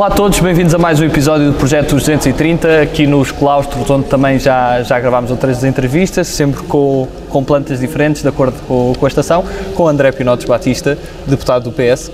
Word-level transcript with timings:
Olá 0.00 0.06
a 0.06 0.12
todos, 0.12 0.40
bem-vindos 0.40 0.74
a 0.74 0.78
mais 0.78 0.98
um 0.98 1.04
episódio 1.04 1.52
do 1.52 1.58
Projeto 1.58 1.90
230, 1.90 2.80
aqui 2.80 3.06
nos 3.06 3.30
claustros, 3.30 3.90
onde 3.90 4.06
também 4.06 4.38
já, 4.38 4.82
já 4.82 4.98
gravámos 4.98 5.30
outras 5.30 5.62
entrevistas, 5.62 6.26
sempre 6.26 6.62
com, 6.62 7.06
com 7.28 7.44
plantas 7.44 7.80
diferentes, 7.80 8.22
de 8.22 8.28
acordo 8.28 8.58
com, 8.66 8.94
com 8.98 9.04
a 9.04 9.08
estação, 9.08 9.44
com 9.74 9.86
André 9.86 10.10
Pinotes 10.10 10.46
Batista, 10.46 10.96
deputado 11.26 11.64
do 11.64 11.72
PS. 11.72 12.10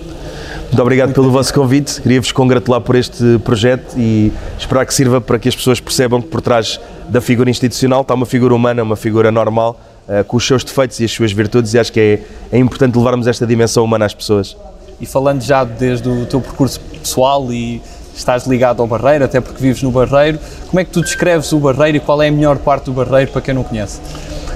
Muito 0.65 0.83
obrigado 0.83 1.13
pelo 1.13 1.31
vosso 1.31 1.55
convite, 1.55 2.03
queria-vos 2.03 2.33
congratular 2.33 2.81
por 2.81 2.97
este 2.97 3.39
projeto 3.45 3.95
e 3.97 4.33
esperar 4.59 4.85
que 4.85 4.93
sirva 4.93 5.21
para 5.21 5.39
que 5.39 5.49
as 5.49 5.55
pessoas 5.55 5.79
percebam 5.79 6.21
que 6.21 6.27
por 6.27 6.41
trás 6.41 6.81
da 7.09 7.21
figura 7.21 7.49
institucional 7.49 8.01
está 8.01 8.15
uma 8.15 8.27
figura 8.27 8.53
humana, 8.53 8.83
uma 8.83 8.97
figura 8.97 9.31
normal, 9.31 9.81
uh, 10.09 10.25
com 10.25 10.39
os 10.39 10.45
seus 10.45 10.65
defeitos 10.65 10.99
e 10.99 11.05
as 11.05 11.13
suas 11.13 11.31
virtudes 11.31 11.73
e 11.73 11.79
acho 11.79 11.93
que 11.93 12.01
é, 12.01 12.21
é 12.51 12.59
importante 12.59 12.99
levarmos 12.99 13.29
esta 13.29 13.47
dimensão 13.47 13.85
humana 13.85 14.07
às 14.07 14.13
pessoas. 14.13 14.57
E 15.01 15.07
falando 15.07 15.43
já 15.43 15.63
desde 15.63 16.09
o 16.09 16.27
teu 16.27 16.41
percurso 16.41 16.81
pessoal 17.07 17.53
e 17.53 17.81
estás 18.15 18.47
ligado 18.47 18.83
ao 18.83 18.89
Barreiro, 18.89 19.25
até 19.25 19.41
porque 19.41 19.63
vives 19.63 19.83
no 19.83 19.93
Barreiro, 19.93 20.41
como 20.69 20.81
é 20.81 20.85
que 20.85 20.91
tu 20.91 21.01
descreves 21.01 21.53
o 21.53 21.61
Barreiro 21.61 21.99
e 21.99 22.01
qual 22.01 22.21
é 22.21 22.29
a 22.29 22.33
melhor 22.33 22.59
parte 22.59 22.87
do 22.87 22.93
Barreiro 22.93 23.31
para 23.31 23.41
quem 23.41 23.55
não 23.55 23.63
conhece? 23.63 24.01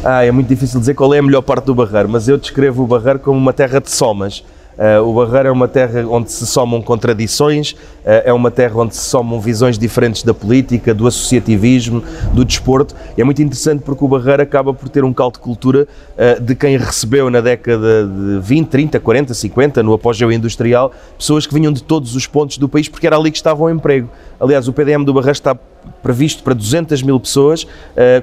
Ah, 0.03 0.25
é 0.25 0.33
muito 0.33 0.49
difícil 0.49 0.81
dizer 0.81 0.95
qual 0.95 1.15
é 1.15 1.19
a 1.19 1.23
melhor 1.23 1.43
parte 1.43 1.67
do 1.67 1.75
Barreiro, 1.75 2.09
mas 2.09 2.27
eu 2.27 2.37
descrevo 2.37 2.83
o 2.83 2.87
Barreiro 2.87 3.21
como 3.21 3.39
uma 3.39 3.53
terra 3.53 3.81
de 3.81 3.91
somas. 3.91 4.43
Uh, 4.81 5.07
o 5.07 5.13
Barreiro 5.13 5.49
é 5.49 5.53
uma 5.53 5.69
terra 5.69 6.03
onde 6.09 6.33
se 6.33 6.47
somam 6.47 6.81
contradições, 6.81 7.73
uh, 7.73 8.25
é 8.25 8.33
uma 8.33 8.51
terra 8.51 8.81
onde 8.81 8.97
se 8.97 9.03
somam 9.03 9.39
visões 9.39 9.77
diferentes 9.77 10.23
da 10.23 10.33
política, 10.33 10.95
do 10.95 11.07
associativismo, 11.07 12.03
do 12.33 12.47
desporto. 12.47 12.97
E 13.15 13.21
é 13.21 13.25
muito 13.25 13.43
interessante 13.43 13.83
porque 13.83 14.03
o 14.03 14.09
Barreiro 14.09 14.43
acaba 14.43 14.73
por 14.73 14.89
ter 14.89 15.05
um 15.05 15.13
caldo 15.13 15.35
de 15.35 15.41
cultura 15.41 15.87
uh, 16.17 16.41
de 16.41 16.55
quem 16.55 16.79
recebeu 16.79 17.29
na 17.29 17.43
década 17.43 18.07
de 18.07 18.41
20, 18.41 18.69
30, 18.69 19.01
40, 19.01 19.35
50, 19.35 19.83
no 19.83 19.93
apogeu 19.93 20.33
industrial, 20.33 20.93
pessoas 21.19 21.47
que 21.47 21.53
vinham 21.53 21.75
de 21.75 21.83
todos 21.83 22.17
os 22.17 22.27
pontos 22.27 22.57
do 22.57 22.67
país 22.67 22.89
porque 22.89 23.07
era 23.07 23.19
ali 23.19 23.31
que 23.31 23.37
estava 23.37 23.63
o 23.63 23.69
emprego. 23.69 24.09
Aliás, 24.41 24.67
o 24.67 24.73
PDM 24.73 25.05
do 25.05 25.13
Barreiro 25.13 25.33
está 25.33 25.59
previsto 26.03 26.43
para 26.43 26.55
200 26.55 27.03
mil 27.03 27.19
pessoas, 27.19 27.67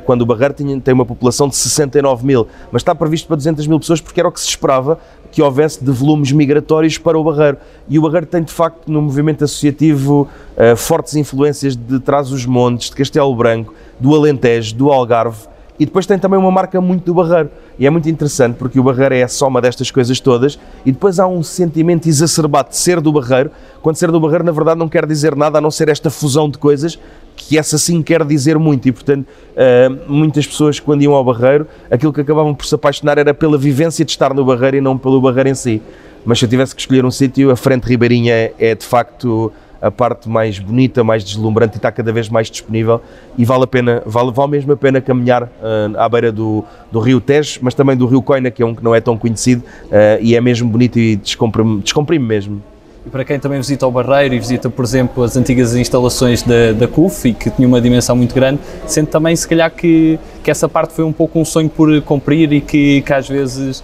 quando 0.05 0.21
o 0.21 0.25
Barreiro 0.25 0.53
tem 0.53 0.93
uma 0.93 1.05
população 1.05 1.47
de 1.47 1.55
69 1.55 2.25
mil, 2.25 2.47
mas 2.71 2.81
está 2.81 2.93
previsto 2.93 3.27
para 3.27 3.35
200 3.35 3.65
mil 3.67 3.79
pessoas 3.79 3.99
porque 3.99 4.19
era 4.19 4.29
o 4.29 4.31
que 4.31 4.39
se 4.39 4.47
esperava 4.47 4.99
que 5.37 5.41
houvesse 5.43 5.85
de 5.85 5.91
volumes 5.91 6.31
migratórios 6.31 6.97
para 6.97 7.15
o 7.15 7.23
Barreiro. 7.23 7.57
E 7.87 7.99
o 7.99 8.01
Barreiro 8.01 8.25
tem, 8.25 8.41
de 8.41 8.51
facto, 8.51 8.91
no 8.91 9.03
movimento 9.03 9.43
associativo, 9.43 10.27
uh, 10.57 10.75
fortes 10.75 11.15
influências 11.15 11.75
de 11.75 11.99
Trás-os-Montes, 11.99 12.89
de 12.89 12.95
Castelo 12.95 13.35
Branco, 13.35 13.71
do 13.99 14.15
Alentejo, 14.15 14.73
do 14.73 14.91
Algarve, 14.91 15.47
e 15.79 15.85
depois 15.85 16.07
tem 16.07 16.17
também 16.17 16.39
uma 16.39 16.49
marca 16.49 16.81
muito 16.81 17.05
do 17.05 17.13
Barreiro. 17.13 17.51
E 17.79 17.85
é 17.85 17.89
muito 17.89 18.09
interessante 18.09 18.55
porque 18.55 18.79
o 18.79 18.83
Barreiro 18.83 19.13
é 19.13 19.23
a 19.23 19.27
soma 19.27 19.61
destas 19.61 19.91
coisas 19.91 20.19
todas 20.19 20.57
e 20.85 20.91
depois 20.91 21.19
há 21.19 21.27
um 21.27 21.43
sentimento 21.43 22.07
exacerbado 22.07 22.69
de 22.69 22.77
ser 22.77 22.99
do 22.99 23.11
Barreiro, 23.11 23.51
quando 23.81 23.97
ser 23.97 24.11
do 24.11 24.19
Barreiro 24.19 24.43
na 24.43 24.51
verdade 24.51 24.79
não 24.79 24.89
quer 24.89 25.05
dizer 25.05 25.35
nada 25.35 25.59
a 25.59 25.61
não 25.61 25.69
ser 25.69 25.89
esta 25.89 26.09
fusão 26.09 26.49
de 26.49 26.57
coisas 26.57 26.99
que 27.35 27.57
essa 27.57 27.77
sim 27.77 28.01
quer 28.01 28.25
dizer 28.25 28.57
muito 28.57 28.87
e 28.87 28.91
portanto 28.91 29.27
uh, 29.27 30.11
muitas 30.11 30.47
pessoas 30.47 30.79
quando 30.79 31.03
iam 31.03 31.13
ao 31.13 31.23
Barreiro 31.23 31.67
aquilo 31.89 32.11
que 32.11 32.21
acabavam 32.21 32.55
por 32.55 32.65
se 32.65 32.73
apaixonar 32.73 33.19
era 33.19 33.33
pela 33.33 33.57
vivência 33.57 34.03
de 34.03 34.11
estar 34.11 34.33
no 34.33 34.43
Barreiro 34.43 34.77
e 34.77 34.81
não 34.81 34.97
pelo 34.97 35.21
Barreiro 35.21 35.49
em 35.49 35.55
si. 35.55 35.81
Mas 36.25 36.39
se 36.39 36.45
eu 36.45 36.49
tivesse 36.49 36.75
que 36.75 36.81
escolher 36.81 37.05
um 37.05 37.11
sítio, 37.11 37.51
a 37.51 37.55
Frente 37.55 37.85
Ribeirinha 37.85 38.33
é, 38.33 38.53
é 38.59 38.75
de 38.75 38.85
facto 38.85 39.51
a 39.87 39.91
parte 39.91 40.29
mais 40.29 40.59
bonita, 40.59 41.03
mais 41.03 41.23
deslumbrante 41.23 41.75
e 41.75 41.77
está 41.77 41.91
cada 41.91 42.11
vez 42.11 42.29
mais 42.29 42.49
disponível 42.49 43.01
e 43.37 43.45
vale 43.45 43.63
a 43.63 43.67
pena, 43.67 44.03
vale, 44.05 44.31
vale 44.31 44.51
mesmo 44.51 44.73
a 44.73 44.77
pena 44.77 45.01
caminhar 45.01 45.43
uh, 45.43 45.97
à 45.97 46.07
beira 46.07 46.31
do, 46.31 46.63
do 46.91 46.99
Rio 46.99 47.19
Tejo, 47.21 47.59
mas 47.61 47.73
também 47.73 47.95
do 47.95 48.05
Rio 48.05 48.21
Coina, 48.21 48.51
que 48.51 48.61
é 48.61 48.65
um 48.65 48.75
que 48.75 48.83
não 48.83 48.93
é 48.93 49.01
tão 49.01 49.17
conhecido 49.17 49.63
uh, 49.85 50.21
e 50.21 50.35
é 50.35 50.41
mesmo 50.41 50.69
bonito 50.69 50.99
e 50.99 51.15
descomprime, 51.15 51.81
descomprime 51.81 52.25
mesmo. 52.25 52.61
E 53.07 53.09
para 53.09 53.23
quem 53.23 53.39
também 53.39 53.57
visita 53.57 53.87
o 53.87 53.91
Barreiro 53.91 54.35
e 54.35 54.39
visita, 54.39 54.69
por 54.69 54.83
exemplo, 54.83 55.23
as 55.23 55.37
antigas 55.37 55.73
instalações 55.73 56.43
da, 56.43 56.73
da 56.73 56.89
CUF 56.89 57.29
e 57.29 57.33
que 57.33 57.49
tinha 57.49 57.65
uma 57.65 57.79
dimensão 57.79 58.17
muito 58.17 58.35
grande, 58.35 58.59
sente 58.85 59.09
também, 59.09 59.33
se 59.33 59.47
calhar, 59.47 59.71
que, 59.71 60.19
que 60.43 60.51
essa 60.51 60.67
parte 60.67 60.93
foi 60.93 61.05
um 61.05 61.13
pouco 61.13 61.39
um 61.39 61.45
sonho 61.45 61.69
por 61.69 62.01
cumprir 62.01 62.51
e 62.51 62.59
que, 62.59 63.01
que 63.03 63.13
às 63.13 63.29
vezes 63.29 63.81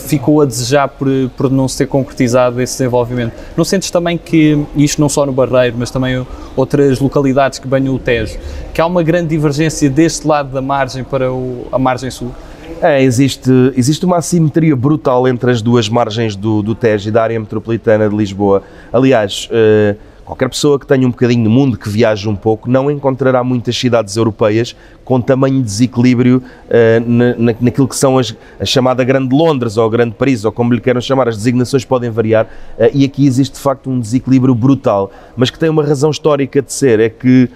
ficou 0.00 0.40
a 0.40 0.44
desejar 0.44 0.88
por, 0.88 1.08
por 1.36 1.50
não 1.50 1.66
se 1.66 1.78
ter 1.78 1.86
concretizado 1.86 2.60
esse 2.60 2.74
desenvolvimento. 2.74 3.32
Não 3.56 3.64
sentes 3.64 3.90
também 3.90 4.16
que, 4.16 4.64
isto 4.76 5.00
não 5.00 5.08
só 5.08 5.26
no 5.26 5.32
Barreiro, 5.32 5.76
mas 5.78 5.90
também 5.90 6.24
outras 6.56 7.00
localidades 7.00 7.58
que 7.58 7.66
banham 7.66 7.94
o 7.94 7.98
Tejo, 7.98 8.38
que 8.72 8.80
há 8.80 8.86
uma 8.86 9.02
grande 9.02 9.28
divergência 9.28 9.90
deste 9.90 10.26
lado 10.26 10.50
da 10.52 10.62
margem 10.62 11.02
para 11.02 11.32
o, 11.32 11.66
a 11.72 11.78
margem 11.78 12.10
sul? 12.10 12.32
É, 12.80 13.00
existe, 13.02 13.50
existe 13.76 14.04
uma 14.04 14.16
assimetria 14.16 14.74
brutal 14.74 15.28
entre 15.28 15.50
as 15.50 15.62
duas 15.62 15.88
margens 15.88 16.34
do, 16.34 16.62
do 16.62 16.74
Tejo 16.74 17.08
e 17.08 17.12
da 17.12 17.22
área 17.22 17.38
metropolitana 17.38 18.08
de 18.08 18.16
Lisboa. 18.16 18.62
Aliás, 18.92 19.48
uh, 19.52 19.96
qualquer 20.24 20.48
pessoa 20.48 20.78
que 20.78 20.86
tenha 20.86 21.06
um 21.06 21.10
bocadinho 21.10 21.42
de 21.42 21.48
mundo, 21.48 21.76
que 21.76 21.88
viaje 21.88 22.28
um 22.28 22.36
pouco, 22.36 22.70
não 22.70 22.90
encontrará 22.90 23.42
muitas 23.42 23.76
cidades 23.76 24.16
europeias 24.16 24.76
com 25.04 25.20
tamanho 25.20 25.62
desequilíbrio 25.62 26.42
uh, 26.68 27.08
na, 27.08 27.54
naquilo 27.60 27.88
que 27.88 27.96
são 27.96 28.18
as, 28.18 28.34
a 28.58 28.64
chamada 28.64 29.02
Grande 29.04 29.34
Londres 29.34 29.76
ou 29.76 29.88
Grande 29.90 30.14
Paris, 30.14 30.44
ou 30.44 30.52
como 30.52 30.72
lhe 30.72 30.80
queiram 30.80 31.00
chamar, 31.00 31.28
as 31.28 31.36
designações 31.36 31.84
podem 31.84 32.10
variar, 32.10 32.46
uh, 32.78 32.90
e 32.92 33.04
aqui 33.04 33.26
existe 33.26 33.54
de 33.54 33.60
facto 33.60 33.90
um 33.90 33.98
desequilíbrio 33.98 34.54
brutal, 34.54 35.10
mas 35.36 35.50
que 35.50 35.58
tem 35.58 35.68
uma 35.68 35.84
razão 35.84 36.10
histórica 36.10 36.62
de 36.62 36.72
ser, 36.72 37.00
é 37.00 37.08
que 37.08 37.48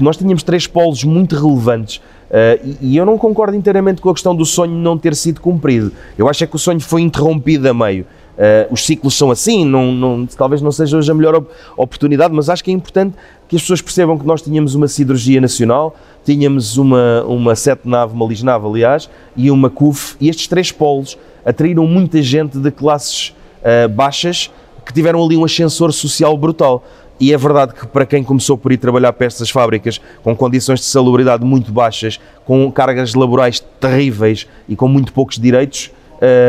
nós 0.00 0.16
tínhamos 0.16 0.42
três 0.44 0.66
polos 0.66 1.02
muito 1.04 1.34
relevantes 1.34 2.00
Uh, 2.34 2.58
e, 2.80 2.94
e, 2.94 2.96
eu 2.96 3.06
não 3.06 3.16
concordo 3.16 3.56
inteiramente 3.56 4.00
com 4.00 4.10
a 4.10 4.12
questão 4.12 4.34
do 4.34 4.44
sonho 4.44 4.72
não 4.72 4.98
ter 4.98 5.14
sido 5.14 5.40
cumprido. 5.40 5.92
Eu 6.18 6.28
acho 6.28 6.42
é 6.42 6.46
que 6.48 6.56
o 6.56 6.58
sonho 6.58 6.80
foi 6.80 7.02
interrompido 7.02 7.68
a 7.68 7.72
meio. 7.72 8.04
Uh, 8.34 8.72
os 8.72 8.84
ciclos 8.84 9.14
são 9.14 9.30
assim, 9.30 9.64
não, 9.64 9.92
não, 9.92 10.26
talvez 10.26 10.60
não 10.60 10.72
seja 10.72 10.98
hoje 10.98 11.10
a 11.10 11.14
melhor 11.14 11.36
op 11.36 11.48
oportunidade, 11.76 12.34
mas 12.34 12.48
acho 12.48 12.64
que 12.64 12.70
é 12.70 12.74
importante 12.74 13.14
que 13.46 13.54
as 13.54 13.62
pessoas 13.62 13.80
percebam 13.80 14.18
que 14.18 14.26
nós 14.26 14.42
tínhamos 14.42 14.74
uma 14.74 14.88
siderurgia 14.88 15.40
nacional, 15.40 15.94
tínhamos 16.24 16.76
uma, 16.76 17.22
uma 17.24 17.54
sete 17.54 17.88
nave, 17.88 18.12
uma 18.12 18.26
lisnave, 18.26 18.66
aliás, 18.66 19.08
e 19.36 19.50
uma 19.50 19.70
CUF, 19.70 20.16
e 20.20 20.28
estes 20.28 20.48
três 20.48 20.72
polos 20.72 21.16
atraíram 21.44 21.86
muita 21.86 22.20
gente 22.22 22.58
de 22.58 22.70
classes 22.72 23.34
uh, 23.60 23.88
baixas 23.88 24.50
que 24.84 24.92
tiveram 24.92 25.24
ali 25.24 25.36
um 25.36 25.44
ascensor 25.44 25.92
social 25.92 26.36
brutal. 26.36 26.84
E 27.20 27.32
é 27.32 27.36
verdade 27.36 27.74
que 27.74 27.86
para 27.86 28.04
quem 28.04 28.24
começou 28.24 28.58
por 28.58 28.72
ir 28.72 28.76
trabalhar 28.76 29.12
para 29.12 29.26
estas 29.26 29.48
fábricas 29.48 30.00
com 30.22 30.34
condições 30.34 30.80
de 30.80 30.86
salubridade 30.86 31.44
muito 31.44 31.72
baixas, 31.72 32.18
com 32.44 32.70
cargas 32.72 33.14
laborais 33.14 33.60
terríveis 33.80 34.48
e 34.68 34.74
com 34.74 34.88
muito 34.88 35.12
poucos 35.12 35.38
direitos, 35.38 35.92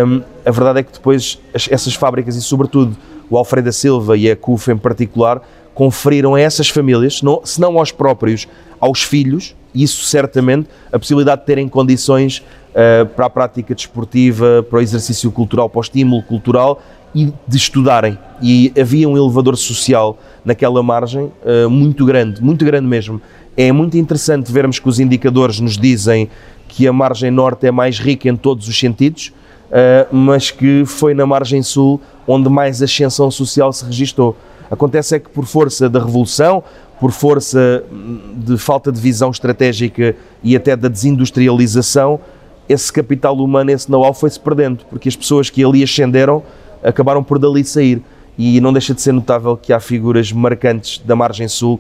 hum, 0.06 0.22
a 0.46 0.52
verdade 0.52 0.80
é 0.80 0.84
que 0.84 0.94
depois 0.94 1.40
essas 1.53 1.96
fábricas 1.96 2.36
e 2.36 2.41
sobretudo 2.41 2.96
o 3.30 3.38
Alfredo 3.38 3.66
da 3.66 3.72
Silva 3.72 4.18
e 4.18 4.30
a 4.30 4.36
CUF 4.36 4.72
em 4.72 4.78
particular 4.78 5.41
conferiram 5.74 6.36
a 6.36 6.40
essas 6.40 6.69
famílias, 6.69 7.22
se 7.44 7.59
não 7.59 7.78
aos 7.78 7.91
próprios, 7.91 8.47
aos 8.80 9.03
filhos, 9.03 9.53
isso 9.74 10.06
certamente, 10.06 10.69
a 10.91 10.97
possibilidade 10.97 11.41
de 11.41 11.47
terem 11.47 11.68
condições 11.68 12.38
uh, 12.40 13.06
para 13.08 13.25
a 13.25 13.30
prática 13.30 13.75
desportiva, 13.75 14.66
para 14.69 14.80
o 14.80 14.81
exercício 14.81 15.30
cultural, 15.31 15.69
para 15.69 15.80
o 15.80 15.81
estímulo 15.81 16.24
cultural 16.24 16.81
e 17.14 17.34
de 17.46 17.58
estudarem. 17.58 18.18
E 18.41 18.72
havia 18.80 19.08
um 19.08 19.18
elevador 19.18 19.58
social 19.58 20.18
naquela 20.46 20.81
margem 20.81 21.24
uh, 21.24 21.69
muito 21.69 22.06
grande, 22.06 22.41
muito 22.41 22.64
grande 22.64 22.88
mesmo. 22.88 23.22
É 23.58 23.69
muito 23.72 23.97
interessante 23.97 24.52
vermos 24.52 24.80
que 24.80 24.88
os 24.88 25.00
indicadores 25.00 25.59
nos 25.59 25.78
dizem 25.78 26.30
que 26.69 26.88
a 26.88 26.94
margem 26.94 27.31
norte 27.31 27.68
é 27.68 27.72
mais 27.72 28.00
rica 28.00 28.30
em 28.30 28.35
todos 28.35 28.68
os 28.68 28.80
sentidos, 28.80 29.34
mas 30.12 30.52
que 30.52 30.84
foi 30.86 31.14
na 31.14 31.26
margem 31.26 31.62
sul 31.62 32.00
onde 32.28 32.50
mais 32.50 32.82
ascensão 32.82 33.29
social 33.29 33.72
se 33.73 33.85
registou. 33.85 34.35
Acontece 34.70 35.16
é 35.16 35.20
que 35.20 35.29
por 35.29 35.46
força 35.46 35.90
da 35.90 36.00
revolução, 36.00 36.64
por 37.00 37.12
força 37.12 37.84
de 38.35 38.58
falta 38.58 38.91
de 38.91 39.00
visão 39.00 39.29
estratégica 39.29 40.16
e 40.44 40.56
até 40.56 40.76
da 40.76 40.88
desindustrialização, 40.88 42.20
esse 42.67 42.91
capital 42.91 43.35
humano, 43.38 43.72
esse 43.72 43.90
know-how 43.91 44.14
foi-se 44.14 44.40
perdendo, 44.40 44.84
porque 44.90 45.08
as 45.08 45.16
pessoas 45.16 45.50
que 45.50 45.64
ali 45.64 45.84
ascenderam 45.84 46.41
acabaram 46.84 47.23
por 47.23 47.38
dali 47.38 47.64
sair 47.64 48.02
e 48.38 48.59
não 48.59 48.73
deixa 48.73 48.94
de 48.94 49.02
ser 49.02 49.12
notável 49.12 49.56
que 49.56 49.72
há 49.72 49.79
figuras 49.79 50.32
marcantes 50.32 51.02
da 51.06 51.16
margem 51.16 51.47
sul, 51.47 51.79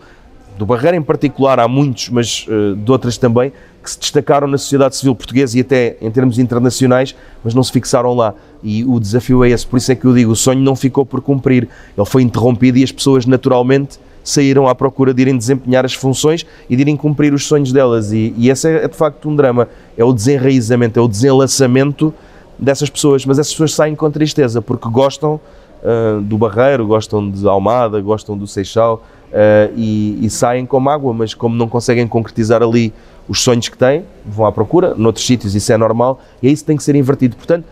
do 0.57 0.65
Barreiro 0.65 0.95
em 0.95 1.01
particular, 1.01 1.59
há 1.59 1.67
muitos, 1.67 2.09
mas 2.09 2.47
uh, 2.47 2.75
de 2.75 2.91
outras 2.91 3.17
também, 3.17 3.51
que 3.85 3.91
se 3.91 3.99
destacaram 3.99 4.47
na 4.47 4.57
sociedade 4.57 4.95
civil 4.97 5.15
portuguesa 5.15 5.57
e 5.57 5.61
até 5.61 5.95
em 6.01 6.11
termos 6.11 6.37
internacionais, 6.39 7.15
mas 7.43 7.53
não 7.53 7.63
se 7.63 7.71
fixaram 7.71 8.13
lá. 8.13 8.33
E 8.63 8.83
o 8.83 8.99
desafio 8.99 9.43
é 9.43 9.49
esse, 9.51 9.65
por 9.65 9.77
isso 9.77 9.91
é 9.91 9.95
que 9.95 10.05
eu 10.05 10.13
digo, 10.13 10.31
o 10.31 10.35
sonho 10.35 10.59
não 10.59 10.75
ficou 10.75 11.05
por 11.05 11.21
cumprir, 11.21 11.69
ele 11.95 12.05
foi 12.05 12.23
interrompido 12.23 12.77
e 12.79 12.83
as 12.83 12.91
pessoas 12.91 13.25
naturalmente 13.25 13.99
saíram 14.23 14.67
à 14.67 14.73
procura 14.73 15.13
de 15.13 15.21
irem 15.21 15.37
desempenhar 15.37 15.85
as 15.85 15.93
funções 15.93 16.45
e 16.67 16.75
de 16.75 16.81
irem 16.81 16.97
cumprir 16.97 17.31
os 17.33 17.45
sonhos 17.45 17.71
delas. 17.71 18.11
E, 18.11 18.33
e 18.35 18.49
esse 18.49 18.67
é, 18.67 18.85
é 18.85 18.87
de 18.87 18.97
facto 18.97 19.29
um 19.29 19.35
drama, 19.35 19.69
é 19.95 20.03
o 20.03 20.11
desenraizamento, 20.11 20.99
é 20.99 21.01
o 21.01 21.07
desenlaçamento 21.07 22.13
dessas 22.57 22.89
pessoas, 22.89 23.25
mas 23.25 23.37
essas 23.37 23.51
pessoas 23.51 23.73
saem 23.73 23.95
com 23.95 24.09
tristeza 24.09 24.61
porque 24.61 24.89
gostam 24.89 25.39
uh, 25.85 26.21
do 26.21 26.37
Barreiro, 26.37 26.85
gostam 26.87 27.29
de 27.29 27.47
Almada, 27.47 28.01
gostam 28.01 28.37
do 28.37 28.47
Seixal 28.47 29.03
uh, 29.31 29.73
e, 29.75 30.19
e, 30.25 30.29
saem 30.29 30.65
com 30.65 30.79
mágoa, 30.79 31.13
mas 31.13 31.33
como 31.33 31.55
não 31.55 31.69
conseguem 31.69 32.07
concretizar 32.07 32.63
ali 32.63 32.91
os 33.27 33.41
sonhos 33.41 33.69
que 33.69 33.77
têm, 33.77 34.03
vão 34.25 34.45
à 34.45 34.51
procura, 34.51 34.93
noutros 34.95 35.25
sítios 35.25 35.55
isso 35.55 35.71
é 35.71 35.77
normal 35.77 36.19
e 36.41 36.47
é 36.47 36.51
isso 36.51 36.65
tem 36.65 36.75
que 36.75 36.83
ser 36.83 36.95
invertido. 36.95 37.35
Portanto, 37.35 37.65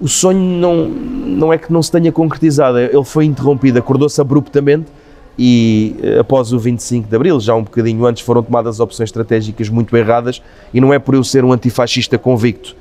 o 0.00 0.08
sonho 0.08 0.38
não, 0.38 0.86
não 0.86 1.52
é 1.52 1.58
que 1.58 1.72
não 1.72 1.82
se 1.82 1.90
tenha 1.90 2.12
concretizado, 2.12 2.78
ele 2.78 3.04
foi 3.04 3.24
interrompido, 3.24 3.78
acordou-se 3.78 4.20
abruptamente 4.20 4.86
e 5.38 5.96
eh, 6.02 6.18
após 6.18 6.52
o 6.52 6.58
25 6.58 7.08
de 7.08 7.16
Abril, 7.16 7.38
já 7.40 7.54
um 7.54 7.62
bocadinho 7.62 8.04
antes, 8.06 8.22
foram 8.22 8.42
tomadas 8.42 8.80
opções 8.80 9.08
estratégicas 9.08 9.68
muito 9.68 9.96
erradas 9.96 10.42
e 10.72 10.80
não 10.80 10.92
é 10.92 10.98
por 10.98 11.14
eu 11.14 11.24
ser 11.24 11.44
um 11.44 11.52
antifascista 11.52 12.18
convicto, 12.18 12.76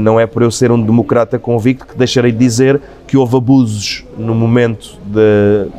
não 0.00 0.18
é 0.18 0.26
por 0.26 0.42
eu 0.42 0.50
ser 0.50 0.70
um 0.72 0.80
democrata 0.80 1.38
convicto 1.38 1.86
que 1.86 1.96
deixarei 1.96 2.32
de 2.32 2.38
dizer 2.38 2.80
que 3.06 3.16
houve 3.16 3.36
abusos 3.36 4.04
no 4.16 4.34
momento 4.34 4.98
de, 5.04 5.70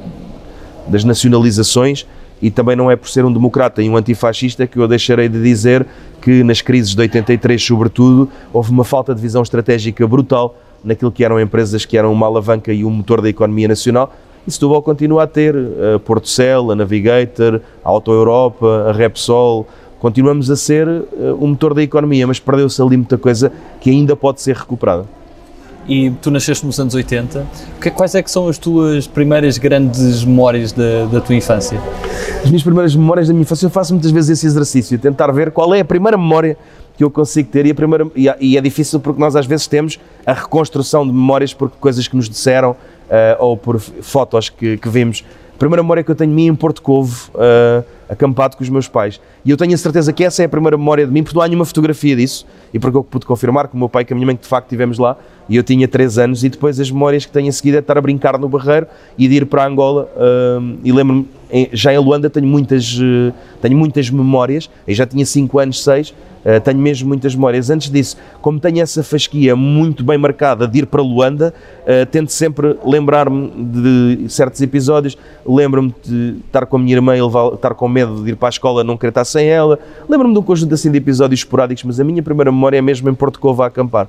das 0.88 1.04
nacionalizações 1.04 2.06
e 2.42 2.50
também 2.50 2.76
não 2.76 2.90
é 2.90 2.96
por 2.96 3.10
ser 3.10 3.26
um 3.26 3.34
democrata 3.34 3.82
e 3.82 3.90
um 3.90 3.98
antifascista 3.98 4.66
que 4.66 4.78
eu 4.78 4.88
deixarei 4.88 5.28
de 5.28 5.42
dizer 5.42 5.86
que 6.22 6.44
nas 6.44 6.62
crises 6.62 6.96
de 6.96 7.02
83, 7.02 7.62
sobretudo, 7.62 8.30
houve 8.54 8.72
uma 8.72 8.84
falta 8.84 9.14
de 9.14 9.22
visão 9.22 9.42
estratégica 9.42 10.08
brutal 10.08 10.56
naquilo 10.84 11.12
que 11.12 11.24
eram 11.24 11.40
empresas 11.40 11.86
que 11.86 11.98
eram 11.98 12.12
uma 12.12 12.26
alavanca 12.26 12.72
e 12.72 12.86
um 12.86 12.90
motor 12.90 13.22
da 13.22 13.30
economia 13.30 13.68
nacional. 13.68 14.14
E 14.48 14.52
Setúbal 14.52 14.82
continua 14.82 15.24
a 15.24 15.28
ter 15.28 15.56
a 15.96 16.00
Porto 16.00 16.30
Cell, 16.30 16.72
a 16.72 16.76
Navigator, 16.76 17.62
a 17.84 17.90
Auto 17.90 18.12
Europa, 18.12 18.86
a 18.90 18.94
Repsol, 18.94 19.68
continuamos 20.00 20.50
a 20.50 20.56
ser 20.56 20.88
um 21.40 21.48
motor 21.48 21.74
da 21.74 21.84
economia, 21.84 22.26
mas 22.26 22.40
perdeu-se 22.40 22.82
ali 22.82 22.98
muita 22.98 23.18
coisa 23.18 23.52
que 23.80 23.90
ainda 23.90 24.16
pode 24.16 24.42
ser 24.42 24.56
recuperada 24.56 25.06
e 25.90 26.12
tu 26.22 26.30
nasceste 26.30 26.66
nos 26.66 26.80
anos 26.80 26.94
80. 26.94 27.46
Quais 27.96 28.14
é 28.14 28.22
que 28.22 28.30
são 28.30 28.48
as 28.48 28.60
tuas 28.60 29.08
primeiras 29.08 29.58
grandes 29.58 30.24
memórias 30.24 30.72
da, 30.72 31.06
da 31.12 31.20
tua 31.20 31.36
infância? 31.36 31.82
As 32.44 32.46
minhas 32.46 32.62
primeiras 32.62 32.96
memórias 32.96 33.28
da 33.28 33.34
minha 33.34 33.42
infância, 33.42 33.66
eu 33.66 33.72
faço 33.72 33.94
muitas 33.94 34.12
vezes 34.12 34.38
esse 34.38 34.46
exercício, 34.46 35.00
tentar 35.00 35.32
ver 35.32 35.52
qual 35.52 35.74
é 35.74 35.80
a 35.80 35.86
primeira 35.86 36.16
memória 36.16 36.56
que 36.96 37.04
eu 37.04 37.10
consigo 37.10 37.50
ter 37.50 37.66
e, 37.66 37.72
a 37.72 37.76
primeira, 37.76 38.08
e, 38.16 38.58
é 38.58 38.62
difícil 38.62 39.00
porque 39.00 39.20
nós 39.20 39.36
às 39.36 39.48
vezes 39.48 39.66
temos 39.66 40.00
a 40.26 40.34
reconstrução 40.34 41.06
de 41.08 41.12
memórias 41.12 41.54
por 41.54 41.70
coisas 41.72 42.08
que 42.08 42.16
nos 42.16 42.30
disseram 42.30 42.72
uh, 42.72 42.76
ou 43.40 43.58
por 43.58 43.80
fotos 43.80 44.50
que, 44.50 44.78
que 44.78 44.90
vimos. 44.90 45.24
Primeira 45.60 45.84
memória 45.84 46.02
que 46.02 46.10
eu 46.10 46.16
tenho 46.16 46.30
de 46.30 46.36
mim 46.36 46.48
em 46.48 46.56
Porto 46.56 46.82
Covo, 46.82 47.30
uh, 47.36 47.84
acampado 48.08 48.56
com 48.56 48.64
os 48.64 48.70
meus 48.70 48.88
pais. 48.88 49.20
E 49.44 49.52
eu 49.52 49.58
tenho 49.58 49.74
a 49.74 49.78
certeza 49.78 50.14
que 50.14 50.24
essa 50.24 50.42
é 50.42 50.46
a 50.46 50.50
primeira 50.50 50.78
memória 50.78 51.06
de 51.06 51.12
mim, 51.12 51.22
porque 51.22 51.36
não 51.36 51.44
há 51.44 51.48
nenhuma 51.50 51.66
fotografia 51.66 52.16
disso, 52.16 52.48
e 52.74 52.80
porque 52.80 52.96
eu 52.96 53.04
pude 53.04 53.26
confirmar 53.26 53.68
que 53.68 53.76
o 53.76 53.78
meu 53.78 53.90
pai 53.90 54.06
e 54.10 54.14
a 54.14 54.16
minha 54.16 54.26
mãe 54.26 54.40
de 54.42 54.48
facto 54.48 54.68
estivemos 54.68 54.98
lá, 54.98 55.18
e 55.50 55.58
eu 55.58 55.64
tinha 55.64 55.86
3 55.86 56.18
anos, 56.18 56.46
e 56.46 56.50
depois 56.50 56.80
as 56.80 56.90
memórias 56.90 57.26
que 57.26 57.32
tenho 57.34 57.50
a 57.50 57.52
seguir 57.52 57.72
é 57.72 57.74
de 57.74 57.80
estar 57.80 57.98
a 57.98 58.02
brincar 58.02 58.40
no 58.40 58.48
Barreiro 58.48 58.88
e 59.18 59.28
de 59.28 59.36
ir 59.36 59.46
para 59.48 59.68
Angola, 59.68 60.10
uh, 60.16 60.78
e 60.82 60.94
lembro-me, 60.94 61.28
já 61.74 61.94
em 61.94 61.98
Luanda 61.98 62.30
tenho 62.30 62.48
muitas, 62.48 62.98
uh, 62.98 63.34
tenho 63.62 63.78
muitas 63.78 64.10
memórias, 64.10 64.70
eu 64.88 64.96
já 64.96 65.06
tinha 65.06 65.26
5 65.26 65.60
anos, 65.60 65.84
6, 65.84 66.14
Uh, 66.46 66.60
tenho 66.62 66.80
mesmo 66.80 67.08
muitas 67.08 67.36
memórias. 67.36 67.70
Antes 67.70 67.90
disso, 67.90 68.18
como 68.42 68.60
tenho 68.60 68.82
essa 68.82 69.04
fasquia 69.04 69.56
muito 69.56 70.04
bem 70.04 70.18
marcada 70.18 70.68
de 70.68 70.80
ir 70.80 70.86
para 70.86 71.02
Luanda, 71.02 71.54
uh, 71.82 72.06
tento 72.06 72.32
sempre 72.32 72.78
lembrar-me 72.86 73.50
de 73.50 74.30
certos 74.30 74.62
episódios. 74.62 75.18
Lembro-me 75.46 75.94
de 76.04 76.38
estar 76.46 76.66
com 76.66 76.78
a 76.78 76.80
minha 76.80 76.96
irmã 76.96 77.18
e 77.18 77.22
estar 77.54 77.74
com 77.74 77.88
medo 77.88 78.24
de 78.24 78.32
ir 78.32 78.36
para 78.36 78.48
a 78.48 78.52
escola, 78.52 78.84
não 78.84 78.98
querer 78.98 79.10
estar 79.10 79.26
sem 79.26 79.48
ela. 79.48 79.80
Lembro-me 80.08 80.34
de 80.34 80.40
um 80.40 80.44
conjunto 80.44 80.74
assim 80.74 80.92
de 80.92 80.98
episódios 80.98 81.42
esporádicos, 81.42 81.84
mas 81.84 82.00
a 82.00 82.04
minha 82.04 82.24
primeira 82.24 82.52
memória 82.52 82.78
é 82.78 82.82
mesmo 82.82 83.10
em 83.10 83.14
Porto 83.14 83.40
Covo 83.40 83.64
a 83.64 83.68
acampar 83.68 84.08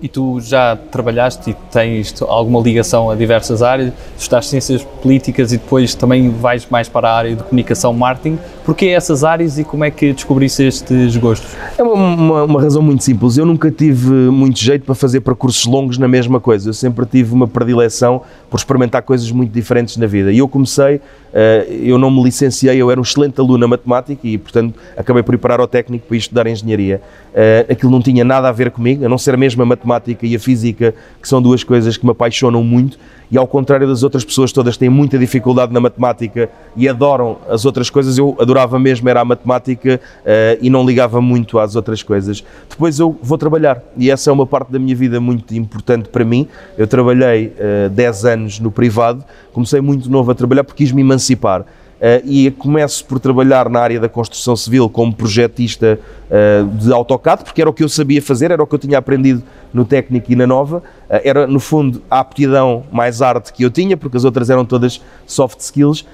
e 0.00 0.08
tu 0.08 0.40
já 0.40 0.76
trabalhaste 0.76 1.50
e 1.50 1.54
tens 1.72 2.14
alguma 2.22 2.60
ligação 2.60 3.10
a 3.10 3.14
diversas 3.14 3.62
áreas, 3.62 3.92
estudaste 4.16 4.50
ciências 4.50 4.82
políticas 5.02 5.52
e 5.52 5.56
depois 5.56 5.94
também 5.94 6.30
vais 6.30 6.66
mais 6.70 6.88
para 6.88 7.08
a 7.08 7.16
área 7.16 7.36
de 7.36 7.42
comunicação 7.42 7.92
marketing. 7.92 8.38
Porquê 8.64 8.86
essas 8.86 9.24
áreas 9.24 9.58
e 9.58 9.64
como 9.64 9.84
é 9.84 9.90
que 9.90 10.12
descobriste 10.12 10.62
estes 10.62 11.16
gostos? 11.16 11.50
É 11.76 11.82
uma, 11.82 11.94
uma, 11.94 12.44
uma, 12.44 12.60
razão 12.60 12.82
muito 12.82 13.02
simples. 13.02 13.36
Eu 13.36 13.46
nunca 13.46 13.70
tive 13.70 14.10
muito 14.10 14.58
jeito 14.58 14.84
para 14.84 14.94
fazer 14.94 15.20
percursos 15.20 15.64
longos 15.64 15.98
na 15.98 16.06
mesma 16.06 16.38
coisa. 16.38 16.68
Eu 16.68 16.74
sempre 16.74 17.06
tive 17.06 17.32
uma 17.32 17.48
predileção 17.48 18.22
por 18.50 18.58
experimentar 18.58 19.02
coisas 19.02 19.30
muito 19.30 19.50
diferentes 19.50 19.96
na 19.96 20.06
vida. 20.06 20.30
E 20.30 20.38
eu 20.38 20.48
comecei 20.48 21.00
eh, 21.32 21.66
eu 21.82 21.98
não 21.98 22.10
me 22.10 22.22
licenciei, 22.22 22.80
eu 22.80 22.90
era 22.90 22.98
um 22.98 23.02
excelente 23.02 23.38
aluno 23.40 23.58
na 23.58 23.68
matemática 23.68 24.26
e, 24.26 24.38
portanto, 24.38 24.74
acabei 24.96 25.22
por 25.22 25.34
ir 25.34 25.38
parar 25.38 25.60
ao 25.60 25.68
técnico 25.68 26.06
para 26.06 26.16
estudar 26.16 26.46
engenharia. 26.46 27.00
Eh, 27.34 27.66
aquilo 27.70 27.90
não 27.92 28.00
tinha 28.00 28.24
nada 28.24 28.48
a 28.48 28.52
ver 28.52 28.70
comigo, 28.70 29.04
a 29.04 29.08
não 29.08 29.18
ser 29.18 29.36
mesmo 29.36 29.62
a 29.62 29.66
matemática 29.66 29.87
e 30.22 30.36
a 30.36 30.38
física, 30.38 30.94
que 31.20 31.28
são 31.28 31.40
duas 31.40 31.64
coisas 31.64 31.96
que 31.96 32.04
me 32.04 32.12
apaixonam 32.12 32.62
muito 32.62 32.98
e 33.30 33.36
ao 33.36 33.46
contrário 33.46 33.86
das 33.86 34.02
outras 34.02 34.24
pessoas 34.24 34.52
todas 34.52 34.76
têm 34.76 34.88
muita 34.88 35.18
dificuldade 35.18 35.72
na 35.72 35.80
matemática 35.80 36.48
e 36.74 36.88
adoram 36.88 37.38
as 37.48 37.64
outras 37.64 37.90
coisas, 37.90 38.16
eu 38.16 38.36
adorava 38.40 38.78
mesmo 38.78 39.08
era 39.08 39.20
a 39.20 39.24
matemática 39.24 40.00
uh, 40.20 40.58
e 40.60 40.70
não 40.70 40.84
ligava 40.84 41.20
muito 41.20 41.58
às 41.58 41.76
outras 41.76 42.02
coisas. 42.02 42.42
Depois 42.68 42.98
eu 42.98 43.18
vou 43.22 43.36
trabalhar 43.36 43.82
e 43.96 44.10
essa 44.10 44.30
é 44.30 44.32
uma 44.32 44.46
parte 44.46 44.72
da 44.72 44.78
minha 44.78 44.96
vida 44.96 45.20
muito 45.20 45.54
importante 45.54 46.08
para 46.08 46.24
mim. 46.24 46.48
Eu 46.76 46.86
trabalhei 46.86 47.48
uh, 47.48 47.86
eh, 47.86 47.88
10 47.90 48.24
anos 48.24 48.60
no 48.60 48.70
privado, 48.70 49.22
comecei 49.52 49.80
muito 49.80 50.10
novo 50.10 50.30
a 50.30 50.34
trabalhar 50.34 50.64
porque 50.64 50.84
quis 50.84 50.92
me 50.92 51.02
emancipar. 51.02 51.64
Uh, 51.98 52.22
e 52.24 52.50
começo 52.52 53.04
por 53.04 53.18
trabalhar 53.18 53.68
na 53.68 53.80
área 53.80 53.98
da 53.98 54.08
construção 54.08 54.54
civil 54.54 54.88
como 54.88 55.12
projetista 55.12 55.98
uh, 56.30 56.64
de 56.76 56.92
AutoCAD, 56.92 57.42
porque 57.42 57.60
era 57.60 57.68
o 57.68 57.72
que 57.72 57.82
eu 57.82 57.88
sabia 57.88 58.22
fazer, 58.22 58.52
era 58.52 58.62
o 58.62 58.66
que 58.68 58.74
eu 58.76 58.78
tinha 58.78 58.98
aprendido 58.98 59.42
no 59.74 59.84
técnico 59.84 60.30
e 60.30 60.36
na 60.36 60.46
nova. 60.46 60.76
Uh, 60.78 61.20
era, 61.24 61.44
no 61.44 61.58
fundo, 61.58 62.00
a 62.08 62.20
aptidão 62.20 62.84
mais 62.92 63.20
arte 63.20 63.52
que 63.52 63.64
eu 63.64 63.70
tinha, 63.70 63.96
porque 63.96 64.16
as 64.16 64.24
outras 64.24 64.48
eram 64.48 64.64
todas 64.64 65.02
soft 65.26 65.58
skills, 65.58 66.06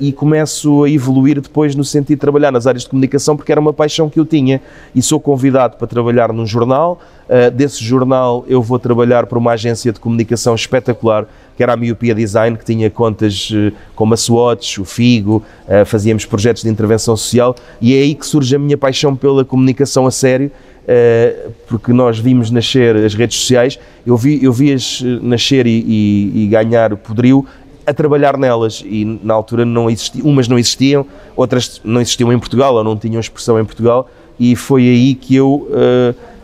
e 0.00 0.12
começo 0.12 0.82
a 0.82 0.90
evoluir 0.90 1.40
depois 1.40 1.76
no 1.76 1.84
sentido 1.84 2.16
de 2.16 2.20
trabalhar 2.20 2.50
nas 2.50 2.66
áreas 2.66 2.82
de 2.82 2.88
comunicação, 2.88 3.36
porque 3.36 3.52
era 3.52 3.60
uma 3.60 3.72
paixão 3.72 4.10
que 4.10 4.18
eu 4.18 4.26
tinha. 4.26 4.60
E 4.92 5.00
sou 5.00 5.20
convidado 5.20 5.76
para 5.76 5.86
trabalhar 5.86 6.32
num 6.32 6.44
jornal. 6.44 7.00
desse 7.54 7.82
jornal, 7.84 8.44
eu 8.48 8.60
vou 8.60 8.76
trabalhar 8.80 9.24
para 9.24 9.38
uma 9.38 9.52
agência 9.52 9.92
de 9.92 10.00
comunicação 10.00 10.56
espetacular 10.56 11.28
que 11.56 11.62
era 11.62 11.72
a 11.74 11.76
Miopia 11.76 12.14
Design, 12.14 12.56
que 12.56 12.64
tinha 12.64 12.90
contas 12.90 13.50
uh, 13.50 13.72
como 13.94 14.14
a 14.14 14.16
Swatch, 14.16 14.78
o 14.78 14.84
Figo, 14.84 15.42
uh, 15.66 15.84
fazíamos 15.84 16.24
projetos 16.24 16.62
de 16.62 16.68
intervenção 16.68 17.16
social 17.16 17.54
e 17.80 17.94
é 17.94 18.00
aí 18.00 18.14
que 18.14 18.26
surge 18.26 18.54
a 18.56 18.58
minha 18.58 18.78
paixão 18.78 19.14
pela 19.14 19.44
comunicação 19.44 20.06
a 20.06 20.10
sério, 20.10 20.50
uh, 20.84 21.50
porque 21.66 21.92
nós 21.92 22.18
vimos 22.18 22.50
nascer 22.50 22.96
as 22.96 23.14
redes 23.14 23.38
sociais, 23.38 23.78
eu 24.06 24.16
vi, 24.16 24.42
eu 24.42 24.52
vi 24.52 24.72
as 24.72 25.02
nascer 25.20 25.66
e, 25.66 25.84
e, 25.86 26.44
e 26.44 26.46
ganhar 26.48 26.96
poderio 26.96 27.46
a 27.86 27.92
trabalhar 27.92 28.36
nelas 28.38 28.82
e 28.86 29.04
na 29.22 29.34
altura 29.34 29.64
não 29.64 29.90
existiam, 29.90 30.26
umas 30.26 30.46
não 30.46 30.58
existiam, 30.58 31.04
outras 31.36 31.80
não 31.84 32.00
existiam 32.00 32.32
em 32.32 32.38
Portugal 32.38 32.74
ou 32.76 32.84
não 32.84 32.96
tinham 32.96 33.18
expressão 33.18 33.58
em 33.58 33.64
Portugal 33.64 34.08
e 34.38 34.54
foi 34.54 34.82
aí 34.82 35.14
que 35.16 35.34
eu, 35.34 35.68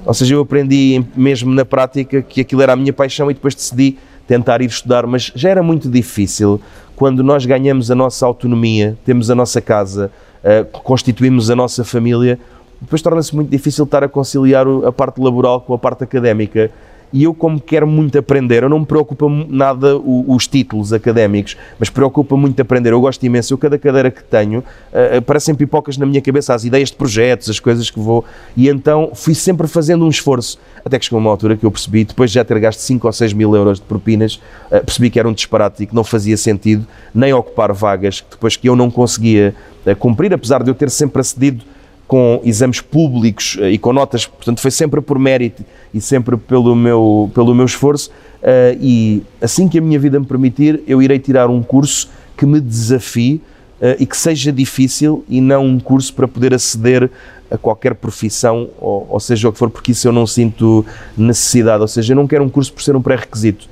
ou 0.05 0.15
seja, 0.15 0.35
eu 0.35 0.41
aprendi 0.41 1.05
mesmo 1.15 1.55
na 1.55 1.65
prática 1.65 2.23
que 2.23 2.41
aquilo 2.41 2.61
era 2.61 2.73
a 2.73 2.77
minha 2.77 2.93
paixão 2.93 3.31
e 3.31 3.35
depois 3.35 3.55
decidi 3.55 3.99
tentar 4.29 4.61
ir 4.61 4.67
estudar, 4.67 5.07
mas 5.07 5.33
já 5.35 5.49
era 5.49 5.63
muito 5.63 5.89
difícil 5.89 6.61
quando 6.95 7.25
nós 7.25 7.47
ganhamos 7.47 7.91
a 7.91 7.95
nossa 7.95 8.27
autonomia, 8.27 8.97
temos 9.05 9.31
a 9.31 9.35
nossa 9.35 9.61
casa, 9.61 10.13
uh, 10.45 10.65
constituímos 10.83 11.51
a 11.51 11.57
nossa 11.57 11.83
família, 11.83 12.39
depois 12.81 13.01
torna-se 13.01 13.35
muito 13.35 13.49
difícil 13.49 13.85
estar 13.85 14.05
a 14.05 14.09
conciliar 14.09 14.67
a 14.87 14.93
parte 14.93 15.21
laboral 15.21 15.63
com 15.63 15.73
a 15.73 15.79
parte 15.79 16.05
académica 16.05 16.71
e 17.13 17.25
eu, 17.25 17.33
como 17.33 17.61
quero 17.61 17.87
muito 17.87 18.19
aprender, 18.19 18.63
eu 18.63 18.69
não 18.69 18.81
me 18.81 18.87
preocupa 18.87 19.27
nada 19.49 19.97
os 19.97 20.47
títulos 20.47 20.93
académicos, 20.93 21.57
mas 21.79 21.89
preocupa 21.89 22.37
muito 22.37 22.61
aprender. 22.61 22.93
Eu 22.93 23.01
gosto 23.01 23.25
imenso. 23.25 23.55
Eu, 23.55 23.59
cada 23.59 23.79
cadeira 23.79 24.11
que 24.11 24.23
tenho, 24.23 24.61
uh, 24.61 25.19
aparecem 25.19 25.55
pipocas 25.55 25.97
na 25.97 26.05
minha 26.05 26.21
cabeça, 26.21 26.55
as 26.55 26.65
ideias 26.65 26.91
de 26.91 26.97
projetos, 26.97 27.49
as 27.49 27.59
coisas 27.59 27.91
que 27.91 27.99
vou. 27.99 28.25
E 28.57 28.69
então 28.69 29.13
fui 29.15 29.35
sempre 29.35 29.67
fazendo 29.67 30.05
um 30.05 30.09
esforço. 30.09 30.59
Até 30.85 30.99
que 30.99 31.05
chegou 31.05 31.19
uma 31.19 31.31
altura 31.31 31.57
que 31.57 31.65
eu 31.65 31.71
percebi, 31.71 32.05
depois 32.05 32.31
de 32.31 32.35
já 32.35 32.45
ter 32.45 32.59
gasto 32.61 32.81
5 32.81 33.07
ou 33.07 33.13
6 33.13 33.33
mil 33.33 33.55
euros 33.55 33.79
de 33.79 33.87
propinas, 33.87 34.41
uh, 34.71 34.85
percebi 34.85 35.11
que 35.11 35.19
era 35.19 35.29
um 35.29 35.33
disparate 35.33 35.83
e 35.83 35.87
que 35.87 35.95
não 35.95 36.05
fazia 36.05 36.37
sentido 36.37 36.87
nem 37.15 37.33
ocupar 37.33 37.73
vagas 37.73 38.25
depois 38.31 38.57
que 38.57 38.69
eu 38.69 38.77
não 38.77 38.91
conseguia 38.91 39.55
uh, 39.87 39.97
cumprir, 39.97 40.33
apesar 40.35 40.63
de 40.63 40.71
eu 40.71 40.75
ter 40.75 40.91
sempre 40.91 41.21
acedido 41.21 41.65
com 42.09 42.41
exames 42.43 42.81
públicos 42.81 43.59
e 43.61 43.77
com 43.77 43.93
notas, 43.93 44.25
portanto 44.25 44.61
foi 44.61 44.71
sempre 44.71 45.03
por 45.03 45.19
mérito 45.19 45.63
e 45.93 46.01
sempre 46.01 46.39
pelo 46.39 46.75
meu, 46.75 47.31
pelo 47.35 47.55
meu 47.55 47.67
esforço. 47.67 48.11
Uh, 48.39 48.79
e 48.81 49.23
assim 49.43 49.69
que 49.69 49.79
a 49.79 49.81
minha 49.81 49.99
vida 49.99 50.19
me 50.19 50.25
permitir, 50.25 50.81
eu 50.87 51.03
irei 51.03 51.19
tirar 51.19 51.51
um 51.51 51.63
curso 51.63 52.09
que 52.35 52.47
me 52.47 52.61
desafie 52.61 53.43
uh, 53.81 53.95
e 53.99 54.07
que 54.07 54.17
seja 54.17 54.51
difícil 54.51 55.23
e 55.29 55.39
não 55.39 55.67
um 55.67 55.79
curso 55.79 56.15
para 56.15 56.27
poder 56.27 56.55
aceder 56.55 57.11
a 57.51 57.59
qualquer 57.59 57.95
profissão, 57.95 58.71
ou, 58.81 59.07
ou, 59.11 59.21
seja 59.21 59.49
o 59.49 59.53
que 59.53 59.59
for, 59.59 59.69
porque 59.69 59.93
isso 59.93 60.09
eu 60.09 60.13
não 60.13 60.27
sinto 60.27 60.87
necessidade. 61.15 61.83
Ou 61.83 61.89
seja, 61.89 62.13
eu 62.13 62.17
não 62.17 62.27
quero 62.27 62.43
um 62.43 62.49
curso 62.49 62.73
por 62.73 62.83
ser 62.83 62.97
um 62.97 63.03
pré-requisito. 63.03 63.69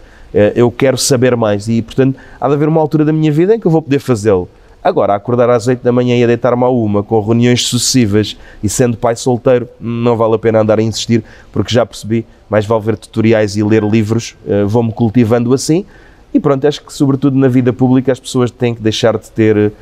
Eu 0.54 0.70
quero 0.70 0.98
saber 0.98 1.34
mais 1.34 1.66
e, 1.66 1.80
portanto, 1.80 2.18
há 2.38 2.48
de 2.48 2.54
haver 2.54 2.68
uma 2.68 2.80
altura 2.80 3.06
da 3.06 3.12
minha 3.12 3.32
vida 3.32 3.54
em 3.54 3.60
que 3.60 3.66
eu 3.66 3.70
vou 3.70 3.80
poder 3.80 4.00
fazê-lo. 4.00 4.48
Agora, 4.86 5.16
acordar 5.16 5.50
às 5.50 5.66
8 5.66 5.82
da 5.82 5.90
manhã 5.90 6.16
e 6.16 6.22
a 6.22 6.28
deitar-me 6.28 6.62
à 6.62 6.68
uma, 6.68 7.02
com 7.02 7.20
reuniões 7.20 7.66
sucessivas 7.66 8.36
e 8.62 8.68
sendo 8.68 8.96
pai 8.96 9.16
solteiro, 9.16 9.68
não 9.80 10.16
vale 10.16 10.36
a 10.36 10.38
pena 10.38 10.60
andar 10.60 10.78
a 10.78 10.82
insistir, 10.82 11.24
porque 11.50 11.74
já 11.74 11.84
percebi, 11.84 12.24
mais 12.48 12.64
vale 12.64 12.84
ver 12.84 12.96
tutoriais 12.96 13.56
e 13.56 13.64
ler 13.64 13.82
livros, 13.82 14.36
uh, 14.46 14.64
vou-me 14.68 14.92
cultivando 14.92 15.52
assim. 15.52 15.84
E 16.32 16.38
pronto, 16.38 16.64
acho 16.68 16.84
que 16.84 16.92
sobretudo 16.92 17.36
na 17.36 17.48
vida 17.48 17.72
pública 17.72 18.12
as 18.12 18.20
pessoas 18.20 18.48
têm 18.48 18.76
que 18.76 18.80
deixar 18.80 19.18
de 19.18 19.28
ter 19.28 19.56
uh, 19.56 19.72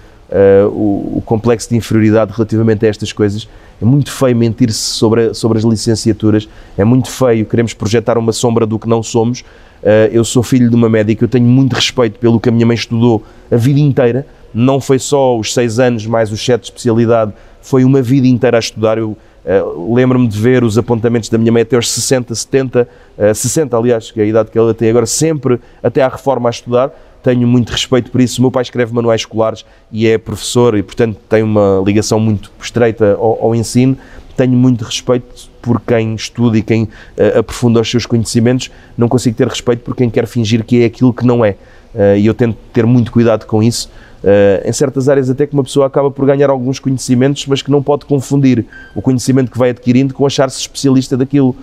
o, 0.68 1.18
o, 1.18 1.22
complexo 1.22 1.68
de 1.68 1.76
inferioridade 1.76 2.32
relativamente 2.34 2.86
a 2.86 2.88
estas 2.88 3.12
coisas. 3.12 3.46
É 3.82 3.84
muito 3.84 4.10
feio 4.10 4.34
mentir-se 4.34 4.78
sobre, 4.78 5.34
sobre 5.34 5.58
as 5.58 5.64
licenciaturas, 5.64 6.48
é 6.78 6.84
muito 6.84 7.10
feio 7.10 7.44
queremos 7.44 7.74
projetar 7.74 8.16
uma 8.16 8.32
sombra 8.32 8.64
do 8.64 8.78
que 8.78 8.88
não 8.88 9.02
somos. 9.02 9.40
Uh, 9.82 10.08
eu 10.10 10.24
sou 10.24 10.42
filho 10.42 10.70
de 10.70 10.74
uma 10.74 10.88
médica, 10.88 11.24
eu 11.24 11.28
tenho 11.28 11.44
muito 11.44 11.74
respeito 11.74 12.18
pelo 12.18 12.40
que 12.40 12.48
a 12.48 12.52
minha 12.52 12.64
mãe 12.64 12.74
estudou 12.74 13.22
a 13.52 13.56
vida 13.56 13.80
inteira, 13.80 14.26
não 14.54 14.80
foi 14.80 14.98
só 14.98 15.36
os 15.36 15.52
seis 15.52 15.78
anos 15.78 16.06
mais 16.06 16.30
os 16.30 16.42
sete 16.42 16.62
de 16.62 16.66
especialidade, 16.68 17.32
foi 17.60 17.84
uma 17.84 18.00
vida 18.00 18.26
inteira 18.26 18.56
a 18.56 18.60
estudar. 18.60 18.98
Eu 18.98 19.16
uh, 19.44 19.94
lembro-me 19.94 20.28
de 20.28 20.38
ver 20.38 20.62
os 20.62 20.78
apontamentos 20.78 21.28
da 21.28 21.38
minha 21.38 21.50
mãe 21.50 21.62
até 21.62 21.76
aos 21.76 21.90
60, 21.90 22.34
70, 22.34 22.88
uh, 23.18 23.34
60 23.34 23.76
aliás, 23.76 24.10
que 24.10 24.20
é 24.20 24.22
a 24.22 24.26
idade 24.26 24.50
que 24.50 24.58
ela 24.58 24.72
tem 24.72 24.88
agora, 24.90 25.06
sempre 25.06 25.58
até 25.82 26.02
à 26.02 26.08
reforma 26.08 26.48
a 26.48 26.50
estudar. 26.50 26.90
Tenho 27.22 27.48
muito 27.48 27.70
respeito 27.70 28.10
por 28.10 28.20
isso. 28.20 28.38
O 28.38 28.42
meu 28.42 28.50
pai 28.50 28.62
escreve 28.62 28.92
manuais 28.92 29.22
escolares 29.22 29.64
e 29.90 30.06
é 30.06 30.18
professor 30.18 30.76
e, 30.76 30.82
portanto, 30.82 31.18
tem 31.26 31.42
uma 31.42 31.82
ligação 31.84 32.20
muito 32.20 32.52
estreita 32.60 33.14
ao, 33.14 33.46
ao 33.46 33.54
ensino. 33.54 33.96
Tenho 34.36 34.52
muito 34.52 34.84
respeito 34.84 35.48
por 35.62 35.80
quem 35.80 36.14
estuda 36.14 36.58
e 36.58 36.62
quem 36.62 36.82
uh, 36.82 37.38
aprofunda 37.38 37.80
os 37.80 37.90
seus 37.90 38.04
conhecimentos. 38.04 38.70
Não 38.96 39.08
consigo 39.08 39.34
ter 39.34 39.48
respeito 39.48 39.80
por 39.80 39.96
quem 39.96 40.10
quer 40.10 40.26
fingir 40.26 40.64
que 40.64 40.82
é 40.82 40.84
aquilo 40.84 41.14
que 41.14 41.24
não 41.24 41.42
é. 41.42 41.56
Uh, 41.94 42.16
e 42.18 42.26
eu 42.26 42.34
tento 42.34 42.56
ter 42.72 42.84
muito 42.84 43.12
cuidado 43.12 43.46
com 43.46 43.62
isso. 43.62 43.88
Uh, 44.22 44.66
em 44.66 44.72
certas 44.72 45.08
áreas 45.08 45.28
até 45.28 45.46
que 45.46 45.52
uma 45.52 45.62
pessoa 45.62 45.86
acaba 45.86 46.10
por 46.10 46.26
ganhar 46.26 46.50
alguns 46.50 46.78
conhecimentos, 46.78 47.46
mas 47.46 47.62
que 47.62 47.70
não 47.70 47.82
pode 47.82 48.04
confundir 48.04 48.64
o 48.94 49.02
conhecimento 49.02 49.50
que 49.50 49.58
vai 49.58 49.70
adquirindo 49.70 50.14
com 50.14 50.26
achar-se 50.26 50.58
especialista 50.58 51.16
daquilo. 51.16 51.54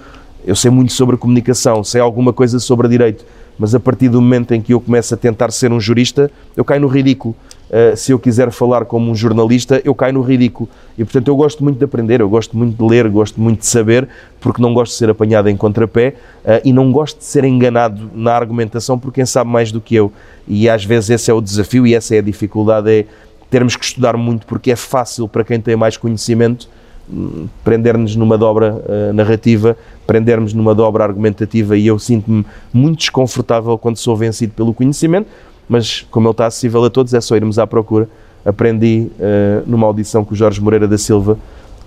Eu 0.46 0.56
sei 0.56 0.72
muito 0.72 0.94
sobre 0.94 1.18
comunicação, 1.18 1.84
sei 1.84 2.00
alguma 2.02 2.32
coisa 2.32 2.60
sobre 2.60 2.88
direito, 2.88 3.26
mas 3.60 3.76
a 3.76 3.80
partir 3.80 4.10
do 4.10 4.22
momento 4.22 4.54
em 4.54 4.62
que 4.62 4.74
eu 4.74 4.80
começo 4.80 5.14
a 5.14 5.18
tentar 5.18 5.52
ser 5.52 5.72
um 5.72 5.80
jurista, 5.80 6.32
eu 6.56 6.64
caio 6.64 6.82
no 6.82 6.88
ridículo. 6.88 7.36
Uh, 7.72 7.96
se 7.96 8.12
eu 8.12 8.20
quiser 8.20 8.52
falar 8.52 8.84
como 8.84 9.10
um 9.10 9.16
jornalista, 9.16 9.82
eu 9.86 9.96
caio 9.96 10.14
no 10.14 10.22
ridículo. 10.22 10.68
E 10.98 11.06
portanto 11.06 11.30
eu 11.30 11.36
gosto 11.38 11.64
muito 11.64 11.78
de 11.78 11.86
aprender, 11.86 12.20
eu 12.20 12.28
gosto 12.28 12.58
muito 12.58 12.76
de 12.76 12.90
ler, 12.90 13.08
gosto 13.08 13.40
muito 13.40 13.60
de 13.60 13.66
saber, 13.66 14.10
porque 14.42 14.62
não 14.62 14.74
gosto 14.74 14.92
de 14.92 14.98
ser 14.98 15.10
apanhado 15.10 15.48
em 15.48 15.56
contrapé 15.56 16.16
uh, 16.44 16.60
e 16.66 16.74
não 16.74 16.92
gosto 16.92 17.20
de 17.20 17.24
ser 17.24 17.46
enganado 17.46 18.12
na 18.14 18.34
argumentação 18.34 19.00
por 19.00 19.14
quem 19.14 19.26
sabe 19.26 19.50
mais 19.50 19.72
do 19.72 19.80
que 19.80 19.96
eu. 19.96 20.12
E 20.46 20.68
às 20.68 20.84
vezes 20.84 21.12
esse 21.12 21.32
é 21.32 21.34
o 21.34 21.40
desafio 21.40 21.88
e 21.88 21.96
essa 21.96 22.14
é 22.14 22.18
a 22.20 22.22
dificuldade, 22.22 22.92
é 22.92 23.06
termos 23.50 23.78
que 23.78 23.86
estudar 23.86 24.18
muito, 24.18 24.46
porque 24.46 24.72
é 24.72 24.76
fácil 24.76 25.28
para 25.28 25.44
quem 25.44 25.62
tem 25.62 25.78
mais 25.78 25.96
conhecimento 25.96 26.70
hum, 27.10 27.48
prender-nos 27.64 28.18
numa 28.18 28.38
dobra 28.38 28.74
uh, 28.74 29.14
narrativa, 29.14 29.78
prender-nos 30.06 30.54
numa 30.54 30.76
dobra 30.76 31.06
argumentativa 31.06 31.78
e 31.78 31.88
eu 31.88 31.98
sinto-me 31.98 32.46
muito 32.74 33.00
desconfortável 33.00 33.78
quando 33.78 33.96
sou 33.96 34.16
vencido 34.16 34.54
pelo 34.54 34.74
conhecimento, 34.74 35.28
mas 35.72 36.06
como 36.12 36.28
ele 36.28 36.34
está 36.34 36.48
acessível 36.48 36.84
a 36.84 36.90
todos, 36.90 37.14
é 37.14 37.22
só 37.22 37.34
irmos 37.34 37.58
à 37.58 37.66
procura. 37.66 38.10
Aprendi 38.44 39.08
uh, 39.18 39.64
numa 39.66 39.88
audição 39.88 40.26
com 40.26 40.34
o 40.34 40.36
Jorge 40.36 40.60
Moreira 40.60 40.86
da 40.86 40.98
Silva, 40.98 41.40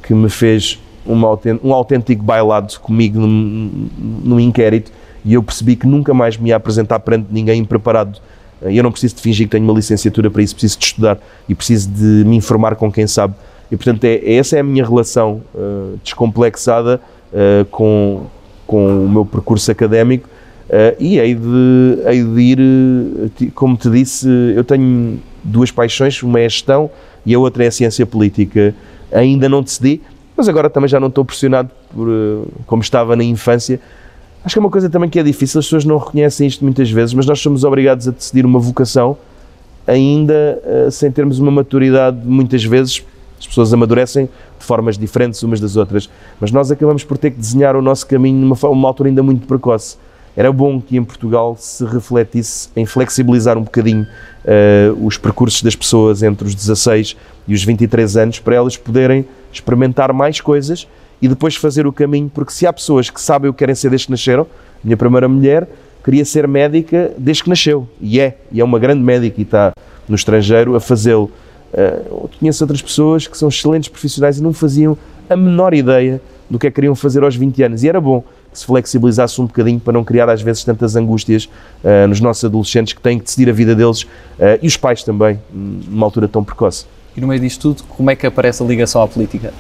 que 0.02 0.14
me 0.14 0.30
fez 0.30 0.80
um 1.06 1.74
autêntico 1.74 2.24
bailado 2.24 2.80
comigo 2.80 3.20
num, 3.20 3.90
num 4.24 4.40
inquérito, 4.40 4.90
e 5.22 5.34
eu 5.34 5.42
percebi 5.42 5.76
que 5.76 5.86
nunca 5.86 6.14
mais 6.14 6.38
me 6.38 6.48
ia 6.48 6.56
apresentar 6.56 6.98
perante 7.00 7.26
ninguém 7.30 7.62
preparado. 7.62 8.22
Uh, 8.62 8.70
eu 8.70 8.82
não 8.82 8.90
preciso 8.90 9.16
de 9.16 9.20
fingir 9.20 9.46
que 9.48 9.50
tenho 9.50 9.64
uma 9.64 9.74
licenciatura 9.74 10.30
para 10.30 10.40
isso, 10.40 10.54
preciso 10.54 10.78
de 10.78 10.84
estudar 10.86 11.18
e 11.46 11.54
preciso 11.54 11.90
de 11.90 12.24
me 12.24 12.36
informar 12.36 12.76
com 12.76 12.90
quem 12.90 13.06
sabe. 13.06 13.34
E 13.70 13.76
portanto, 13.76 14.02
é, 14.04 14.34
essa 14.34 14.56
é 14.56 14.60
a 14.60 14.64
minha 14.64 14.82
relação 14.82 15.42
uh, 15.54 15.98
descomplexada 16.02 17.00
com, 17.68 18.26
com 18.64 19.06
o 19.06 19.08
meu 19.08 19.26
percurso 19.26 19.68
académico 19.68 20.28
Uh, 20.74 20.96
e 20.98 21.20
hei 21.20 21.36
de, 21.36 21.98
hei 22.04 22.24
de 22.24 22.40
ir, 22.40 22.58
eh, 22.60 23.46
como 23.54 23.76
te 23.76 23.88
disse, 23.88 24.28
eu 24.56 24.64
tenho 24.64 25.20
duas 25.44 25.70
paixões, 25.70 26.20
uma 26.20 26.40
é 26.40 26.46
a 26.46 26.48
gestão 26.48 26.90
e 27.24 27.32
a 27.32 27.38
outra 27.38 27.62
é 27.62 27.68
a 27.68 27.70
ciência 27.70 28.04
política. 28.04 28.74
Ainda 29.12 29.48
não 29.48 29.62
decidi, 29.62 30.00
mas 30.36 30.48
agora 30.48 30.68
também 30.68 30.88
já 30.88 30.98
não 30.98 31.06
estou 31.06 31.24
pressionado 31.24 31.70
por, 31.94 32.08
uh, 32.08 32.48
como 32.66 32.82
estava 32.82 33.14
na 33.14 33.22
infância. 33.22 33.78
Acho 34.44 34.56
que 34.56 34.58
é 34.58 34.60
uma 34.62 34.70
coisa 34.70 34.90
também 34.90 35.08
que 35.08 35.16
é 35.16 35.22
difícil, 35.22 35.60
as 35.60 35.66
pessoas 35.66 35.84
não 35.84 35.96
reconhecem 35.96 36.44
isto 36.44 36.64
muitas 36.64 36.90
vezes, 36.90 37.14
mas 37.14 37.24
nós 37.24 37.38
somos 37.38 37.62
obrigados 37.62 38.08
a 38.08 38.10
decidir 38.10 38.44
uma 38.44 38.58
vocação 38.58 39.16
ainda 39.86 40.60
uh, 40.64 40.90
sem 40.90 41.08
termos 41.12 41.38
uma 41.38 41.52
maturidade, 41.52 42.18
muitas 42.24 42.64
vezes 42.64 43.04
as 43.38 43.46
pessoas 43.46 43.72
amadurecem 43.72 44.28
de 44.58 44.64
formas 44.64 44.98
diferentes 44.98 45.40
umas 45.44 45.60
das 45.60 45.76
outras, 45.76 46.10
mas 46.40 46.50
nós 46.50 46.72
acabamos 46.72 47.04
por 47.04 47.16
ter 47.16 47.30
que 47.30 47.38
desenhar 47.38 47.76
o 47.76 47.82
nosso 47.82 48.04
caminho 48.08 48.40
numa 48.40 48.56
uma 48.68 48.88
altura 48.88 49.08
ainda 49.08 49.22
muito 49.22 49.46
precoce 49.46 49.98
era 50.36 50.52
bom 50.52 50.80
que 50.80 50.96
em 50.96 51.04
Portugal 51.04 51.56
se 51.58 51.84
refletisse 51.84 52.68
em 52.74 52.84
flexibilizar 52.84 53.56
um 53.56 53.62
bocadinho 53.62 54.06
uh, 54.44 55.06
os 55.06 55.16
percursos 55.16 55.62
das 55.62 55.76
pessoas 55.76 56.22
entre 56.22 56.46
os 56.46 56.54
16 56.54 57.16
e 57.46 57.54
os 57.54 57.62
23 57.62 58.16
anos 58.16 58.38
para 58.40 58.56
elas 58.56 58.76
poderem 58.76 59.24
experimentar 59.52 60.12
mais 60.12 60.40
coisas 60.40 60.88
e 61.22 61.28
depois 61.28 61.54
fazer 61.54 61.86
o 61.86 61.92
caminho, 61.92 62.30
porque 62.32 62.52
se 62.52 62.66
há 62.66 62.72
pessoas 62.72 63.08
que 63.08 63.20
sabem 63.20 63.48
o 63.48 63.52
que 63.52 63.60
querem 63.60 63.74
ser 63.74 63.88
desde 63.88 64.06
que 64.06 64.10
nasceram, 64.10 64.46
minha 64.82 64.96
primeira 64.96 65.28
mulher 65.28 65.68
queria 66.04 66.24
ser 66.24 66.46
médica 66.46 67.12
desde 67.16 67.44
que 67.44 67.48
nasceu, 67.48 67.88
e 68.00 68.20
é, 68.20 68.36
e 68.52 68.60
é 68.60 68.64
uma 68.64 68.78
grande 68.78 69.02
médica 69.02 69.40
e 69.40 69.42
está 69.42 69.72
no 70.08 70.14
estrangeiro 70.14 70.74
a 70.74 70.80
fazê-lo. 70.80 71.30
Uh, 71.72 72.28
conheço 72.38 72.62
outras 72.62 72.82
pessoas 72.82 73.26
que 73.26 73.38
são 73.38 73.48
excelentes 73.48 73.88
profissionais 73.88 74.38
e 74.38 74.42
não 74.42 74.52
faziam 74.52 74.98
a 75.30 75.34
menor 75.34 75.72
ideia 75.72 76.20
do 76.48 76.58
que 76.58 76.66
é 76.66 76.70
que 76.70 76.74
queriam 76.74 76.94
fazer 76.94 77.22
aos 77.22 77.34
20 77.34 77.62
anos, 77.62 77.82
e 77.82 77.88
era 77.88 78.00
bom 78.00 78.22
se 78.54 78.64
flexibilizasse 78.64 79.40
um 79.40 79.46
bocadinho 79.46 79.80
para 79.80 79.92
não 79.92 80.04
criar 80.04 80.30
às 80.30 80.40
vezes 80.40 80.64
tantas 80.64 80.96
angústias 80.96 81.48
uh, 81.82 82.06
nos 82.08 82.20
nossos 82.20 82.44
adolescentes 82.44 82.92
que 82.92 83.00
têm 83.00 83.18
que 83.18 83.24
decidir 83.24 83.50
a 83.50 83.52
vida 83.52 83.74
deles 83.74 84.02
uh, 84.02 84.58
e 84.62 84.66
os 84.66 84.76
pais 84.76 85.02
também, 85.02 85.38
numa 85.52 86.06
altura 86.06 86.28
tão 86.28 86.42
precoce. 86.42 86.86
E 87.16 87.20
no 87.20 87.26
meio 87.26 87.40
disto 87.40 87.74
tudo, 87.74 87.86
como 87.88 88.10
é 88.10 88.16
que 88.16 88.26
aparece 88.26 88.62
a 88.62 88.66
ligação 88.66 89.02
à 89.02 89.08
política? 89.08 89.52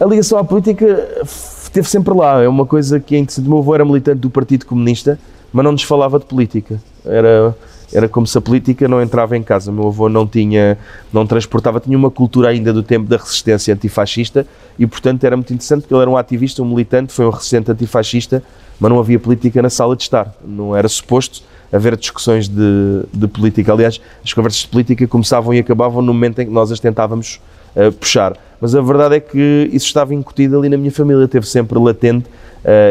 A 0.00 0.04
ligação 0.04 0.38
à 0.38 0.44
política 0.44 1.08
esteve 1.24 1.88
sempre 1.88 2.12
lá. 2.14 2.42
É 2.42 2.48
uma 2.48 2.66
coisa 2.66 3.00
que 3.00 3.14
é 3.14 3.18
interessante. 3.18 3.46
O 3.46 3.50
meu 3.50 3.58
avô 3.58 3.74
era 3.74 3.84
militante 3.84 4.18
do 4.18 4.28
Partido 4.28 4.66
Comunista, 4.66 5.18
mas 5.52 5.64
não 5.64 5.72
nos 5.72 5.82
falava 5.82 6.18
de 6.18 6.24
política. 6.24 6.80
Era 7.04 7.54
era 7.94 8.08
como 8.08 8.26
se 8.26 8.36
a 8.36 8.40
política 8.40 8.88
não 8.88 9.00
entrava 9.00 9.36
em 9.36 9.42
casa. 9.42 9.70
O 9.70 9.74
meu 9.74 9.86
avô 9.86 10.08
não 10.08 10.26
tinha, 10.26 10.76
não 11.12 11.24
transportava, 11.26 11.78
tinha 11.78 11.96
uma 11.96 12.10
cultura 12.10 12.48
ainda 12.48 12.72
do 12.72 12.82
tempo 12.82 13.08
da 13.08 13.16
resistência 13.16 13.72
antifascista 13.72 14.46
e, 14.78 14.86
portanto, 14.86 15.22
era 15.22 15.36
muito 15.36 15.54
interessante 15.54 15.82
porque 15.82 15.94
ele 15.94 16.02
era 16.02 16.10
um 16.10 16.16
ativista, 16.16 16.62
um 16.62 16.66
militante, 16.66 17.12
foi 17.12 17.24
um 17.24 17.30
resistente 17.30 17.70
antifascista, 17.70 18.42
mas 18.80 18.90
não 18.90 18.98
havia 18.98 19.18
política 19.18 19.62
na 19.62 19.70
sala 19.70 19.94
de 19.94 20.02
estar. 20.02 20.34
Não 20.44 20.74
era 20.76 20.88
suposto 20.88 21.42
haver 21.72 21.96
discussões 21.96 22.48
de, 22.48 23.04
de 23.12 23.28
política. 23.28 23.72
Aliás, 23.72 24.00
as 24.24 24.32
conversas 24.32 24.62
de 24.62 24.68
política 24.68 25.06
começavam 25.06 25.54
e 25.54 25.60
acabavam 25.60 26.02
no 26.02 26.12
momento 26.12 26.40
em 26.40 26.46
que 26.46 26.52
nós 26.52 26.72
as 26.72 26.80
tentávamos 26.80 27.40
uh, 27.76 27.92
puxar. 27.92 28.36
Mas 28.60 28.74
a 28.74 28.80
verdade 28.80 29.16
é 29.16 29.20
que 29.20 29.68
isso 29.72 29.86
estava 29.86 30.14
incutido 30.14 30.58
ali 30.58 30.68
na 30.68 30.76
minha 30.76 30.92
família, 30.92 31.26
teve 31.28 31.46
sempre 31.46 31.78
latente 31.78 32.26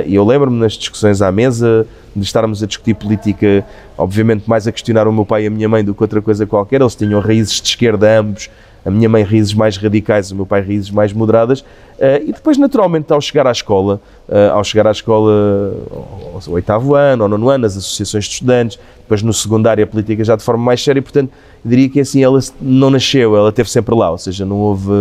e 0.05 0.15
eu 0.15 0.25
lembro-me 0.25 0.59
nas 0.59 0.73
discussões 0.73 1.21
à 1.21 1.31
mesa 1.31 1.85
de 2.15 2.23
estarmos 2.23 2.61
a 2.61 2.67
discutir 2.67 2.93
política, 2.93 3.65
obviamente 3.97 4.43
mais 4.47 4.67
a 4.67 4.71
questionar 4.71 5.07
o 5.07 5.13
meu 5.13 5.25
pai 5.25 5.43
e 5.43 5.47
a 5.47 5.49
minha 5.49 5.67
mãe 5.67 5.83
do 5.83 5.93
que 5.95 6.03
outra 6.03 6.21
coisa 6.21 6.45
qualquer. 6.45 6.81
Eles 6.81 6.95
tinham 6.95 7.19
raízes 7.19 7.59
de 7.59 7.69
esquerda 7.69 8.19
ambos, 8.19 8.49
a 8.85 8.91
minha 8.91 9.07
mãe 9.07 9.23
raízes 9.23 9.53
mais 9.53 9.77
radicais, 9.77 10.31
o 10.31 10.35
meu 10.35 10.45
pai 10.45 10.61
raízes 10.61 10.91
mais 10.91 11.13
moderadas. 11.13 11.61
Uh, 11.61 12.21
e 12.25 12.33
depois, 12.33 12.57
naturalmente, 12.57 13.11
ao 13.13 13.21
chegar 13.21 13.47
à 13.47 13.51
escola, 13.51 14.01
uh, 14.27 14.53
ao 14.53 14.63
chegar 14.63 14.85
à 14.87 14.91
escola 14.91 15.31
ao 15.91 16.53
oitavo 16.53 16.95
ano, 16.95 17.23
ao 17.23 17.29
nono 17.29 17.49
ano, 17.49 17.65
as 17.65 17.77
associações 17.77 18.25
de 18.25 18.31
estudantes, 18.31 18.77
depois 18.99 19.23
no 19.23 19.33
secundário 19.33 19.83
a 19.83 19.87
política 19.87 20.23
já 20.23 20.35
de 20.35 20.43
forma 20.43 20.63
mais 20.63 20.83
séria, 20.83 21.01
portanto, 21.01 21.31
eu 21.63 21.69
diria 21.69 21.89
que 21.89 21.99
assim 21.99 22.23
ela 22.23 22.39
não 22.61 22.89
nasceu, 22.89 23.37
ela 23.37 23.49
esteve 23.49 23.69
sempre 23.69 23.95
lá, 23.95 24.11
ou 24.11 24.17
seja, 24.17 24.45
não 24.45 24.57
houve 24.57 24.91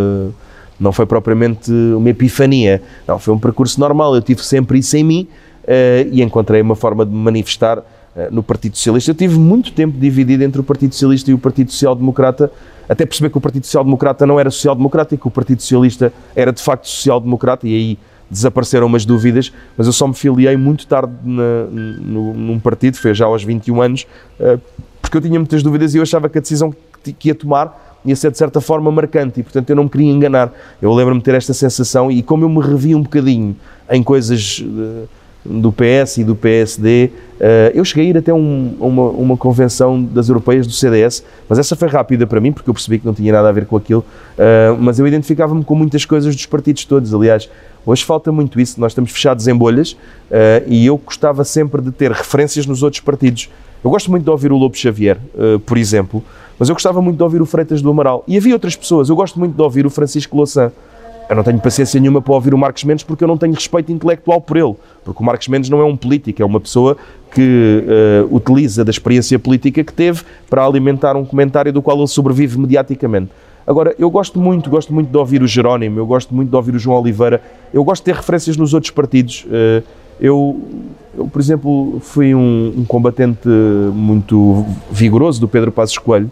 não 0.82 0.90
foi 0.92 1.06
propriamente 1.06 1.70
uma 1.70 2.10
epifania, 2.10 2.82
não, 3.06 3.18
foi 3.18 3.32
um 3.32 3.38
percurso 3.38 3.78
normal. 3.78 4.14
Eu 4.16 4.20
tive 4.20 4.44
sempre 4.44 4.80
isso 4.80 4.96
em 4.96 5.04
mim 5.04 5.28
uh, 5.62 6.08
e 6.10 6.20
encontrei 6.22 6.60
uma 6.60 6.74
forma 6.74 7.06
de 7.06 7.12
me 7.12 7.18
manifestar 7.18 7.78
uh, 7.78 7.84
no 8.32 8.42
Partido 8.42 8.76
Socialista. 8.76 9.12
Eu 9.12 9.14
tive 9.14 9.38
muito 9.38 9.72
tempo 9.72 9.96
dividido 9.96 10.42
entre 10.42 10.60
o 10.60 10.64
Partido 10.64 10.92
Socialista 10.92 11.30
e 11.30 11.34
o 11.34 11.38
Partido 11.38 11.70
Social 11.70 11.94
Democrata, 11.94 12.50
até 12.88 13.06
perceber 13.06 13.30
que 13.30 13.38
o 13.38 13.40
Partido 13.40 13.64
Social 13.64 13.84
Democrata 13.84 14.26
não 14.26 14.40
era 14.40 14.50
social 14.50 14.74
democrata 14.74 15.14
e 15.14 15.18
que 15.18 15.26
o 15.26 15.30
Partido 15.30 15.62
Socialista 15.62 16.12
era 16.34 16.52
de 16.52 16.60
facto 16.60 16.88
social 16.88 17.20
democrata, 17.20 17.66
e 17.66 17.74
aí 17.74 17.98
desapareceram 18.28 18.86
umas 18.86 19.04
dúvidas, 19.04 19.52
mas 19.76 19.86
eu 19.86 19.92
só 19.92 20.08
me 20.08 20.14
filiei 20.14 20.56
muito 20.56 20.86
tarde 20.86 21.12
na, 21.22 21.64
no, 21.70 22.34
num 22.34 22.58
partido, 22.58 22.96
foi 22.96 23.14
já 23.14 23.26
aos 23.26 23.44
21 23.44 23.80
anos, 23.80 24.06
uh, 24.40 24.60
porque 25.00 25.16
eu 25.16 25.20
tinha 25.20 25.38
muitas 25.38 25.62
dúvidas 25.62 25.94
e 25.94 25.98
eu 25.98 26.02
achava 26.02 26.28
que 26.28 26.38
a 26.38 26.40
decisão 26.40 26.74
que 27.02 27.28
ia 27.28 27.34
tomar 27.34 27.91
ia 28.04 28.16
ser 28.16 28.30
de 28.30 28.38
certa 28.38 28.60
forma 28.60 28.90
marcante 28.90 29.40
e, 29.40 29.42
portanto, 29.42 29.70
eu 29.70 29.76
não 29.76 29.84
me 29.84 29.90
queria 29.90 30.10
enganar. 30.10 30.52
Eu 30.80 30.92
lembro-me 30.92 31.20
de 31.20 31.24
ter 31.24 31.34
esta 31.34 31.54
sensação 31.54 32.10
e, 32.10 32.22
como 32.22 32.44
eu 32.44 32.48
me 32.48 32.60
revi 32.60 32.94
um 32.94 33.02
bocadinho 33.02 33.56
em 33.90 34.02
coisas 34.02 34.64
uh, 34.64 35.08
do 35.44 35.72
PS 35.72 36.18
e 36.18 36.24
do 36.24 36.36
PSD, 36.36 37.10
eh, 37.40 37.72
eu 37.74 37.84
cheguei 37.84 38.06
a 38.06 38.10
ir 38.10 38.16
até 38.18 38.32
um, 38.32 38.76
uma, 38.78 39.08
uma 39.08 39.36
convenção 39.36 40.00
das 40.00 40.28
europeias 40.28 40.68
do 40.68 40.72
CDS, 40.72 41.24
mas 41.48 41.58
essa 41.58 41.74
foi 41.74 41.88
rápida 41.88 42.24
para 42.28 42.40
mim, 42.40 42.52
porque 42.52 42.70
eu 42.70 42.74
percebi 42.74 43.00
que 43.00 43.06
não 43.06 43.12
tinha 43.12 43.32
nada 43.32 43.48
a 43.48 43.52
ver 43.52 43.66
com 43.66 43.76
aquilo, 43.76 44.04
uh, 44.38 44.76
mas 44.78 45.00
eu 45.00 45.06
identificava-me 45.06 45.64
com 45.64 45.74
muitas 45.74 46.04
coisas 46.04 46.36
dos 46.36 46.46
partidos 46.46 46.84
todos. 46.84 47.12
Aliás, 47.12 47.50
hoje 47.84 48.04
falta 48.04 48.30
muito 48.30 48.60
isso, 48.60 48.80
nós 48.80 48.92
estamos 48.92 49.10
fechados 49.10 49.48
em 49.48 49.54
bolhas 49.54 49.96
e 50.68 50.86
eu 50.86 50.96
gostava 50.96 51.42
sempre 51.42 51.82
de 51.82 51.90
ter 51.90 52.12
referências 52.12 52.64
nos 52.64 52.84
outros 52.84 53.00
partidos. 53.00 53.50
Eu 53.84 53.90
gosto 53.90 54.12
muito 54.12 54.22
de 54.22 54.30
ouvir 54.30 54.52
o 54.52 54.56
Lobo 54.56 54.76
Xavier, 54.76 55.18
por 55.66 55.76
exemplo, 55.76 56.22
mas 56.62 56.68
eu 56.68 56.76
gostava 56.76 57.02
muito 57.02 57.16
de 57.16 57.22
ouvir 57.24 57.42
o 57.42 57.44
Freitas 57.44 57.82
do 57.82 57.90
Amaral. 57.90 58.22
E 58.28 58.36
havia 58.36 58.54
outras 58.54 58.76
pessoas, 58.76 59.08
eu 59.08 59.16
gosto 59.16 59.36
muito 59.36 59.56
de 59.56 59.60
ouvir 59.60 59.84
o 59.84 59.90
Francisco 59.90 60.36
Louçã. 60.36 60.70
eu 61.28 61.34
não 61.34 61.42
tenho 61.42 61.58
paciência 61.58 61.98
nenhuma 61.98 62.22
para 62.22 62.32
ouvir 62.34 62.54
o 62.54 62.58
Marcos 62.58 62.84
Mendes 62.84 63.02
porque 63.02 63.24
eu 63.24 63.26
não 63.26 63.36
tenho 63.36 63.52
respeito 63.52 63.90
intelectual 63.90 64.40
por 64.40 64.56
ele. 64.56 64.76
Porque 65.04 65.20
o 65.20 65.26
Marcos 65.26 65.48
Mendes 65.48 65.68
não 65.68 65.80
é 65.80 65.84
um 65.84 65.96
político, 65.96 66.40
é 66.40 66.44
uma 66.44 66.60
pessoa 66.60 66.96
que 67.34 67.82
uh, 67.84 68.32
utiliza 68.32 68.84
da 68.84 68.92
experiência 68.92 69.40
política 69.40 69.82
que 69.82 69.92
teve 69.92 70.22
para 70.48 70.64
alimentar 70.64 71.16
um 71.16 71.24
comentário 71.24 71.72
do 71.72 71.82
qual 71.82 71.98
ele 71.98 72.06
sobrevive 72.06 72.56
mediaticamente. 72.60 73.32
Agora, 73.66 73.92
eu 73.98 74.08
gosto 74.08 74.38
muito, 74.38 74.70
gosto 74.70 74.94
muito 74.94 75.10
de 75.10 75.18
ouvir 75.18 75.42
o 75.42 75.48
Jerónimo, 75.48 75.98
eu 75.98 76.06
gosto 76.06 76.32
muito 76.32 76.50
de 76.50 76.54
ouvir 76.54 76.76
o 76.76 76.78
João 76.78 77.00
Oliveira, 77.00 77.42
eu 77.74 77.82
gosto 77.82 78.04
de 78.04 78.12
ter 78.12 78.14
referências 78.14 78.56
nos 78.56 78.72
outros 78.72 78.92
partidos. 78.92 79.44
Uh, 79.46 79.82
eu, 80.20 80.60
eu, 81.18 81.26
por 81.26 81.40
exemplo, 81.40 81.98
fui 82.00 82.36
um, 82.36 82.72
um, 82.78 82.84
combatente 82.84 83.48
muito 83.92 84.64
vigoroso 84.92 85.40
do 85.40 85.48
Pedro 85.48 85.72
Passos 85.72 85.98
Coelho, 85.98 86.30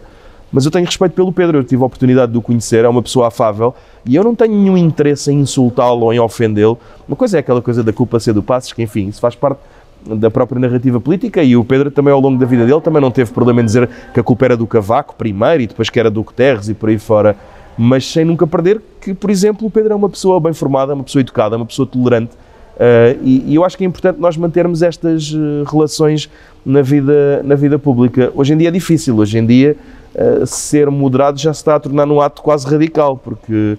mas 0.51 0.65
eu 0.65 0.71
tenho 0.71 0.85
respeito 0.85 1.13
pelo 1.13 1.31
Pedro, 1.31 1.59
eu 1.59 1.63
tive 1.63 1.81
a 1.81 1.85
oportunidade 1.85 2.31
de 2.31 2.37
o 2.37 2.41
conhecer, 2.41 2.83
é 2.83 2.89
uma 2.89 3.01
pessoa 3.01 3.27
afável 3.27 3.73
e 4.05 4.15
eu 4.15 4.23
não 4.23 4.35
tenho 4.35 4.53
nenhum 4.53 4.77
interesse 4.77 5.31
em 5.31 5.39
insultá-lo 5.39 6.05
ou 6.05 6.13
em 6.13 6.19
ofendê-lo. 6.19 6.77
Uma 7.07 7.15
coisa 7.15 7.37
é 7.37 7.39
aquela 7.39 7.61
coisa 7.61 7.83
da 7.83 7.93
culpa 7.93 8.19
ser 8.19 8.33
do 8.33 8.43
Passos, 8.43 8.73
que 8.73 8.81
enfim, 8.81 9.07
isso 9.07 9.21
faz 9.21 9.35
parte 9.35 9.59
da 10.05 10.31
própria 10.31 10.59
narrativa 10.59 10.99
política 10.99 11.43
e 11.43 11.55
o 11.55 11.63
Pedro 11.63 11.91
também 11.91 12.11
ao 12.11 12.19
longo 12.19 12.39
da 12.39 12.45
vida 12.45 12.65
dele 12.65 12.81
também 12.81 13.01
não 13.01 13.11
teve 13.11 13.31
problema 13.31 13.61
em 13.61 13.65
dizer 13.65 13.87
que 14.13 14.19
a 14.19 14.23
culpa 14.23 14.45
era 14.45 14.57
do 14.57 14.65
Cavaco 14.65 15.15
primeiro 15.15 15.61
e 15.61 15.67
depois 15.67 15.89
que 15.89 15.99
era 15.99 16.09
do 16.09 16.23
Guterres 16.23 16.69
e 16.69 16.73
por 16.73 16.89
aí 16.89 16.97
fora, 16.97 17.35
mas 17.77 18.05
sem 18.05 18.25
nunca 18.25 18.47
perder 18.47 18.81
que, 18.99 19.13
por 19.13 19.29
exemplo, 19.29 19.67
o 19.67 19.71
Pedro 19.71 19.93
é 19.93 19.95
uma 19.95 20.09
pessoa 20.09 20.39
bem 20.39 20.53
formada, 20.53 20.93
uma 20.93 21.03
pessoa 21.03 21.21
educada, 21.21 21.55
uma 21.55 21.65
pessoa 21.65 21.87
tolerante 21.87 22.31
uh, 22.75 23.19
e, 23.23 23.51
e, 23.51 23.55
eu 23.55 23.63
acho 23.63 23.77
que 23.77 23.83
é 23.83 23.87
importante 23.87 24.19
nós 24.19 24.35
mantermos 24.35 24.81
estas 24.81 25.31
uh, 25.31 25.63
relações 25.71 26.29
na 26.65 26.81
vida, 26.81 27.41
na 27.43 27.55
vida 27.55 27.77
pública. 27.77 28.31
Hoje 28.35 28.53
em 28.53 28.57
dia 28.57 28.69
é 28.69 28.71
difícil, 28.71 29.17
hoje 29.17 29.37
em 29.37 29.45
dia 29.45 29.77
uh, 30.15 30.45
ser 30.45 30.89
moderado 30.89 31.39
já 31.39 31.53
se 31.53 31.59
está 31.61 31.75
a 31.75 31.79
tornar 31.79 32.05
num 32.05 32.19
ato 32.21 32.41
quase 32.41 32.67
radical, 32.67 33.17
porque 33.17 33.77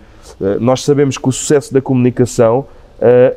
nós 0.60 0.82
sabemos 0.82 1.18
que 1.18 1.28
o 1.28 1.32
sucesso 1.32 1.72
da 1.72 1.80
comunicação 1.80 2.64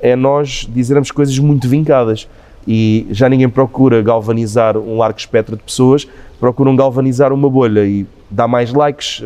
é 0.02 0.16
nós 0.16 0.68
dizermos 0.72 1.12
coisas 1.12 1.38
muito 1.38 1.68
vincadas. 1.68 2.28
E 2.68 3.06
já 3.12 3.30
ninguém 3.30 3.50
procura 3.50 4.02
galvanizar 4.02 4.78
um 4.78 4.98
largo 4.98 5.20
espectro 5.20 5.56
de 5.56 5.62
pessoas, 5.62 6.08
procuram 6.40 6.76
galvanizar 6.76 7.32
uma 7.32 7.50
bolha 7.50 7.86
e 7.86 8.08
dá 8.30 8.48
mais 8.48 8.74
likes, 8.74 9.22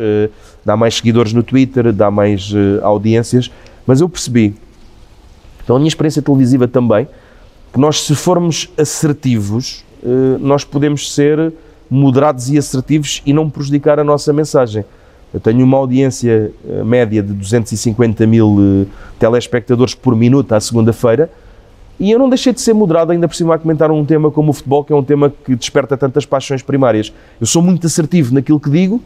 dá 0.64 0.76
mais 0.76 0.96
seguidores 0.96 1.32
no 1.32 1.42
Twitter, 1.42 1.92
dá 1.92 2.10
mais 2.10 2.52
audiências, 2.82 3.50
mas 3.86 4.00
eu 4.00 4.08
percebi, 4.08 4.54
pela 5.66 5.78
minha 5.78 5.88
experiência 5.88 6.20
televisiva 6.20 6.68
também, 6.68 7.08
que 7.72 7.78
nós 7.78 8.02
se 8.02 8.14
formos 8.14 8.68
assertivos, 8.76 9.84
nós 10.38 10.64
podemos 10.64 11.14
ser 11.14 11.52
moderados 11.90 12.48
e 12.48 12.56
assertivos 12.56 13.20
e 13.26 13.32
não 13.32 13.50
prejudicar 13.50 13.98
a 13.98 14.04
nossa 14.04 14.32
mensagem. 14.32 14.84
Eu 15.34 15.40
tenho 15.40 15.64
uma 15.64 15.76
audiência 15.76 16.52
média 16.84 17.22
de 17.22 17.32
250 17.32 18.26
mil 18.26 18.86
telespectadores 19.18 19.94
por 19.94 20.14
minuto 20.16 20.52
à 20.52 20.60
segunda-feira, 20.60 21.30
e 22.00 22.10
eu 22.10 22.18
não 22.18 22.30
deixei 22.30 22.50
de 22.50 22.62
ser 22.62 22.72
moderado, 22.72 23.12
ainda 23.12 23.28
por 23.28 23.34
cima, 23.34 23.54
a 23.54 23.58
comentar 23.58 23.90
um 23.90 24.02
tema 24.06 24.30
como 24.30 24.50
o 24.50 24.52
futebol, 24.54 24.82
que 24.82 24.90
é 24.90 24.96
um 24.96 25.04
tema 25.04 25.28
que 25.28 25.54
desperta 25.54 25.98
tantas 25.98 26.24
paixões 26.24 26.62
primárias. 26.62 27.12
Eu 27.38 27.46
sou 27.46 27.60
muito 27.60 27.86
assertivo 27.86 28.32
naquilo 28.32 28.58
que 28.58 28.70
digo 28.70 29.02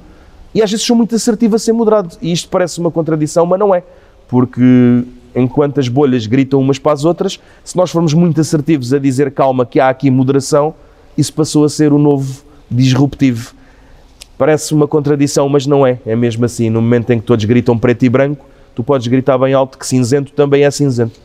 e 0.54 0.62
às 0.62 0.70
vezes 0.70 0.86
sou 0.86 0.94
muito 0.94 1.12
assertivo 1.12 1.56
a 1.56 1.58
ser 1.58 1.72
moderado. 1.72 2.16
E 2.22 2.30
isto 2.30 2.48
parece 2.48 2.78
uma 2.78 2.92
contradição, 2.92 3.44
mas 3.46 3.58
não 3.58 3.74
é. 3.74 3.82
Porque 4.28 5.02
enquanto 5.34 5.80
as 5.80 5.88
bolhas 5.88 6.28
gritam 6.28 6.60
umas 6.60 6.78
para 6.78 6.92
as 6.92 7.04
outras, 7.04 7.40
se 7.64 7.76
nós 7.76 7.90
formos 7.90 8.14
muito 8.14 8.40
assertivos 8.40 8.94
a 8.94 8.98
dizer 9.00 9.32
calma, 9.32 9.66
que 9.66 9.80
há 9.80 9.88
aqui 9.88 10.08
moderação, 10.08 10.72
isso 11.18 11.32
passou 11.32 11.64
a 11.64 11.68
ser 11.68 11.92
o 11.92 11.98
novo 11.98 12.43
disruptivo. 12.70 13.54
Parece 14.36 14.74
uma 14.74 14.88
contradição, 14.88 15.48
mas 15.48 15.66
não 15.66 15.86
é. 15.86 15.98
É 16.04 16.16
mesmo 16.16 16.44
assim. 16.44 16.68
No 16.68 16.82
momento 16.82 17.10
em 17.10 17.20
que 17.20 17.26
todos 17.26 17.44
gritam 17.44 17.78
preto 17.78 18.04
e 18.04 18.08
branco, 18.08 18.44
tu 18.74 18.82
podes 18.82 19.06
gritar 19.06 19.38
bem 19.38 19.54
alto 19.54 19.78
que 19.78 19.86
cinzento 19.86 20.32
também 20.32 20.64
é 20.64 20.70
cinzento. 20.70 21.20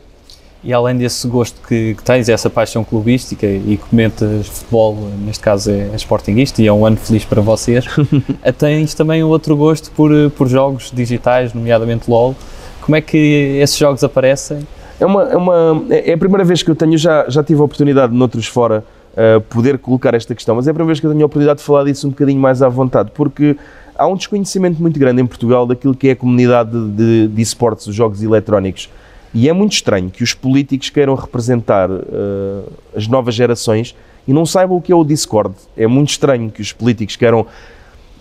E 0.61 0.73
além 0.73 0.97
desse 0.97 1.25
gosto 1.25 1.65
que, 1.65 1.95
que, 1.95 2.03
tens, 2.03 2.27
essa 2.27 2.49
paixão 2.49 2.83
clubística 2.83 3.47
e 3.47 3.79
comentas 3.89 4.45
futebol, 4.45 4.95
neste 5.25 5.41
caso 5.41 5.71
é, 5.71 5.89
é 5.93 5.95
sportinguista 5.95 6.61
e 6.61 6.67
é 6.67 6.73
um 6.73 6.85
ano 6.85 6.97
feliz 6.97 7.23
para 7.23 7.41
vocês, 7.41 7.85
tens 8.57 8.93
também 8.93 9.23
outro 9.23 9.55
gosto 9.55 9.89
por, 9.91 10.11
por 10.31 10.49
jogos 10.49 10.91
digitais, 10.93 11.53
nomeadamente 11.53 12.09
LOL. 12.11 12.35
Como 12.81 12.95
é 12.95 13.01
que 13.01 13.17
esses 13.61 13.77
jogos 13.77 14.03
aparecem? 14.03 14.67
É, 14.99 15.05
uma, 15.05 15.23
é, 15.23 15.37
uma, 15.37 15.85
é 15.89 16.13
a 16.13 16.17
primeira 16.17 16.43
vez 16.43 16.61
que 16.61 16.69
eu 16.69 16.75
tenho, 16.75 16.97
já, 16.97 17.25
já 17.29 17.41
tive 17.41 17.61
a 17.61 17.63
oportunidade 17.63 18.13
noutros 18.13 18.47
fora 18.47 18.83
uh, 19.19 19.41
poder 19.41 19.77
colocar 19.77 20.13
esta 20.13 20.33
questão, 20.33 20.55
mas 20.55 20.67
é 20.67 20.71
a 20.71 20.73
primeira 20.73 20.87
vez 20.87 20.99
que 20.99 21.05
eu 21.05 21.11
tenho 21.11 21.23
a 21.23 21.25
oportunidade 21.25 21.59
de 21.59 21.65
falar 21.65 21.83
disso 21.83 22.07
um 22.07 22.11
bocadinho 22.11 22.39
mais 22.39 22.61
à 22.61 22.69
vontade, 22.69 23.11
porque 23.13 23.57
há 23.95 24.07
um 24.07 24.15
desconhecimento 24.15 24.81
muito 24.81 24.97
grande 24.97 25.21
em 25.21 25.25
Portugal 25.25 25.67
daquilo 25.67 25.93
que 25.93 26.07
é 26.07 26.11
a 26.11 26.15
comunidade 26.15 26.71
de, 26.91 27.27
de 27.27 27.41
esportes, 27.41 27.85
os 27.87 27.95
jogos 27.95 28.23
eletrónicos. 28.23 28.89
E 29.33 29.47
é 29.47 29.53
muito 29.53 29.73
estranho 29.73 30.09
que 30.09 30.23
os 30.23 30.33
políticos 30.33 30.89
queiram 30.89 31.13
representar 31.13 31.91
uh, 31.91 32.71
as 32.95 33.07
novas 33.07 33.35
gerações 33.35 33.95
e 34.27 34.33
não 34.33 34.45
saibam 34.45 34.77
o 34.77 34.81
que 34.81 34.91
é 34.91 34.95
o 34.95 35.03
Discord. 35.03 35.53
É 35.77 35.85
muito 35.85 36.09
estranho 36.09 36.49
que 36.49 36.61
os 36.61 36.71
políticos 36.71 37.15
queiram. 37.15 37.45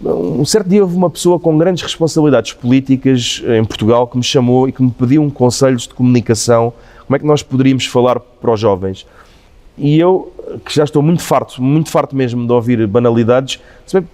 Um 0.04 0.44
certo 0.44 0.68
dia 0.68 0.82
houve 0.82 0.94
uma 0.94 1.10
pessoa 1.10 1.40
com 1.40 1.56
grandes 1.56 1.82
responsabilidades 1.82 2.52
políticas 2.52 3.42
em 3.44 3.64
Portugal 3.64 4.06
que 4.06 4.16
me 4.16 4.22
chamou 4.22 4.68
e 4.68 4.72
que 4.72 4.82
me 4.82 4.90
pediu 4.90 5.28
conselhos 5.30 5.88
de 5.88 5.94
comunicação, 5.94 6.72
como 7.06 7.16
é 7.16 7.18
que 7.18 7.26
nós 7.26 7.42
poderíamos 7.42 7.84
falar 7.86 8.20
para 8.20 8.52
os 8.52 8.60
jovens. 8.60 9.06
E 9.78 9.98
eu, 9.98 10.32
que 10.64 10.74
já 10.74 10.84
estou 10.84 11.00
muito 11.02 11.22
farto, 11.22 11.62
muito 11.62 11.90
farto 11.90 12.16
mesmo 12.16 12.46
de 12.46 12.52
ouvir 12.52 12.86
banalidades, 12.86 13.60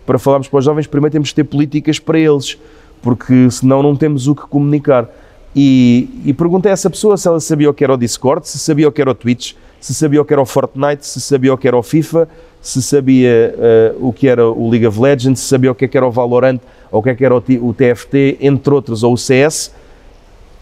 para 0.05 0.19
falarmos 0.19 0.47
para 0.47 0.59
os 0.59 0.65
jovens, 0.65 0.87
primeiro 0.87 1.13
temos 1.13 1.29
de 1.29 1.35
ter 1.35 1.45
políticas 1.45 1.99
para 1.99 2.19
eles, 2.19 2.59
porque 3.03 3.51
senão 3.51 3.83
não 3.83 3.97
temos 3.97 4.29
o 4.29 4.35
que 4.35 4.43
comunicar. 4.43 5.09
E, 5.57 6.09
e 6.25 6.33
perguntei 6.33 6.71
a 6.71 6.75
essa 6.75 6.91
pessoa 6.91 7.17
se 7.17 7.29
ela 7.29 7.41
sabia 7.41 7.71
o 7.71 7.75
que 7.75 7.85
era 7.85 7.95
o 7.95 7.97
Discord, 7.97 8.47
se 8.47 8.59
sabia 8.59 8.89
o 8.89 8.93
que 8.93 9.01
era 9.01 9.11
o 9.11 9.15
Twitch, 9.15 9.55
se 9.81 9.95
sabia 9.95 10.21
o 10.21 10.25
que 10.25 10.33
era 10.33 10.43
o 10.43 10.47
Fortnite, 10.47 11.07
se 11.07 11.21
sabia 11.21 11.55
o 11.55 11.59
que 11.59 11.69
era 11.69 11.77
o 11.77 11.83
FIFA, 11.83 12.29
se 12.61 12.83
sabia 12.83 13.55
uh, 13.99 14.09
o 14.09 14.13
que 14.13 14.27
era 14.27 14.47
o 14.49 14.69
League 14.69 14.87
of 14.87 14.99
Legends, 15.01 15.41
se 15.41 15.47
sabia 15.47 15.71
o 15.71 15.75
que, 15.75 15.85
é 15.85 15.89
que 15.89 15.97
era 15.97 16.07
o 16.07 16.11
Valorant, 16.11 16.59
ou 16.91 17.01
o 17.01 17.03
que, 17.03 17.11
é 17.11 17.15
que 17.15 17.25
era 17.25 17.35
o, 17.35 17.39
o 17.39 17.75
TFT, 17.75 18.39
entre 18.41 18.75
outros, 18.75 19.03
ou 19.03 19.13
o 19.13 19.19
CS. 19.19 19.73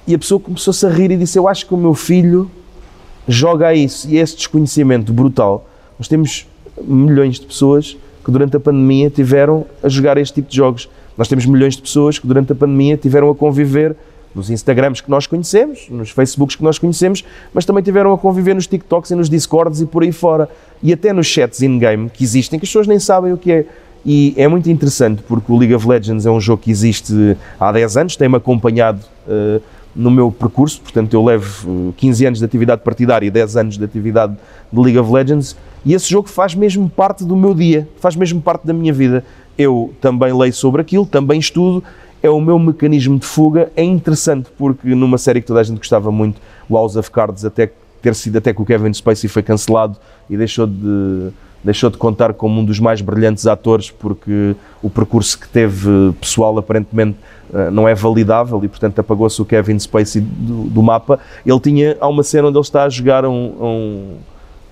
E 0.06 0.14
a 0.14 0.18
pessoa 0.18 0.40
começou-se 0.40 0.84
a 0.84 0.90
rir 0.90 1.10
e 1.10 1.16
disse: 1.16 1.38
Eu 1.38 1.48
acho 1.48 1.66
que 1.66 1.72
o 1.72 1.76
meu 1.76 1.94
filho 1.94 2.50
joga 3.26 3.68
a 3.68 3.74
isso. 3.74 4.08
E 4.08 4.18
é 4.18 4.20
esse 4.20 4.36
desconhecimento 4.36 5.12
brutal. 5.12 5.68
Nós 5.98 6.08
temos 6.08 6.46
milhões 6.82 7.38
de 7.38 7.46
pessoas 7.46 7.96
que 8.24 8.30
durante 8.30 8.56
a 8.56 8.60
pandemia 8.60 9.10
tiveram 9.10 9.66
a 9.82 9.88
jogar 9.88 10.16
este 10.18 10.34
tipo 10.34 10.48
de 10.48 10.56
jogos. 10.56 10.88
Nós 11.16 11.28
temos 11.28 11.44
milhões 11.44 11.76
de 11.76 11.82
pessoas 11.82 12.18
que 12.18 12.26
durante 12.26 12.52
a 12.52 12.54
pandemia 12.54 12.96
tiveram 12.96 13.30
a 13.30 13.34
conviver 13.34 13.96
nos 14.34 14.48
Instagrams 14.48 15.00
que 15.00 15.10
nós 15.10 15.26
conhecemos, 15.26 15.88
nos 15.90 16.10
Facebooks 16.10 16.56
que 16.56 16.62
nós 16.62 16.78
conhecemos, 16.78 17.24
mas 17.52 17.64
também 17.64 17.82
tiveram 17.82 18.12
a 18.12 18.18
conviver 18.18 18.54
nos 18.54 18.66
TikToks 18.66 19.10
e 19.10 19.14
nos 19.14 19.28
Discords 19.28 19.80
e 19.80 19.86
por 19.86 20.02
aí 20.02 20.12
fora. 20.12 20.48
E 20.82 20.92
até 20.92 21.12
nos 21.12 21.26
chats 21.26 21.60
in-game 21.62 22.08
que 22.08 22.24
existem, 22.24 22.58
que 22.58 22.64
as 22.64 22.70
pessoas 22.70 22.86
nem 22.86 22.98
sabem 22.98 23.32
o 23.32 23.36
que 23.36 23.52
é. 23.52 23.66
E 24.04 24.34
é 24.36 24.48
muito 24.48 24.68
interessante 24.68 25.22
porque 25.22 25.52
o 25.52 25.56
League 25.56 25.74
of 25.74 25.86
Legends 25.86 26.26
é 26.26 26.30
um 26.30 26.40
jogo 26.40 26.62
que 26.62 26.70
existe 26.70 27.36
há 27.60 27.70
10 27.70 27.96
anos, 27.96 28.16
tem-me 28.16 28.36
acompanhado 28.36 29.00
uh, 29.28 29.62
no 29.94 30.10
meu 30.10 30.30
percurso, 30.30 30.80
portanto 30.80 31.12
eu 31.14 31.24
levo 31.24 31.92
15 31.96 32.26
anos 32.26 32.38
de 32.38 32.44
atividade 32.44 32.82
partidária 32.82 33.26
e 33.26 33.30
10 33.30 33.56
anos 33.56 33.78
de 33.78 33.84
atividade 33.84 34.36
de 34.72 34.80
League 34.80 34.98
of 34.98 35.12
Legends, 35.12 35.56
e 35.84 35.94
esse 35.94 36.08
jogo 36.08 36.28
faz 36.28 36.54
mesmo 36.54 36.88
parte 36.88 37.24
do 37.24 37.36
meu 37.36 37.54
dia, 37.54 37.88
faz 37.98 38.16
mesmo 38.16 38.40
parte 38.40 38.66
da 38.66 38.72
minha 38.72 38.92
vida. 38.92 39.24
Eu 39.58 39.92
também 40.00 40.32
leio 40.32 40.52
sobre 40.52 40.80
aquilo, 40.80 41.04
também 41.04 41.38
estudo 41.38 41.82
é 42.22 42.30
o 42.30 42.40
meu 42.40 42.58
mecanismo 42.58 43.18
de 43.18 43.26
fuga. 43.26 43.70
É 43.74 43.82
interessante 43.82 44.48
porque 44.56 44.94
numa 44.94 45.18
série 45.18 45.40
que 45.40 45.46
toda 45.46 45.60
a 45.60 45.62
gente 45.62 45.78
gostava 45.78 46.12
muito, 46.12 46.40
o 46.68 46.76
House 46.76 46.96
of 46.96 47.10
Cards, 47.10 47.44
até 47.44 47.72
ter 48.00 48.14
sido 48.14 48.38
até 48.38 48.52
que 48.52 48.62
o 48.62 48.64
Kevin 48.64 48.92
Spacey 48.92 49.28
foi 49.28 49.42
cancelado 49.42 49.98
e 50.30 50.36
deixou 50.36 50.66
de 50.66 51.30
deixou 51.64 51.88
de 51.88 51.96
contar 51.96 52.32
como 52.32 52.60
um 52.60 52.64
dos 52.64 52.80
mais 52.80 53.00
brilhantes 53.00 53.46
atores 53.46 53.88
porque 53.88 54.56
o 54.82 54.90
percurso 54.90 55.38
que 55.38 55.48
teve 55.48 55.88
pessoal 56.20 56.58
aparentemente 56.58 57.16
não 57.70 57.86
é 57.86 57.94
validável 57.94 58.62
e 58.64 58.68
portanto 58.68 58.98
apagou-se 58.98 59.40
o 59.40 59.44
Kevin 59.44 59.78
Spacey 59.78 60.22
do, 60.22 60.64
do, 60.70 60.82
mapa. 60.82 61.18
Ele 61.44 61.60
tinha 61.60 61.96
há 62.00 62.08
uma 62.08 62.22
cena 62.22 62.48
onde 62.48 62.56
ele 62.56 62.64
está 62.64 62.84
a 62.84 62.88
jogar 62.88 63.26
um, 63.26 63.32
um 63.60 64.16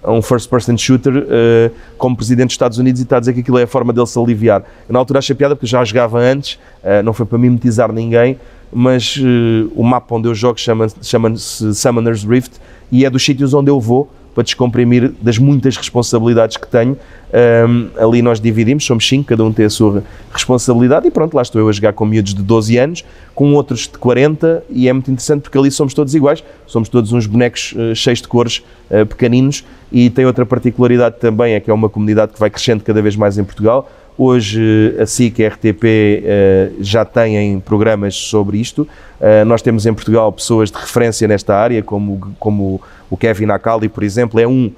a 0.03 0.11
um 0.11 0.23
first-person 0.23 0.77
shooter 0.77 1.15
uh, 1.15 1.75
como 1.99 2.17
presidente 2.17 2.49
dos 2.49 2.55
Estados 2.55 2.79
Unidos 2.79 3.01
e 3.01 3.05
está 3.05 3.19
a 3.19 3.21
dizer 3.21 3.35
que 3.35 3.41
aquilo 3.41 3.59
é 3.59 3.65
a 3.65 3.67
forma 3.67 3.93
dele 3.93 4.07
se 4.07 4.19
aliviar. 4.19 4.63
Eu, 4.89 4.93
na 4.93 4.99
altura 4.99 5.19
achei 5.19 5.35
piada 5.35 5.55
porque 5.55 5.67
já 5.67 5.85
jogava 5.85 6.19
antes, 6.19 6.55
uh, 6.83 7.03
não 7.05 7.13
foi 7.13 7.27
para 7.27 7.39
mimetizar 7.39 7.93
ninguém, 7.93 8.39
mas 8.73 9.17
uh, 9.17 9.71
o 9.75 9.83
mapa 9.83 10.15
onde 10.15 10.29
eu 10.29 10.35
jogo 10.35 10.59
chama-se 10.59 10.97
chama 11.03 11.35
Summoner's 11.37 12.25
Rift 12.25 12.53
e 12.91 13.05
é 13.05 13.11
dos 13.11 13.25
sítios 13.25 13.53
onde 13.53 13.71
eu 13.71 13.81
vou 13.81 14.11
para 14.35 14.43
descomprimir 14.43 15.13
das 15.21 15.39
muitas 15.39 15.77
responsabilidades 15.77 16.57
que 16.57 16.67
tenho. 16.67 16.97
Um, 17.69 17.89
ali 17.97 18.23
nós 18.23 18.41
dividimos, 18.41 18.85
somos 18.85 19.07
cinco, 19.09 19.29
cada 19.29 19.45
um 19.45 19.53
tem 19.53 19.67
a 19.67 19.71
sua 19.71 20.03
responsabilidade 20.33 21.07
e 21.07 21.11
pronto, 21.11 21.35
lá 21.35 21.43
estou 21.43 21.61
eu 21.61 21.69
a 21.69 21.73
jogar 21.73 21.93
com 21.93 22.05
miúdos 22.05 22.35
de 22.35 22.43
12 22.43 22.77
anos, 22.77 23.05
com 23.35 23.55
outros 23.55 23.83
de 23.83 23.99
40 23.99 24.65
e 24.69 24.89
é 24.89 24.93
muito 24.93 25.11
interessante 25.11 25.43
porque 25.43 25.57
ali 25.57 25.71
somos 25.71 25.95
todos 25.95 26.15
iguais, 26.15 26.43
somos 26.67 26.89
todos 26.89 27.13
uns 27.13 27.27
bonecos 27.27 27.73
uh, 27.77 27.95
cheios 27.95 28.21
de 28.21 28.27
cores, 28.27 28.65
uh, 28.91 29.07
pequeninos 29.07 29.65
e 29.93 30.11
tem 30.11 30.27
outra 30.27 30.45
particularidade 30.45 31.17
também, 31.21 31.55
é 31.55 31.61
que 31.61 31.71
é 31.71 31.75
uma 31.75 31.89
comunidade 31.89 32.33
que 32.33 32.41
vai 32.41 32.51
crescendo 32.51 32.83
cada 32.83 33.01
vez 33.01 33.15
mais 33.15 33.39
em 33.39 33.45
Portugal. 33.45 33.89
Hoje 34.23 34.97
a 35.01 35.07
SIC 35.07 35.39
e 35.39 35.47
a 35.47 35.49
RTP 35.49 35.83
uh, 35.83 36.77
já 36.79 37.07
têm 37.07 37.59
programas 37.59 38.15
sobre 38.15 38.59
isto. 38.59 38.83
Uh, 39.19 39.47
nós 39.47 39.63
temos 39.63 39.87
em 39.87 39.95
Portugal 39.95 40.31
pessoas 40.31 40.71
de 40.71 40.77
referência 40.77 41.27
nesta 41.27 41.57
área, 41.57 41.83
como, 41.83 42.35
como 42.39 42.83
o 43.09 43.17
Kevin 43.17 43.47
Acali, 43.47 43.89
por 43.89 44.03
exemplo, 44.03 44.39
é 44.39 44.47
um, 44.47 44.67
uh, 44.67 44.75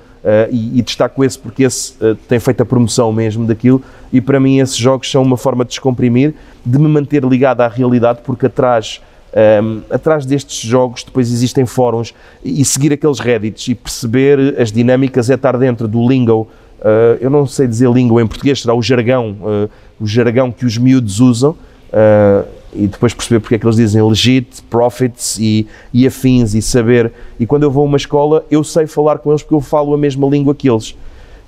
e, 0.48 0.78
e, 0.78 0.83
destaco 0.83 1.24
esse 1.24 1.37
porque 1.37 1.64
esse 1.64 1.92
tem 2.28 2.38
feito 2.38 2.62
a 2.62 2.64
promoção 2.64 3.12
mesmo 3.12 3.44
daquilo, 3.44 3.83
e 4.12 4.20
para 4.20 4.38
mim 4.38 4.61
esses 4.61 4.76
jogos 4.76 5.11
são 5.11 5.20
uma 5.22 5.37
forma 5.37 5.64
de 5.64 5.70
descomprimir, 5.70 6.35
de 6.64 6.78
me 6.78 6.87
manter 6.87 7.24
ligado 7.24 7.62
à 7.62 7.66
realidade, 7.66 8.20
porque 8.24 8.46
atrás 8.46 9.00
um, 9.35 9.81
atrás 9.90 10.26
destes 10.26 10.61
jogos 10.61 11.02
depois 11.02 11.33
existem 11.33 11.64
fóruns 11.64 12.14
e 12.44 12.62
seguir 12.66 12.92
aqueles 12.92 13.18
reddits 13.18 13.66
e 13.66 13.74
perceber 13.74 14.61
as 14.61 14.70
dinâmicas 14.70 15.31
é 15.31 15.35
estar 15.35 15.57
dentro 15.57 15.88
do 15.88 16.07
lingo, 16.07 16.48
uh, 16.82 17.18
eu 17.20 17.30
não 17.30 17.46
sei 17.46 17.66
dizer 17.66 17.90
língua 17.90 18.20
em 18.20 18.26
português, 18.26 18.60
será 18.60 18.74
o 18.74 18.82
jargão, 18.82 19.36
uh, 19.40 19.70
o 20.00 20.06
jargão 20.06 20.50
que 20.50 20.66
os 20.66 20.76
miúdos 20.76 21.20
usam 21.20 21.52
uh, 21.52 22.46
e 22.74 22.86
depois 22.86 23.14
perceber 23.14 23.40
porque 23.40 23.54
é 23.54 23.58
que 23.58 23.66
eles 23.66 23.76
dizem 23.76 24.02
legit, 24.02 24.62
profits 24.68 25.38
e, 25.38 25.66
e 25.92 26.06
afins 26.06 26.54
e 26.54 26.62
saber. 26.62 27.12
E 27.38 27.46
quando 27.46 27.64
eu 27.64 27.70
vou 27.70 27.82
a 27.82 27.86
uma 27.86 27.96
escola, 27.96 28.44
eu 28.50 28.64
sei 28.64 28.86
falar 28.86 29.18
com 29.18 29.30
eles 29.30 29.42
porque 29.42 29.54
eu 29.54 29.60
falo 29.60 29.92
a 29.94 29.98
mesma 29.98 30.26
língua 30.28 30.54
que 30.54 30.68
eles. 30.68 30.96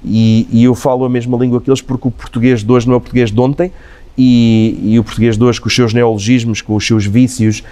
E, 0.04 0.46
e, 0.52 0.64
eu 0.64 0.74
falo 0.74 1.06
a 1.06 1.08
mesma 1.08 1.38
língua 1.38 1.62
que 1.62 1.70
eles 1.70 1.80
porque 1.80 2.08
o 2.08 2.10
português 2.10 2.62
de 2.62 2.70
hoje 2.70 2.86
não 2.86 2.92
é 2.92 2.96
o 2.98 3.00
português 3.00 3.32
de 3.32 3.40
ontem 3.40 3.72
e, 4.18 4.78
e, 4.82 4.98
o 4.98 5.04
português 5.04 5.38
de 5.38 5.42
hoje, 5.42 5.58
com 5.58 5.66
os 5.66 5.74
seus 5.74 5.94
neologismos, 5.94 6.60
com 6.60 6.76
os 6.76 6.86
seus 6.86 7.06
vícios, 7.06 7.64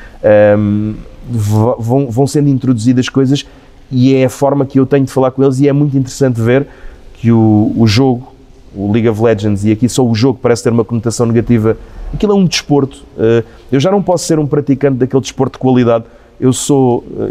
um, 0.59 0.95
vão, 1.31 2.11
vão 2.11 2.27
sendo 2.27 2.49
introduzidas 2.49 3.09
coisas 3.11 3.47
e 3.91 4.15
é 4.15 4.25
a 4.25 4.31
forma 4.31 4.65
que 4.65 4.81
eu 4.81 4.87
tenho 4.87 5.05
de 5.05 5.13
falar 5.13 5.31
com 5.31 5.43
eles 5.45 5.61
e 5.61 5.69
é 5.69 5.73
muito 5.73 5.97
interessante 5.97 6.41
ver 6.41 6.67
que 7.23 7.31
o, 7.31 7.73
o 7.77 7.87
jogo, 7.87 8.33
o 8.75 8.91
League 8.91 9.09
of 9.09 9.23
Legends, 9.23 9.65
e 9.65 9.71
aqui 9.71 9.89
só 9.89 10.05
o 10.05 10.13
jogo 10.13 10.41
parece 10.43 10.65
ter 10.65 10.73
uma 10.73 10.85
conotação 10.85 11.25
negativa, 11.25 11.77
aquilo 12.13 12.33
é 12.33 12.35
um 12.35 12.45
desporto. 12.45 13.05
Uh, 13.17 13.47
eu 13.71 13.79
já 13.79 13.93
não 13.93 14.03
posso 14.03 14.25
ser 14.25 14.41
um 14.41 14.47
praticante 14.47 14.97
daquele 14.97 15.23
desporto 15.23 15.53
de 15.53 15.61
qualidade. 15.61 16.05
Eu 16.41 16.53
sou 16.53 16.99
uh, 16.99 17.29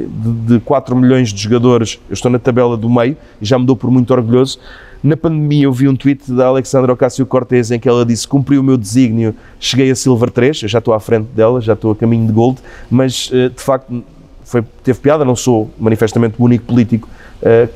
de, 0.47 0.54
de 0.54 0.60
4 0.62 0.95
milhões 0.95 1.34
de 1.34 1.41
jogadores, 1.41 1.99
eu 2.10 2.13
estou 2.13 2.32
na 2.32 2.39
tabela 2.39 2.77
do 2.77 2.89
meio 2.89 3.17
e 3.41 3.45
já 3.45 3.60
me 3.60 3.65
dou 3.65 3.75
por 3.75 3.91
muito 3.91 4.13
orgulhoso 4.13 4.60
na 5.04 5.17
pandemia 5.17 5.63
eu 5.63 5.73
vi 5.73 5.89
um 5.89 5.95
tweet 5.95 6.32
da 6.32 6.45
Alexandra 6.45 6.93
Ocasio-Cortez 6.93 7.71
em 7.71 7.80
que 7.80 7.89
ela 7.89 8.06
disse 8.06 8.27
cumpri 8.27 8.60
o 8.60 8.63
meu 8.63 8.77
desígnio, 8.77 9.34
cheguei 9.60 9.89
a 9.89 9.95
Silver 9.95 10.30
3, 10.30 10.62
eu 10.62 10.69
já 10.69 10.77
estou 10.77 10.93
à 10.93 10.99
frente 10.99 11.25
dela, 11.36 11.60
já 11.60 11.73
estou 11.73 11.91
a 11.91 11.95
caminho 11.95 12.27
de 12.27 12.32
Gold, 12.32 12.60
mas 12.88 13.27
eh, 13.34 13.49
de 13.49 13.60
facto 13.60 14.04
foi, 14.43 14.63
teve 14.84 14.99
piada, 14.99 15.25
não 15.25 15.36
sou 15.36 15.71
manifestamente 15.80 16.36
o 16.38 16.43
único 16.43 16.65
político 16.65 17.10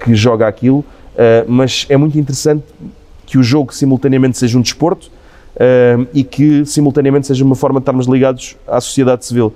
que 0.04 0.13
joga 0.13 0.47
aquilo, 0.47 0.86
uh, 1.15 1.45
mas 1.47 1.86
é 1.89 1.97
muito 1.97 2.17
interessante 2.19 2.63
que 3.25 3.38
o 3.38 3.43
jogo 3.43 3.73
simultaneamente 3.73 4.38
seja 4.38 4.58
um 4.58 4.62
desporto 4.62 5.10
uh, 5.56 6.08
e 6.13 6.23
que 6.23 6.65
simultaneamente 6.65 7.28
seja 7.28 7.43
uma 7.43 7.56
forma 7.56 7.80
de 7.80 7.84
estarmos 7.84 8.08
ligados 8.08 8.56
à 8.67 8.80
sociedade 8.80 9.25
civil. 9.25 9.54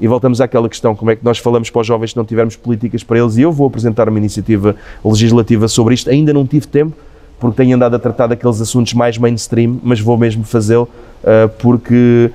E 0.00 0.08
voltamos 0.08 0.40
àquela 0.40 0.68
questão, 0.68 0.96
como 0.96 1.10
é 1.10 1.16
que 1.16 1.24
nós 1.24 1.38
falamos 1.38 1.68
para 1.68 1.82
os 1.82 1.86
jovens 1.86 2.12
se 2.12 2.16
não 2.16 2.24
tivermos 2.24 2.56
políticas 2.56 3.02
para 3.02 3.18
eles, 3.18 3.36
e 3.36 3.42
eu 3.42 3.52
vou 3.52 3.66
apresentar 3.66 4.08
uma 4.08 4.16
iniciativa 4.16 4.74
legislativa 5.04 5.68
sobre 5.68 5.94
isto, 5.94 6.08
ainda 6.08 6.32
não 6.32 6.46
tive 6.46 6.66
tempo, 6.66 6.96
porque 7.38 7.56
tenho 7.56 7.76
andado 7.76 7.96
a 7.96 7.98
tratar 7.98 8.26
daqueles 8.26 8.60
assuntos 8.60 8.94
mais 8.94 9.18
mainstream, 9.18 9.78
mas 9.82 10.00
vou 10.00 10.16
mesmo 10.16 10.42
fazê-lo 10.44 10.88
uh, 11.22 11.48
porque 11.58 12.30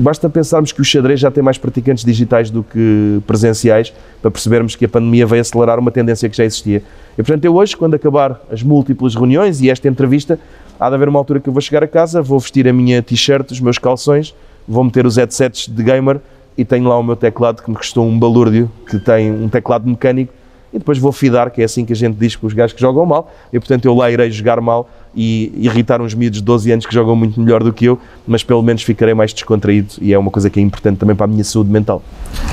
basta 0.00 0.28
pensarmos 0.28 0.72
que 0.72 0.80
o 0.80 0.84
xadrez 0.84 1.20
já 1.20 1.30
tem 1.30 1.42
mais 1.42 1.56
praticantes 1.56 2.04
digitais 2.04 2.50
do 2.50 2.62
que 2.62 3.20
presenciais 3.26 3.92
para 4.20 4.30
percebermos 4.30 4.74
que 4.74 4.84
a 4.84 4.88
pandemia 4.88 5.26
veio 5.26 5.40
acelerar 5.40 5.78
uma 5.78 5.90
tendência 5.90 6.28
que 6.28 6.36
já 6.36 6.44
existia. 6.44 6.82
E 7.12 7.22
portanto, 7.22 7.44
eu 7.44 7.54
hoje, 7.54 7.76
quando 7.76 7.94
acabar 7.94 8.40
as 8.50 8.62
múltiplas 8.62 9.14
reuniões 9.14 9.60
e 9.60 9.70
esta 9.70 9.88
entrevista, 9.88 10.38
há 10.78 10.88
de 10.88 10.94
haver 10.96 11.08
uma 11.08 11.18
altura 11.18 11.38
que 11.40 11.48
eu 11.48 11.52
vou 11.52 11.62
chegar 11.62 11.84
a 11.84 11.86
casa, 11.86 12.20
vou 12.20 12.38
vestir 12.38 12.66
a 12.66 12.72
minha 12.72 13.02
t-shirt, 13.02 13.50
os 13.52 13.60
meus 13.60 13.78
calções, 13.78 14.34
vou 14.66 14.82
meter 14.82 15.06
os 15.06 15.16
headsets 15.16 15.68
de 15.68 15.82
gamer 15.82 16.20
e 16.58 16.64
tenho 16.64 16.88
lá 16.88 16.98
o 16.98 17.02
meu 17.02 17.16
teclado 17.16 17.62
que 17.62 17.70
me 17.70 17.76
custou 17.76 18.06
um 18.06 18.18
balúrdio, 18.18 18.70
que 18.88 18.98
tem 18.98 19.30
um 19.30 19.48
teclado 19.48 19.88
mecânico 19.88 20.32
e 20.74 20.78
depois 20.78 20.98
vou 20.98 21.12
fidar, 21.12 21.50
que 21.52 21.62
é 21.62 21.64
assim 21.64 21.84
que 21.84 21.92
a 21.92 21.96
gente 21.96 22.16
diz 22.16 22.34
para 22.34 22.48
os 22.48 22.52
gajos 22.52 22.74
que 22.74 22.80
jogam 22.80 23.06
mal, 23.06 23.32
e 23.52 23.58
portanto 23.60 23.84
eu 23.84 23.94
lá 23.94 24.10
irei 24.10 24.28
jogar 24.30 24.60
mal 24.60 24.90
e 25.14 25.52
irritar 25.56 26.02
uns 26.02 26.12
miúdos 26.12 26.40
de 26.40 26.44
12 26.44 26.72
anos 26.72 26.86
que 26.86 26.92
jogam 26.92 27.14
muito 27.14 27.40
melhor 27.40 27.62
do 27.62 27.72
que 27.72 27.84
eu, 27.84 27.96
mas 28.26 28.42
pelo 28.42 28.60
menos 28.60 28.82
ficarei 28.82 29.14
mais 29.14 29.32
descontraído 29.32 29.94
e 30.00 30.12
é 30.12 30.18
uma 30.18 30.32
coisa 30.32 30.50
que 30.50 30.58
é 30.58 30.62
importante 30.62 30.98
também 30.98 31.14
para 31.14 31.24
a 31.24 31.28
minha 31.28 31.44
saúde 31.44 31.70
mental. 31.70 32.02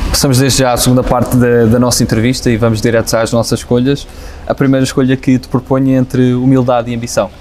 Passamos 0.10 0.38
desde 0.38 0.60
já 0.60 0.72
à 0.72 0.78
segunda 0.78 1.02
parte 1.02 1.36
da, 1.36 1.66
da 1.66 1.80
nossa 1.80 2.04
entrevista 2.04 2.52
e 2.52 2.58
vamos 2.58 2.80
direto 2.80 3.12
às 3.16 3.34
nossas 3.34 3.60
escolhas. 3.60 4.08
A 4.46 4.54
primeira 4.54 4.84
escolha 4.84 5.18
que 5.18 5.40
te 5.40 5.48
proponho 5.48 5.96
é 5.96 5.98
entre 5.98 6.36
humildade 6.36 6.92
e 6.92 6.96
ambição. 6.96 7.32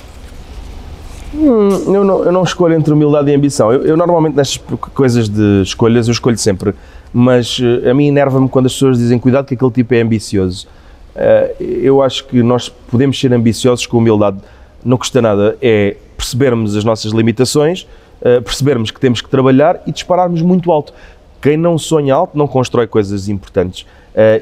Hum, 1.35 1.95
eu, 1.95 2.05
não, 2.05 2.25
eu 2.25 2.33
não 2.33 2.43
escolho 2.43 2.75
entre 2.75 2.93
humildade 2.93 3.31
e 3.31 3.35
ambição. 3.35 3.73
Eu, 3.73 3.85
eu 3.85 3.97
normalmente 3.97 4.35
nestas 4.35 4.61
coisas 4.95 5.29
de 5.29 5.63
escolhas 5.63 6.09
eu 6.09 6.13
escolho 6.13 6.39
sempre 6.39 6.75
mas 7.13 7.59
uh, 7.59 7.89
a 7.91 7.95
mim 7.95 8.07
enerva-me 8.07 8.49
quando 8.49 8.67
as 8.67 8.73
pessoas 8.73 8.99
dizem 8.99 9.19
cuidado 9.19 9.47
que 9.47 9.55
aquele 9.55 9.71
tipo 9.71 9.95
é 9.95 10.01
ambicioso. 10.01 10.67
Uh, 11.15 11.63
eu 11.63 12.03
acho 12.03 12.25
que 12.27 12.43
nós 12.43 12.69
podemos 12.69 13.19
ser 13.19 13.33
ambiciosos 13.33 13.87
com 13.87 13.99
humildade, 13.99 14.39
não 14.85 14.97
custa 14.97 15.21
nada, 15.21 15.57
é 15.61 15.97
percebermos 16.17 16.77
as 16.77 16.85
nossas 16.85 17.13
limitações, 17.13 17.87
uh, 18.21 18.41
percebermos 18.43 18.91
que 18.91 19.01
temos 19.01 19.21
que 19.21 19.29
trabalhar 19.29 19.83
e 19.87 19.93
dispararmos 19.93 20.43
muito 20.43 20.71
alto. 20.71 20.93
Quem 21.43 21.57
não 21.57 21.79
sonha 21.79 22.15
alto 22.15 22.37
não 22.37 22.47
constrói 22.47 22.87
coisas 22.87 23.29
importantes. 23.29 23.87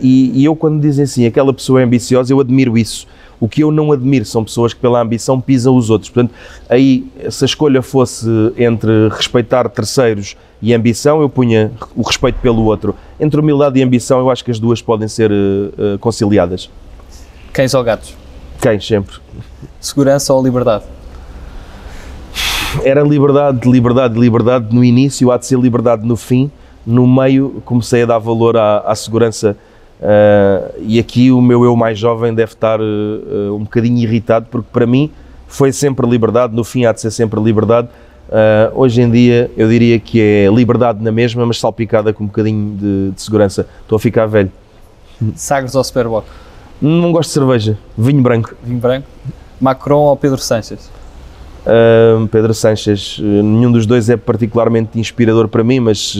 E 0.02 0.44
eu, 0.44 0.56
quando 0.56 0.80
dizem 0.80 1.04
assim, 1.04 1.26
aquela 1.26 1.54
pessoa 1.54 1.80
é 1.80 1.84
ambiciosa, 1.84 2.32
eu 2.32 2.40
admiro 2.40 2.76
isso. 2.76 3.06
O 3.40 3.48
que 3.48 3.62
eu 3.62 3.70
não 3.70 3.92
admiro 3.92 4.24
são 4.24 4.42
pessoas 4.42 4.74
que, 4.74 4.80
pela 4.80 5.00
ambição, 5.00 5.40
pisam 5.40 5.76
os 5.76 5.90
outros. 5.90 6.10
Portanto, 6.10 6.34
aí, 6.68 7.06
se 7.30 7.44
a 7.44 7.46
escolha 7.46 7.82
fosse 7.82 8.26
entre 8.56 9.08
respeitar 9.10 9.68
terceiros 9.68 10.36
e 10.60 10.74
ambição, 10.74 11.20
eu 11.20 11.28
punha 11.28 11.70
o 11.94 12.02
respeito 12.02 12.38
pelo 12.40 12.64
outro. 12.64 12.94
Entre 13.20 13.40
humildade 13.40 13.78
e 13.78 13.82
ambição, 13.82 14.18
eu 14.18 14.30
acho 14.30 14.44
que 14.44 14.50
as 14.50 14.58
duas 14.58 14.82
podem 14.82 15.06
ser 15.06 15.30
uh, 15.30 15.98
conciliadas. 16.00 16.68
Cães 17.52 17.74
ou 17.74 17.84
gatos? 17.84 18.14
Cães, 18.60 18.84
sempre. 18.84 19.16
Segurança 19.80 20.34
ou 20.34 20.42
liberdade? 20.42 20.84
Era 22.84 23.02
liberdade, 23.02 23.70
liberdade, 23.70 24.18
liberdade 24.18 24.74
no 24.74 24.84
início, 24.84 25.30
há 25.30 25.38
de 25.38 25.46
ser 25.46 25.58
liberdade 25.58 26.06
no 26.06 26.16
fim. 26.16 26.50
No 26.84 27.06
meio, 27.06 27.62
comecei 27.64 28.02
a 28.02 28.06
dar 28.06 28.18
valor 28.18 28.56
à, 28.56 28.80
à 28.80 28.94
segurança. 28.94 29.56
Uh, 30.00 30.74
e 30.80 30.98
aqui 30.98 31.30
o 31.30 31.40
meu 31.40 31.64
eu 31.64 31.74
mais 31.74 31.98
jovem 31.98 32.32
deve 32.32 32.52
estar 32.52 32.80
uh, 32.80 33.54
um 33.54 33.64
bocadinho 33.64 33.98
irritado, 33.98 34.46
porque 34.50 34.68
para 34.72 34.86
mim 34.86 35.10
foi 35.46 35.72
sempre 35.72 36.08
liberdade, 36.08 36.54
no 36.54 36.62
fim 36.62 36.84
há 36.84 36.92
de 36.92 37.00
ser 37.00 37.10
sempre 37.10 37.40
liberdade 37.40 37.88
Uh, 38.28 38.78
hoje 38.78 39.00
em 39.00 39.10
dia 39.10 39.50
eu 39.56 39.66
diria 39.70 39.98
que 39.98 40.20
é 40.20 40.48
liberdade 40.52 41.02
na 41.02 41.10
mesma, 41.10 41.46
mas 41.46 41.58
salpicada 41.58 42.12
com 42.12 42.24
um 42.24 42.26
bocadinho 42.26 42.76
de, 42.76 43.10
de 43.12 43.22
segurança. 43.22 43.66
Estou 43.80 43.96
a 43.96 43.98
ficar 43.98 44.26
velho. 44.26 44.52
Sagres 45.34 45.74
ou 45.74 45.82
Superboc? 45.82 46.26
Não 46.80 47.10
gosto 47.10 47.30
de 47.30 47.34
cerveja. 47.34 47.78
Vinho 47.96 48.22
branco. 48.22 48.54
Vinho 48.62 48.78
branco. 48.78 49.06
Macron 49.58 50.00
ou 50.00 50.16
Pedro 50.16 50.38
Sanches? 50.38 50.90
Pedro 52.30 52.54
Sanches. 52.54 53.18
nenhum 53.18 53.72
dos 53.72 53.84
dois 53.84 54.08
é 54.08 54.16
particularmente 54.16 54.98
inspirador 54.98 55.48
para 55.48 55.64
mim, 55.64 55.80
mas 55.80 56.16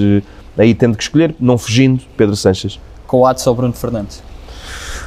aí 0.59 0.75
tendo 0.75 0.97
que 0.97 1.03
escolher, 1.03 1.35
não 1.39 1.57
fugindo, 1.57 2.03
Pedro 2.17 2.35
Sanches. 2.35 2.81
Coates 3.09 3.45
ou 3.45 3.55
Bruno 3.57 3.73
Fernandes? 3.73 4.23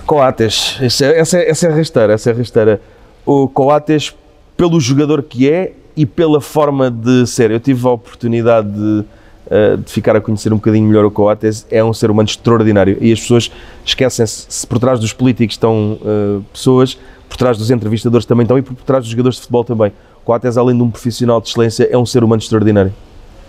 Coates. 0.05 0.77
Essa, 0.81 1.05
é, 1.05 1.19
essa, 1.19 1.37
é, 1.37 1.49
essa 1.49 1.67
é 1.67 1.71
a 1.71 1.75
rasteira. 1.75 2.13
Essa 2.13 2.31
é 2.31 2.33
a 2.33 2.35
rasteira. 2.35 2.81
O 3.25 3.47
Coates, 3.47 4.13
pelo 4.57 4.77
jogador 4.81 5.23
que 5.23 5.49
é, 5.49 5.73
e 5.95 6.05
pela 6.05 6.41
forma 6.41 6.89
de 6.89 7.25
ser. 7.27 7.51
Eu 7.51 7.59
tive 7.59 7.85
a 7.87 7.91
oportunidade 7.91 8.69
de, 8.71 9.05
uh, 9.47 9.77
de 9.77 9.91
ficar 9.91 10.15
a 10.15 10.21
conhecer 10.21 10.51
um 10.51 10.55
bocadinho 10.55 10.87
melhor 10.87 11.05
o 11.05 11.11
Coates, 11.11 11.65
é 11.69 11.83
um 11.83 11.93
ser 11.93 12.09
humano 12.09 12.27
extraordinário 12.27 12.97
e 12.99 13.11
as 13.11 13.19
pessoas 13.19 13.51
esquecem-se, 13.85 14.45
se 14.49 14.67
por 14.67 14.79
trás 14.79 14.99
dos 14.99 15.13
políticos 15.13 15.55
estão 15.55 15.99
uh, 16.01 16.43
pessoas, 16.53 16.97
por 17.29 17.37
trás 17.37 17.57
dos 17.57 17.71
entrevistadores 17.71 18.25
também 18.25 18.43
estão 18.43 18.57
e 18.57 18.61
por 18.61 18.75
trás 18.75 19.03
dos 19.03 19.11
jogadores 19.11 19.35
de 19.35 19.41
futebol 19.41 19.63
também. 19.63 19.91
Coates, 20.23 20.57
além 20.57 20.75
de 20.75 20.83
um 20.83 20.89
profissional 20.89 21.41
de 21.41 21.49
excelência, 21.49 21.87
é 21.91 21.97
um 21.97 22.05
ser 22.05 22.23
humano 22.23 22.41
extraordinário. 22.41 22.93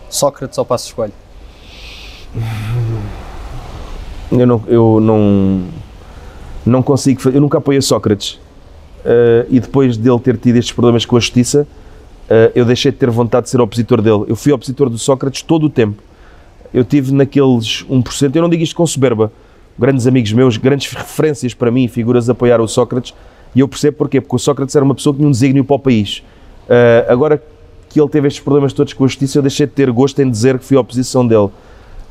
Sócrates 0.09 0.59
ou 0.59 0.65
Passo 0.65 0.87
Escolho? 0.87 1.13
Eu 4.33 4.47
não, 4.47 4.63
eu 4.67 5.01
não, 5.01 5.63
não 6.65 6.83
consigo, 6.83 7.21
eu 7.29 7.41
nunca 7.41 7.59
apoiei 7.59 7.81
Sócrates. 7.83 8.41
Uh, 9.05 9.47
e 9.51 9.61
depois 9.61 9.97
dele 9.97 10.19
ter 10.21 10.37
tido 10.37 10.57
estes 10.57 10.73
problemas 10.73 11.05
com 11.05 11.17
a 11.17 11.21
justiça, 11.21 11.67
uh, 12.25 12.53
eu 12.55 12.65
deixei 12.65 12.91
de 12.91 12.99
ter 12.99 13.11
vontade 13.11 13.45
de 13.45 13.51
ser 13.51 13.61
opositor 13.61 14.01
dele. 14.01 14.25
Eu 14.29 14.37
fui 14.37 14.53
opositor 14.53 14.89
do 14.89 14.97
Sócrates 14.97 15.43
todo 15.43 15.65
o 15.65 15.71
tempo. 15.71 16.03
Eu 16.73 16.85
tive 16.85 17.13
naqueles 17.13 17.85
1%, 17.91 18.35
eu 18.35 18.43
não 18.43 18.49
digo 18.49 18.63
isto 18.63 18.75
com 18.75 18.87
soberba, 18.87 19.31
grandes 19.79 20.07
amigos 20.07 20.33
meus, 20.33 20.57
grandes 20.57 20.91
referências 20.91 21.53
para 21.53 21.71
mim, 21.71 21.87
figuras 21.87 22.29
a 22.29 22.33
apoiar 22.33 22.61
o 22.61 22.69
Sócrates, 22.69 23.13
e 23.55 23.61
eu 23.61 23.69
percebo 23.69 23.99
porquê, 23.99 24.21
porque 24.21 24.37
o 24.37 24.39
Sócrates 24.39 24.75
era 24.75 24.83
uma 24.85 24.95
pessoa 24.95 25.13
que 25.13 25.19
tinha 25.19 25.29
um 25.29 25.33
desígnio 25.33 25.65
para 25.65 25.77
o 25.77 25.79
país. 25.79 26.23
Uh, 26.67 27.11
agora 27.13 27.43
que 27.91 28.01
ele 28.01 28.09
teve 28.09 28.29
estes 28.29 28.43
problemas 28.43 28.73
todos 28.73 28.95
com 28.95 29.05
a 29.05 29.07
justiça, 29.07 29.37
eu 29.37 29.43
deixei 29.43 29.67
de 29.67 29.73
ter 29.73 29.91
gosto 29.91 30.19
em 30.23 30.31
dizer 30.31 30.59
que 30.59 30.65
fui 30.65 30.79
oposição 30.79 31.27
dele. 31.27 31.51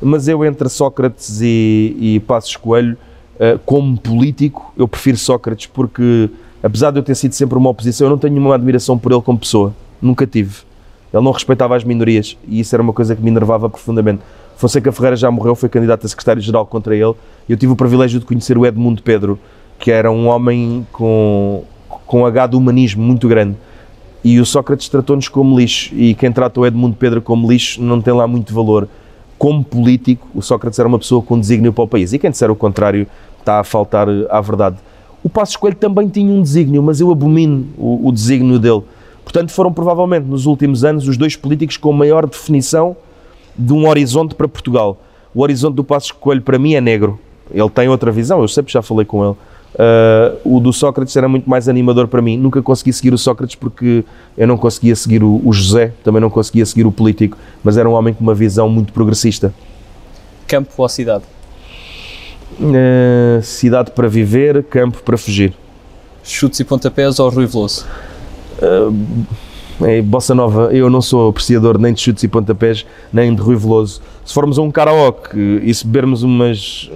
Mas 0.02 0.26
eu, 0.26 0.44
entre 0.44 0.68
Sócrates 0.68 1.40
e, 1.40 1.96
e 1.98 2.20
Passos 2.20 2.56
Coelho, 2.56 2.96
uh, 3.36 3.58
como 3.64 3.96
político, 3.96 4.72
eu 4.76 4.88
prefiro 4.88 5.16
Sócrates, 5.16 5.66
porque 5.66 6.28
apesar 6.62 6.90
de 6.90 6.98
eu 6.98 7.02
ter 7.02 7.14
sido 7.14 7.32
sempre 7.32 7.56
uma 7.56 7.70
oposição, 7.70 8.06
eu 8.06 8.10
não 8.10 8.18
tenho 8.18 8.34
nenhuma 8.34 8.54
admiração 8.54 8.98
por 8.98 9.12
ele 9.12 9.22
como 9.22 9.38
pessoa. 9.38 9.74
nunca 10.00 10.26
tive. 10.26 10.56
Ele 11.12 11.22
não 11.22 11.30
respeitava 11.30 11.76
as 11.76 11.84
minorias 11.84 12.36
e 12.48 12.60
isso 12.60 12.74
era 12.74 12.82
uma 12.82 12.92
coisa 12.92 13.14
que 13.14 13.22
me 13.22 13.30
enervava 13.30 13.68
profundamente. 13.68 14.22
Fonseca 14.56 14.90
Ferreira 14.92 15.16
já 15.16 15.30
morreu, 15.30 15.54
foi 15.54 15.68
candidato 15.68 16.06
a 16.06 16.08
secretário-geral 16.08 16.66
contra 16.66 16.94
ele 16.94 17.14
e 17.48 17.52
eu 17.52 17.56
tive 17.56 17.72
o 17.72 17.76
privilégio 17.76 18.18
de 18.18 18.24
conhecer 18.26 18.56
o 18.56 18.64
Edmundo 18.64 19.02
Pedro, 19.02 19.38
que 19.78 19.90
era 19.90 20.10
um 20.10 20.28
homem 20.28 20.86
com, 20.92 21.64
com 22.06 22.24
H 22.24 22.48
de 22.48 22.56
humanismo 22.56 23.02
muito 23.02 23.28
grande. 23.28 23.56
E 24.24 24.38
o 24.38 24.46
Sócrates 24.46 24.88
tratou-nos 24.88 25.28
como 25.28 25.58
lixo 25.58 25.94
e 25.94 26.14
quem 26.14 26.30
trata 26.30 26.60
o 26.60 26.66
Edmundo 26.66 26.96
Pedro 26.96 27.20
como 27.20 27.50
lixo 27.50 27.82
não 27.82 28.00
tem 28.00 28.14
lá 28.14 28.26
muito 28.26 28.54
valor. 28.54 28.88
Como 29.42 29.64
político, 29.64 30.28
o 30.36 30.40
Sócrates 30.40 30.78
era 30.78 30.86
uma 30.86 31.00
pessoa 31.00 31.20
com 31.20 31.36
desígnio 31.36 31.72
para 31.72 31.82
o 31.82 31.88
país 31.88 32.12
e 32.12 32.18
quem 32.20 32.30
disser 32.30 32.48
o 32.48 32.54
contrário 32.54 33.08
está 33.40 33.58
a 33.58 33.64
faltar 33.64 34.06
à 34.30 34.40
verdade. 34.40 34.76
O 35.20 35.28
Passos 35.28 35.56
Coelho 35.56 35.74
também 35.74 36.06
tinha 36.06 36.32
um 36.32 36.40
desígnio, 36.40 36.80
mas 36.80 37.00
eu 37.00 37.10
abomino 37.10 37.66
o, 37.76 38.06
o 38.06 38.12
desígnio 38.12 38.56
dele. 38.56 38.82
Portanto, 39.24 39.50
foram 39.50 39.72
provavelmente 39.72 40.28
nos 40.28 40.46
últimos 40.46 40.84
anos 40.84 41.08
os 41.08 41.16
dois 41.16 41.34
políticos 41.34 41.76
com 41.76 41.92
maior 41.92 42.24
definição 42.24 42.96
de 43.58 43.72
um 43.72 43.88
horizonte 43.88 44.32
para 44.36 44.46
Portugal. 44.46 44.96
O 45.34 45.42
horizonte 45.42 45.74
do 45.74 45.82
Passos 45.82 46.12
Coelho 46.12 46.42
para 46.42 46.56
mim 46.56 46.74
é 46.74 46.80
negro. 46.80 47.18
Ele 47.50 47.68
tem 47.68 47.88
outra 47.88 48.12
visão, 48.12 48.42
eu 48.42 48.46
sempre 48.46 48.72
já 48.72 48.80
falei 48.80 49.04
com 49.04 49.26
ele. 49.26 49.34
Uh, 49.74 50.56
o 50.56 50.60
do 50.60 50.72
Sócrates 50.72 51.16
era 51.16 51.28
muito 51.28 51.48
mais 51.48 51.68
animador 51.68 52.06
para 52.08 52.20
mim. 52.20 52.36
Nunca 52.36 52.62
consegui 52.62 52.92
seguir 52.92 53.14
o 53.14 53.18
Sócrates 53.18 53.56
porque 53.56 54.04
eu 54.36 54.46
não 54.46 54.56
conseguia 54.56 54.94
seguir 54.94 55.22
o, 55.22 55.40
o 55.44 55.52
José, 55.52 55.92
também 56.04 56.20
não 56.20 56.30
conseguia 56.30 56.66
seguir 56.66 56.86
o 56.86 56.92
político, 56.92 57.36
mas 57.64 57.76
era 57.76 57.88
um 57.88 57.92
homem 57.92 58.12
com 58.12 58.22
uma 58.22 58.34
visão 58.34 58.68
muito 58.68 58.92
progressista. 58.92 59.52
Campo 60.46 60.70
ou 60.76 60.88
cidade? 60.88 61.24
Uh, 62.60 63.42
cidade 63.42 63.90
para 63.92 64.08
viver, 64.08 64.62
campo 64.64 65.02
para 65.02 65.16
fugir. 65.16 65.54
Chutes 66.22 66.60
e 66.60 66.64
pontapés 66.64 67.18
ou 67.18 67.30
Rui 67.30 67.46
Veloso? 67.46 67.86
Uh, 68.60 69.24
é, 69.84 70.00
bossa 70.02 70.34
nova, 70.34 70.68
eu 70.72 70.88
não 70.90 71.00
sou 71.00 71.30
apreciador 71.30 71.78
nem 71.78 71.92
de 71.92 72.00
chutes 72.00 72.22
e 72.22 72.28
pontapés, 72.28 72.86
nem 73.12 73.34
de 73.34 73.40
Rui 73.40 73.56
Veloso. 73.56 74.00
Se 74.24 74.32
formos 74.32 74.58
a 74.58 74.62
um 74.62 74.70
karaoke 74.70 75.36
e 75.62 75.74
se 75.74 75.86
bebermos 75.86 76.22
umas, 76.22 76.90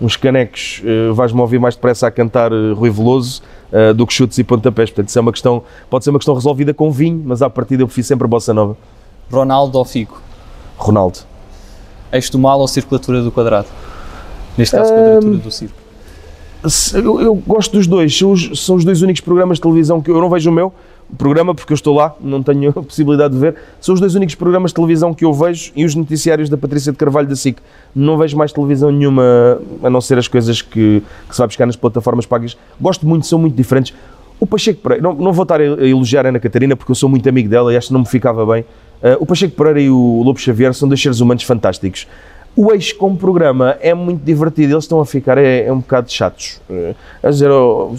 uns 0.00 0.16
canecos, 0.16 0.82
uh, 0.84 1.14
vais-me 1.14 1.40
ouvir 1.40 1.58
mais 1.58 1.74
depressa 1.74 2.06
a 2.06 2.10
cantar 2.10 2.52
uh, 2.52 2.74
Rui 2.74 2.90
Veloso 2.90 3.42
uh, 3.72 3.92
do 3.92 4.06
que 4.06 4.12
chutes 4.12 4.38
e 4.38 4.44
pontapés. 4.44 4.90
Portanto, 4.90 5.08
isso 5.08 5.18
é 5.18 5.22
uma 5.22 5.32
questão, 5.32 5.62
pode 5.90 6.04
ser 6.04 6.10
uma 6.10 6.18
questão 6.18 6.34
resolvida 6.34 6.72
com 6.72 6.90
vinho, 6.90 7.22
mas 7.24 7.42
à 7.42 7.50
partida 7.50 7.82
eu 7.82 7.86
prefiro 7.86 8.06
sempre 8.06 8.24
a 8.24 8.28
bossa 8.28 8.54
nova. 8.54 8.76
Ronaldo 9.30 9.78
ou 9.78 9.84
Figo? 9.84 10.20
Ronaldo. 10.76 11.18
Eixo 12.12 12.32
do 12.32 12.38
mal 12.38 12.58
ou 12.58 12.66
circulatura 12.66 13.22
do 13.22 13.30
quadrado? 13.30 13.68
Neste 14.56 14.74
caso, 14.74 14.92
quadratura 14.92 15.36
do 15.36 15.50
círculo. 15.50 15.80
Eu, 16.92 17.20
eu, 17.20 17.34
gosto 17.34 17.72
dos 17.72 17.86
dois, 17.86 18.16
são 18.16 18.32
os, 18.32 18.64
são 18.64 18.76
os 18.76 18.84
dois 18.84 19.00
únicos 19.00 19.20
programas 19.20 19.58
de 19.58 19.62
televisão 19.62 20.02
que 20.02 20.10
eu, 20.10 20.16
eu 20.16 20.20
não 20.20 20.28
vejo 20.28 20.50
o 20.50 20.52
meu 20.52 20.72
programa 21.16 21.54
porque 21.54 21.72
eu 21.72 21.74
estou 21.74 21.94
lá, 21.94 22.14
não 22.20 22.42
tenho 22.42 22.70
a 22.76 22.82
possibilidade 22.82 23.34
de 23.34 23.40
ver. 23.40 23.56
São 23.80 23.94
os 23.94 24.00
dois 24.00 24.14
únicos 24.14 24.34
programas 24.34 24.70
de 24.70 24.74
televisão 24.74 25.12
que 25.12 25.24
eu 25.24 25.32
vejo 25.32 25.72
e 25.74 25.84
os 25.84 25.94
noticiários 25.94 26.48
da 26.48 26.56
Patrícia 26.56 26.92
de 26.92 26.98
Carvalho 26.98 27.28
da 27.28 27.36
SIC. 27.36 27.58
Não 27.94 28.16
vejo 28.18 28.36
mais 28.36 28.52
televisão 28.52 28.90
nenhuma 28.90 29.60
a 29.82 29.90
não 29.90 30.00
ser 30.00 30.18
as 30.18 30.28
coisas 30.28 30.62
que, 30.62 31.02
que 31.28 31.34
se 31.34 31.38
vai 31.38 31.46
buscar 31.46 31.66
nas 31.66 31.76
plataformas 31.76 32.26
pagas. 32.26 32.56
Gosto 32.80 33.06
muito, 33.06 33.26
são 33.26 33.38
muito 33.38 33.54
diferentes. 33.54 33.94
O 34.40 34.46
Pacheco 34.46 34.80
Pereira, 34.80 35.02
não, 35.02 35.12
não 35.12 35.32
vou 35.32 35.42
estar 35.42 35.60
a 35.60 35.64
elogiar 35.64 36.24
a 36.24 36.30
Ana 36.30 36.40
Catarina 36.40 36.74
porque 36.74 36.90
eu 36.90 36.96
sou 36.96 37.10
muito 37.10 37.28
amigo 37.28 37.48
dela 37.48 37.72
e 37.72 37.76
acho 37.76 37.88
que 37.88 37.92
não 37.92 38.00
me 38.00 38.06
ficava 38.06 38.46
bem. 38.46 38.62
Uh, 39.02 39.16
o 39.20 39.26
Pacheco 39.26 39.54
Pereira 39.54 39.80
e 39.82 39.90
o 39.90 40.22
Lobo 40.22 40.38
Xavier 40.38 40.72
são 40.72 40.88
dois 40.88 41.00
seres 41.00 41.20
humanos 41.20 41.42
fantásticos. 41.42 42.06
O 42.56 42.72
eixo 42.72 42.96
como 42.96 43.16
programa 43.16 43.76
é 43.80 43.94
muito 43.94 44.24
divertido, 44.24 44.72
eles 44.72 44.84
estão 44.84 44.98
a 44.98 45.06
ficar 45.06 45.38
é, 45.38 45.66
é 45.66 45.72
um 45.72 45.78
bocado 45.78 46.10
chatos. 46.10 46.60
Uh, 46.70 46.94
a 47.22 47.28
dizer, 47.28 47.50
oh, 47.50 47.94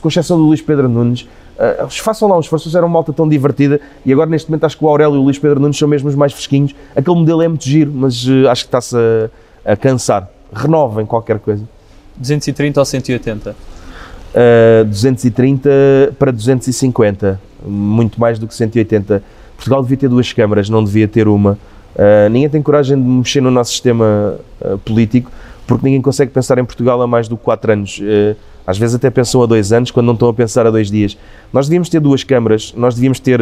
com 0.00 0.08
exceção 0.08 0.36
do 0.36 0.44
Luís 0.44 0.60
Pedro 0.60 0.86
Nunes, 0.86 1.26
uh, 1.58 1.90
façam 1.90 2.28
lá 2.28 2.36
um 2.36 2.40
esforço, 2.40 2.74
eram 2.76 2.86
uma 2.86 2.94
malta 2.94 3.12
tão 3.12 3.28
divertida 3.28 3.80
e 4.04 4.12
agora 4.12 4.28
neste 4.28 4.50
momento 4.50 4.64
acho 4.64 4.76
que 4.76 4.84
o 4.84 4.88
Aurélio 4.88 5.16
e 5.16 5.18
o 5.18 5.22
Luís 5.22 5.38
Pedro 5.38 5.60
Nunes 5.60 5.76
são 5.76 5.88
mesmo 5.88 6.08
os 6.08 6.14
mais 6.14 6.32
fresquinhos. 6.32 6.74
Aquele 6.94 7.16
modelo 7.16 7.42
é 7.42 7.48
muito 7.48 7.64
giro, 7.64 7.92
mas 7.94 8.26
uh, 8.26 8.48
acho 8.48 8.64
que 8.64 8.68
está-se 8.68 8.96
a, 8.96 9.72
a, 9.72 9.76
cansar. 9.76 10.28
Renovem 10.52 11.04
qualquer 11.04 11.38
coisa. 11.38 11.64
230 12.16 12.80
ou 12.80 12.84
180? 12.84 13.50
Uh, 13.50 14.84
230 14.84 15.70
para 16.18 16.30
250, 16.30 17.40
muito 17.64 18.20
mais 18.20 18.38
do 18.38 18.46
que 18.46 18.54
180. 18.54 19.22
Portugal 19.56 19.82
devia 19.82 19.96
ter 19.96 20.08
duas 20.08 20.32
câmaras, 20.32 20.68
não 20.68 20.84
devia 20.84 21.08
ter 21.08 21.28
uma. 21.28 21.58
Uh, 21.94 22.28
ninguém 22.30 22.48
tem 22.48 22.62
coragem 22.62 22.96
de 22.96 23.08
mexer 23.08 23.40
no 23.40 23.50
nosso 23.50 23.72
sistema 23.72 24.38
político 24.84 25.30
porque 25.66 25.84
ninguém 25.84 26.00
consegue 26.00 26.30
pensar 26.30 26.58
em 26.58 26.64
Portugal 26.64 27.00
há 27.02 27.06
mais 27.06 27.26
do 27.26 27.36
que 27.36 27.42
4 27.42 27.72
anos. 27.72 28.00
Uh, 28.66 28.70
às 28.70 28.78
vezes 28.78 28.96
até 28.96 29.10
pensam 29.10 29.42
a 29.42 29.46
dois 29.46 29.72
anos 29.72 29.90
quando 29.90 30.06
não 30.06 30.14
estão 30.14 30.28
a 30.28 30.34
pensar 30.34 30.66
a 30.66 30.70
dois 30.70 30.90
dias. 30.90 31.16
Nós 31.52 31.66
devíamos 31.66 31.88
ter 31.88 32.00
duas 32.00 32.24
câmaras, 32.24 32.74
nós 32.76 32.94
devíamos 32.94 33.20
ter 33.20 33.40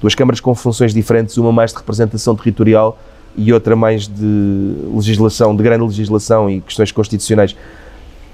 duas 0.00 0.14
câmaras 0.14 0.40
com 0.40 0.54
funções 0.54 0.94
diferentes, 0.94 1.36
uma 1.36 1.52
mais 1.52 1.72
de 1.72 1.78
representação 1.78 2.34
territorial 2.36 2.98
e 3.36 3.52
outra 3.52 3.74
mais 3.74 4.06
de 4.06 4.74
legislação, 4.94 5.56
de 5.56 5.62
grande 5.62 5.84
legislação 5.84 6.48
e 6.50 6.60
questões 6.60 6.92
constitucionais. 6.92 7.56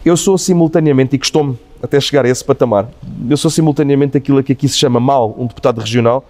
Eu 0.05 0.17
sou 0.17 0.39
simultaneamente, 0.39 1.17
e 1.17 1.19
costumo 1.19 1.59
até 1.83 2.01
chegar 2.01 2.25
a 2.25 2.29
esse 2.29 2.45
patamar, 2.45 2.89
eu 3.29 3.37
sou 3.37 3.51
simultaneamente 3.51 4.17
aquilo 4.17 4.43
que 4.43 4.53
aqui 4.53 4.69
se 4.69 4.77
chama 4.77 4.99
mal 4.99 5.35
um 5.39 5.47
deputado 5.47 5.81
regional 5.81 6.25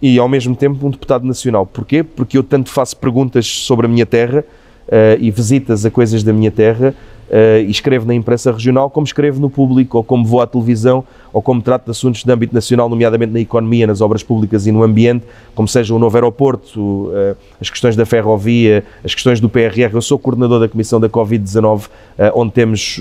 e 0.00 0.18
ao 0.18 0.28
mesmo 0.28 0.54
tempo 0.54 0.86
um 0.86 0.90
deputado 0.90 1.26
nacional. 1.26 1.66
Porquê? 1.66 2.02
Porque 2.02 2.38
eu 2.38 2.42
tanto 2.42 2.70
faço 2.70 2.96
perguntas 2.96 3.46
sobre 3.46 3.86
a 3.86 3.88
minha 3.88 4.06
terra 4.06 4.44
uh, 4.88 5.20
e 5.20 5.30
visitas 5.30 5.84
a 5.84 5.90
coisas 5.90 6.22
da 6.22 6.32
minha 6.32 6.50
terra 6.50 6.94
uh, 7.28 7.60
e 7.60 7.70
escrevo 7.70 8.06
na 8.06 8.14
imprensa 8.14 8.50
regional, 8.50 8.90
como 8.90 9.06
escrevo 9.06 9.40
no 9.40 9.50
público, 9.50 9.98
ou 9.98 10.04
como 10.04 10.24
vou 10.24 10.40
à 10.40 10.46
televisão, 10.46 11.04
ou 11.32 11.42
como 11.42 11.60
trato 11.62 11.84
de 11.84 11.90
assuntos 11.90 12.24
de 12.24 12.32
âmbito 12.32 12.54
nacional, 12.54 12.88
nomeadamente 12.88 13.32
na 13.32 13.40
economia, 13.40 13.86
nas 13.86 14.00
obras 14.00 14.22
públicas 14.22 14.66
e 14.66 14.72
no 14.72 14.82
ambiente, 14.82 15.24
como 15.54 15.68
seja 15.68 15.94
o 15.94 15.98
novo 15.98 16.16
aeroporto, 16.16 16.80
uh, 16.80 17.36
as 17.60 17.70
questões 17.70 17.94
da 17.96 18.06
ferrovia, 18.06 18.84
as 19.04 19.14
questões 19.14 19.40
do 19.40 19.48
PRR. 19.48 19.92
Eu 19.92 20.02
sou 20.02 20.18
coordenador 20.18 20.60
da 20.60 20.68
Comissão 20.68 20.98
da 20.98 21.08
Covid-19, 21.08 21.86
uh, 21.86 21.90
onde 22.34 22.52
temos 22.52 22.98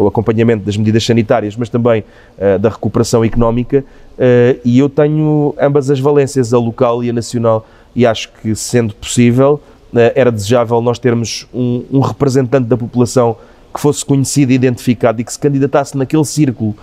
o 0.00 0.06
acompanhamento 0.06 0.64
das 0.64 0.76
medidas 0.76 1.04
sanitárias, 1.04 1.56
mas 1.56 1.68
também 1.68 2.04
da 2.60 2.68
recuperação 2.68 3.24
económica, 3.24 3.84
e 4.64 4.78
eu 4.78 4.88
tenho 4.88 5.54
ambas 5.60 5.90
as 5.90 6.00
valências, 6.00 6.52
a 6.52 6.58
local 6.58 7.02
e 7.02 7.10
a 7.10 7.12
nacional, 7.12 7.66
e 7.94 8.06
acho 8.06 8.30
que, 8.40 8.54
sendo 8.54 8.94
possível, 8.94 9.60
era 10.14 10.30
desejável 10.30 10.80
nós 10.80 10.98
termos 10.98 11.46
um, 11.52 11.84
um 11.90 12.00
representante 12.00 12.66
da 12.66 12.76
população 12.76 13.36
que 13.78 13.82
fosse 13.82 14.04
conhecido 14.04 14.50
e 14.50 14.56
identificado 14.56 15.20
e 15.20 15.24
que 15.24 15.32
se 15.32 15.38
candidatasse 15.38 15.96
naquele 15.96 16.24
círculo 16.24 16.74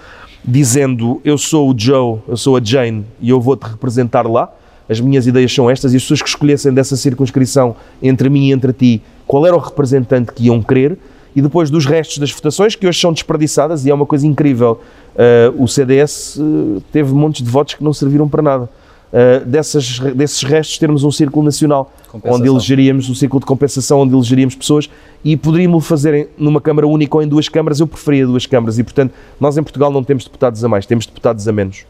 dizendo 0.46 1.20
eu 1.26 1.38
sou 1.38 1.70
o 1.70 1.76
Joe, 1.78 2.20
eu 2.26 2.38
sou 2.38 2.56
a 2.56 2.62
Jane 2.64 3.04
e 3.20 3.30
eu 3.30 3.42
vou-te 3.42 3.64
representar 3.64 4.26
lá, 4.26 4.50
as 4.88 5.02
minhas 5.02 5.28
ideias 5.28 5.54
são 5.54 5.70
estas 5.70 5.94
e 5.94 5.98
as 5.98 6.04
pessoas 6.04 6.22
que 6.22 6.30
escolhessem 6.30 6.74
dessa 6.74 6.96
circunscrição 6.96 7.76
entre 8.02 8.30
mim 8.30 8.48
e 8.48 8.54
entre 8.54 8.72
ti, 8.72 9.02
qual 9.28 9.46
era 9.46 9.54
o 9.54 9.60
representante 9.60 10.32
que 10.32 10.46
iam 10.46 10.64
querer 10.64 10.98
e 11.36 11.42
depois 11.42 11.70
dos 11.70 11.86
restos 11.86 12.18
das 12.18 12.32
votações, 12.32 12.76
que 12.76 12.88
hoje 12.88 12.98
são 12.98 13.12
desperdiçadas 13.12 13.86
e 13.86 13.90
é 13.90 13.94
uma 13.94 14.06
coisa 14.06 14.26
incrível, 14.26 14.80
uh, 15.16 15.62
o 15.62 15.68
CDS 15.68 16.38
uh, 16.38 16.78
eh, 16.78 16.82
teve 16.94 17.14
montes 17.14 17.44
de 17.44 17.50
votos 17.50 17.74
que 17.74 17.84
não 17.84 17.92
serviram 17.92 18.30
para 18.30 18.42
nada. 18.42 18.70
Uh, 19.16 19.46
dessas, 19.46 19.98
desses 19.98 20.44
restos 20.44 20.78
termos 20.78 21.06
um 21.06 21.12
círculo 21.12 21.46
nacional 21.46 21.90
onde 22.22 22.50
elegeríamos 22.50 23.10
um 23.10 23.16
círculo 23.16 23.40
de 23.40 23.46
compensação 23.46 24.02
onde 24.02 24.14
elegeríamos 24.14 24.56
pessoas 24.56 24.90
e 25.24 25.38
poderíamos 25.38 25.88
fazer 25.88 26.32
numa 26.38 26.60
Câmara 26.60 26.86
única 26.86 27.16
ou 27.16 27.24
em 27.24 27.28
duas 27.28 27.48
câmaras, 27.48 27.80
eu 27.80 27.88
preferia 27.88 28.28
duas 28.28 28.46
câmaras 28.46 28.78
e 28.78 28.84
portanto 28.84 29.14
nós 29.40 29.58
em 29.58 29.64
Portugal 29.64 29.90
não 29.90 30.04
temos 30.04 30.26
deputados 30.26 30.62
a 30.66 30.68
mais, 30.68 30.86
temos 30.86 31.06
deputados 31.06 31.48
a 31.48 31.54
menos. 31.54 31.86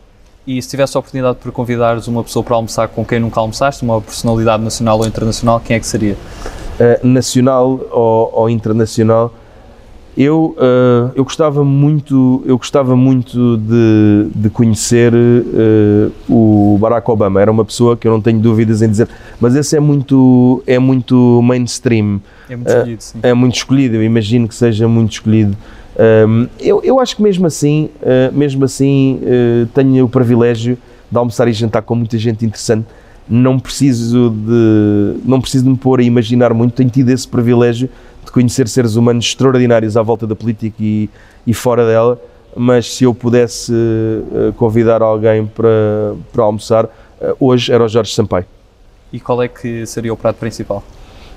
E 0.46 0.62
se 0.62 0.70
tivesse 0.70 0.96
a 0.96 1.00
oportunidade 1.00 1.40
para 1.42 1.52
convidares 1.52 2.08
uma 2.08 2.24
pessoa 2.24 2.44
para 2.44 2.56
almoçar 2.56 2.88
com 2.90 3.04
quem 3.04 3.20
nunca 3.20 3.40
almoçaste, 3.40 3.84
uma 3.84 4.00
personalidade 4.00 4.64
nacional 4.64 5.00
ou 5.00 5.08
internacional, 5.08 5.60
quem 5.60 5.78
é 5.78 5.80
que 5.80 5.88
seria? 5.88 6.14
Uh, 6.14 7.08
nacional 7.08 7.80
ou, 7.90 8.30
ou 8.32 8.50
internacional, 8.52 9.34
eu, 10.18 10.56
uh, 10.58 11.12
eu 11.14 11.24
gostava 11.26 11.64
muito, 11.64 12.42
eu 12.46 12.58
gostava 12.58 12.96
muito 12.96 13.58
de, 13.58 14.28
de 14.34 14.50
conhecer 14.50 15.14
uh, 15.14 16.12
o 16.30 16.78
Barack 16.80 17.10
Obama. 17.12 17.42
Era 17.42 17.52
uma 17.52 17.66
pessoa 17.66 17.98
que 17.98 18.08
eu 18.08 18.12
não 18.12 18.22
tenho 18.22 18.40
dúvidas 18.40 18.82
em 18.82 18.90
dizer, 18.90 19.10
mas 19.42 19.56
esse 19.56 19.76
é 19.76 19.80
muito, 19.80 20.64
é 20.66 20.80
muito 20.80 21.42
mainstream. 21.44 22.22
É 22.50 22.56
muito 22.56 22.70
escolhido, 22.70 23.04
sim. 23.04 23.20
É 23.22 23.34
muito 23.34 23.56
escolhido, 23.56 23.96
eu 23.96 24.04
imagino 24.04 24.48
que 24.48 24.56
seja 24.56 24.88
muito 24.88 25.14
escolhido. 25.14 25.58
Um, 25.98 26.48
eu, 26.60 26.82
eu 26.84 27.00
acho 27.00 27.16
que 27.16 27.24
mesmo 27.24 27.46
assim, 27.48 27.90
mesmo 28.34 28.66
assim, 28.66 29.20
tenho 29.74 30.06
o 30.06 30.10
privilégio 30.10 30.78
de 31.10 31.18
almoçar 31.18 31.48
e 31.48 31.54
jantar 31.54 31.82
com 31.82 31.96
muita 31.96 32.18
gente 32.18 32.46
interessante. 32.46 32.86
Não 33.28 33.58
preciso 33.58 34.30
de, 34.30 35.20
não 35.26 35.42
preciso 35.42 35.64
de 35.64 35.72
me 35.72 35.78
pôr 35.78 36.00
a 36.00 36.04
imaginar 36.04 36.54
muito. 36.54 36.74
Tenho 36.74 36.90
tido 36.90 37.10
esse 37.10 37.28
privilégio 37.28 37.90
de 38.26 38.32
conhecer 38.32 38.68
seres 38.68 38.96
humanos 38.96 39.26
extraordinários 39.26 39.96
à 39.96 40.02
volta 40.02 40.28
da 40.28 40.36
política 40.36 40.76
e, 40.80 41.10
e 41.46 41.54
fora 41.54 41.86
dela, 41.86 42.20
mas 42.56 42.94
se 42.94 43.04
eu 43.04 43.14
pudesse 43.14 43.72
uh, 43.72 44.52
convidar 44.54 45.02
alguém 45.02 45.46
para, 45.46 46.16
para 46.34 46.44
almoçar, 46.44 46.86
uh, 46.86 46.90
hoje 47.40 47.72
era 47.72 47.84
o 47.84 47.88
Jorge 47.88 48.14
Sampaio. 48.14 48.46
E 49.14 49.20
qual 49.20 49.42
é 49.42 49.48
que 49.48 49.86
seria 49.86 50.14
o 50.14 50.18
prato 50.18 50.38
principal? 50.38 50.84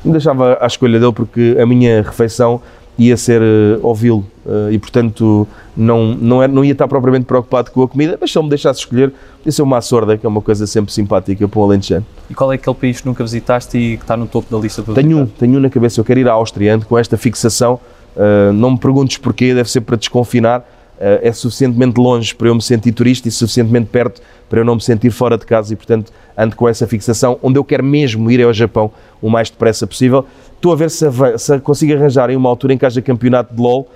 Me 0.05 0.12
deixava 0.12 0.59
à 0.61 0.66
escolha 0.66 0.98
dele 0.98 1.12
porque 1.12 1.57
a 1.61 1.66
minha 1.66 2.03
refeição 2.03 2.62
ia 2.98 3.16
ser 3.16 3.40
uh, 3.40 3.78
ouvi-lo 3.80 4.26
uh, 4.44 4.72
e, 4.72 4.78
portanto, 4.78 5.46
não, 5.76 6.14
não, 6.14 6.42
era, 6.42 6.52
não 6.52 6.64
ia 6.64 6.72
estar 6.72 6.88
propriamente 6.88 7.26
preocupado 7.26 7.70
com 7.70 7.82
a 7.82 7.88
comida, 7.88 8.18
mas 8.20 8.32
se 8.32 8.37
ele 8.37 8.44
me 8.44 8.50
deixasse 8.50 8.80
escolher, 8.80 9.12
ia 9.46 9.52
ser 9.52 9.62
uma 9.62 9.80
sorda, 9.80 10.18
que 10.18 10.26
é 10.26 10.28
uma 10.28 10.42
coisa 10.42 10.66
sempre 10.66 10.92
simpática 10.92 11.46
para 11.46 11.61
o 11.61 11.62
Alentejano. 11.62 12.04
E 12.28 12.34
qual 12.34 12.52
é 12.52 12.56
aquele 12.56 12.74
país 12.74 13.00
que 13.00 13.06
nunca 13.06 13.22
visitaste 13.22 13.78
e 13.78 13.96
que 13.96 14.02
está 14.02 14.16
no 14.16 14.26
topo 14.26 14.54
da 14.54 14.61
lista 14.61 14.82
para 14.82 14.94
Tenho 14.94 15.18
um, 15.18 15.26
tenho 15.26 15.58
um 15.58 15.61
na 15.61 15.70
cabeça, 15.70 16.00
eu 16.00 16.04
quero 16.04 16.18
ir 16.18 16.28
à 16.28 16.32
Áustria, 16.32 16.74
ando 16.74 16.87
com 16.87 16.98
esta 16.98 17.16
fixação, 17.16 17.78
uh, 18.16 18.52
não 18.52 18.72
me 18.72 18.78
perguntes 18.78 19.16
porquê, 19.18 19.54
deve 19.54 19.70
ser 19.70 19.82
para 19.82 19.96
desconfinar, 19.96 20.68
é 21.00 21.32
suficientemente 21.32 22.00
longe 22.00 22.34
para 22.34 22.48
eu 22.48 22.54
me 22.54 22.62
sentir 22.62 22.92
turista 22.92 23.28
e 23.28 23.30
suficientemente 23.30 23.87
perto 23.87 24.20
para 24.48 24.61
eu 24.61 24.64
não 24.64 24.76
me 24.76 24.80
sentir 24.80 25.11
fora 25.11 25.37
de 25.37 25.44
casa 25.44 25.72
e, 25.72 25.76
portanto, 25.76 26.12
ando 26.37 26.56
com 26.56 26.68
essa 26.68 26.87
fixação. 26.87 27.38
Onde 27.42 27.58
eu 27.58 27.64
quero 27.64 27.84
mesmo 27.84 28.30
ir 28.30 28.40
é 28.40 28.44
ao 28.44 28.52
Japão 28.52 28.90
o 29.20 29.28
mais 29.28 29.50
depressa 29.50 29.87
possível. 29.87 30.24
Estou 30.54 30.72
a 30.72 30.76
ver 30.76 30.90
se, 30.90 31.06
se 31.38 31.58
consigo 31.61 31.94
arranjar 31.94 32.30
em 32.30 32.37
uma 32.37 32.48
altura 32.48 32.72
em 32.72 32.78
que 32.78 32.87
haja 32.87 33.00
campeonato 33.00 33.54
de 33.54 33.61
LOL 33.61 33.82
uh, 33.82 33.87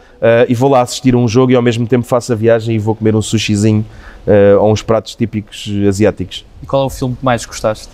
e 0.49 0.55
vou 0.55 0.71
lá 0.71 0.83
assistir 0.83 1.15
a 1.15 1.19
um 1.19 1.27
jogo 1.27 1.53
e 1.53 1.57
ao 1.57 1.63
mesmo 1.63 1.87
tempo 1.87 2.07
faço 2.07 2.33
a 2.33 2.37
viagem 2.37 2.77
e 2.77 2.79
vou 2.79 2.95
comer 2.95 3.17
um 3.17 3.23
sushizinho 3.23 3.85
uh, 4.27 4.61
ou 4.61 4.71
uns 4.71 4.83
pratos 4.83 5.15
típicos 5.15 5.69
asiáticos. 5.89 6.45
E 6.63 6.67
qual 6.67 6.85
é 6.85 6.87
o 6.87 6.91
filme 6.91 7.17
que 7.17 7.25
mais 7.25 7.45
gostaste? 7.45 7.89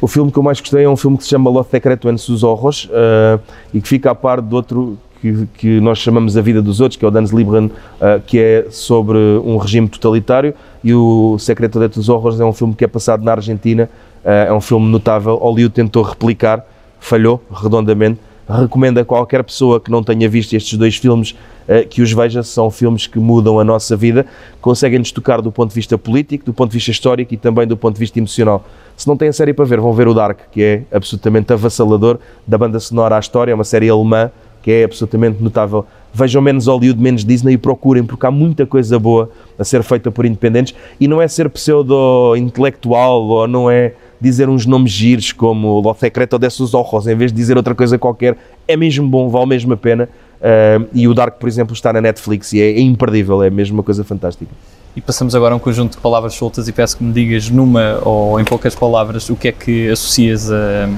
O 0.00 0.08
filme 0.08 0.32
que 0.32 0.38
eu 0.38 0.42
mais 0.42 0.58
gostei 0.60 0.84
é 0.84 0.88
um 0.88 0.96
filme 0.96 1.18
que 1.18 1.24
se 1.24 1.30
chama 1.30 1.50
Lo 1.50 1.62
Secreto 1.62 2.08
en 2.08 2.16
sus 2.16 2.42
Ojos 2.42 2.86
uh, 2.86 3.40
e 3.72 3.80
que 3.80 3.88
fica 3.88 4.10
a 4.10 4.14
par 4.14 4.40
de 4.40 4.54
outro 4.54 4.98
que, 5.20 5.46
que, 5.58 5.80
nós 5.80 5.98
chamamos 5.98 6.36
A 6.36 6.40
Vida 6.40 6.62
dos 6.62 6.80
Outros, 6.80 6.98
que 6.98 7.04
é 7.04 7.08
o 7.08 7.10
Dans 7.10 7.30
Liebran, 7.30 7.66
uh, 7.66 8.20
que 8.26 8.38
é 8.38 8.66
sobre 8.70 9.18
um 9.18 9.56
regime 9.56 9.88
totalitário, 9.88 10.54
e 10.82 10.94
o 10.94 11.38
Secreto 11.38 11.78
de 11.78 11.88
tus 11.88 12.08
Ojos 12.08 12.40
é 12.40 12.44
um 12.44 12.52
filme 12.52 12.74
que 12.74 12.84
é 12.84 12.88
passado 12.88 13.22
na 13.22 13.32
Argentina, 13.32 13.88
uh, 14.24 14.28
é 14.28 14.52
um 14.52 14.60
filme 14.60 14.90
notável. 14.90 15.36
Hollywood 15.36 15.74
tentou 15.74 16.02
replicar, 16.02 16.64
falhou 16.98 17.42
redondamente. 17.52 18.18
Recomendo 18.48 18.98
a 18.98 19.04
qualquer 19.04 19.44
pessoa 19.44 19.78
que 19.78 19.92
não 19.92 20.02
tenha 20.02 20.28
visto 20.28 20.54
estes 20.54 20.76
dois 20.76 20.96
filmes 20.96 21.36
uh, 21.68 21.86
que 21.88 22.02
os 22.02 22.12
veja. 22.12 22.42
São 22.42 22.70
filmes 22.70 23.06
que 23.06 23.18
mudam 23.18 23.60
a 23.60 23.64
nossa 23.64 23.96
vida, 23.96 24.26
conseguem-nos 24.60 25.12
tocar 25.12 25.40
do 25.40 25.52
ponto 25.52 25.68
de 25.68 25.74
vista 25.74 25.96
político, 25.96 26.46
do 26.46 26.52
ponto 26.52 26.70
de 26.70 26.78
vista 26.78 26.90
histórico 26.90 27.34
e 27.34 27.36
também 27.36 27.66
do 27.66 27.76
ponto 27.76 27.94
de 27.94 28.00
vista 28.00 28.18
emocional. 28.18 28.64
Se 28.96 29.06
não 29.06 29.16
têm 29.16 29.28
a 29.28 29.32
série 29.32 29.52
para 29.52 29.64
ver, 29.64 29.80
vão 29.80 29.92
ver 29.92 30.08
o 30.08 30.14
Dark, 30.14 30.40
que 30.50 30.62
é 30.62 30.82
absolutamente 30.92 31.52
avassalador, 31.52 32.18
da 32.46 32.58
banda 32.58 32.80
sonora 32.80 33.16
à 33.16 33.20
história, 33.20 33.52
é 33.52 33.54
uma 33.54 33.64
série 33.64 33.88
alemã 33.88 34.30
que 34.62 34.70
é 34.70 34.84
absolutamente 34.84 35.42
notável. 35.42 35.86
Vejam 36.12 36.42
menos 36.42 36.66
Hollywood, 36.66 37.00
menos 37.00 37.24
Disney 37.24 37.54
e 37.54 37.58
procurem, 37.58 38.04
porque 38.04 38.26
há 38.26 38.30
muita 38.30 38.66
coisa 38.66 38.98
boa 38.98 39.30
a 39.58 39.64
ser 39.64 39.82
feita 39.82 40.10
por 40.10 40.26
independentes 40.26 40.74
e 40.98 41.06
não 41.06 41.22
é 41.22 41.28
ser 41.28 41.48
pseudo-intelectual 41.48 43.22
ou 43.22 43.48
não 43.48 43.70
é 43.70 43.94
dizer 44.20 44.48
uns 44.48 44.66
nomes 44.66 44.92
giros 44.92 45.32
como 45.32 45.80
Lo 45.80 45.94
Secreto 45.94 46.38
de 46.38 46.50
sus 46.50 46.74
Ojos, 46.74 47.06
em 47.06 47.16
vez 47.16 47.32
de 47.32 47.36
dizer 47.36 47.56
outra 47.56 47.74
coisa 47.74 47.98
qualquer, 47.98 48.36
é 48.68 48.76
mesmo 48.76 49.08
bom, 49.08 49.28
vale 49.28 49.46
mesmo 49.46 49.72
a 49.72 49.76
pena. 49.76 50.08
Uh, 50.40 50.88
e 50.92 51.08
o 51.08 51.14
Dark, 51.14 51.38
por 51.38 51.48
exemplo, 51.48 51.74
está 51.74 51.92
na 51.92 52.00
Netflix 52.00 52.52
e 52.52 52.60
é, 52.60 52.70
é 52.70 52.80
imperdível, 52.80 53.42
é 53.42 53.50
mesmo 53.50 53.78
uma 53.78 53.82
coisa 53.82 54.04
fantástica. 54.04 54.50
E 54.94 55.00
passamos 55.00 55.34
agora 55.34 55.54
a 55.54 55.56
um 55.56 55.60
conjunto 55.60 55.92
de 55.92 55.98
palavras 55.98 56.34
soltas 56.34 56.66
e 56.66 56.72
peço 56.72 56.96
que 56.96 57.04
me 57.04 57.12
digas 57.12 57.48
numa 57.48 58.00
ou 58.04 58.40
em 58.40 58.44
poucas 58.44 58.74
palavras 58.74 59.30
o 59.30 59.36
que 59.36 59.48
é 59.48 59.52
que 59.52 59.88
associas 59.88 60.50
a 60.50 60.88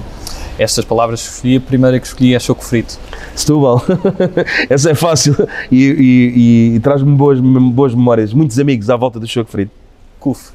estas 0.59 0.85
palavras 0.85 1.23
que 1.23 1.33
escolhi. 1.33 1.57
A 1.57 1.61
primeira 1.61 2.01
que 2.01 2.07
escolhi 2.07 2.35
é 2.35 2.41
choco 2.41 2.65
frito. 2.65 2.99
Setúbal. 3.35 3.83
Essa 4.69 4.91
é 4.91 4.95
fácil 4.95 5.35
e, 5.71 5.77
e, 5.77 6.73
e, 6.73 6.77
e 6.77 6.81
traz-me 6.81 7.15
boas, 7.15 7.41
boas 7.41 7.95
memórias. 7.95 8.33
Muitos 8.33 8.59
amigos 8.59 8.91
à 8.91 8.97
volta 8.97 9.19
do 9.19 9.27
choco 9.27 9.51
frito. 9.51 9.73
Cuf. 10.19 10.53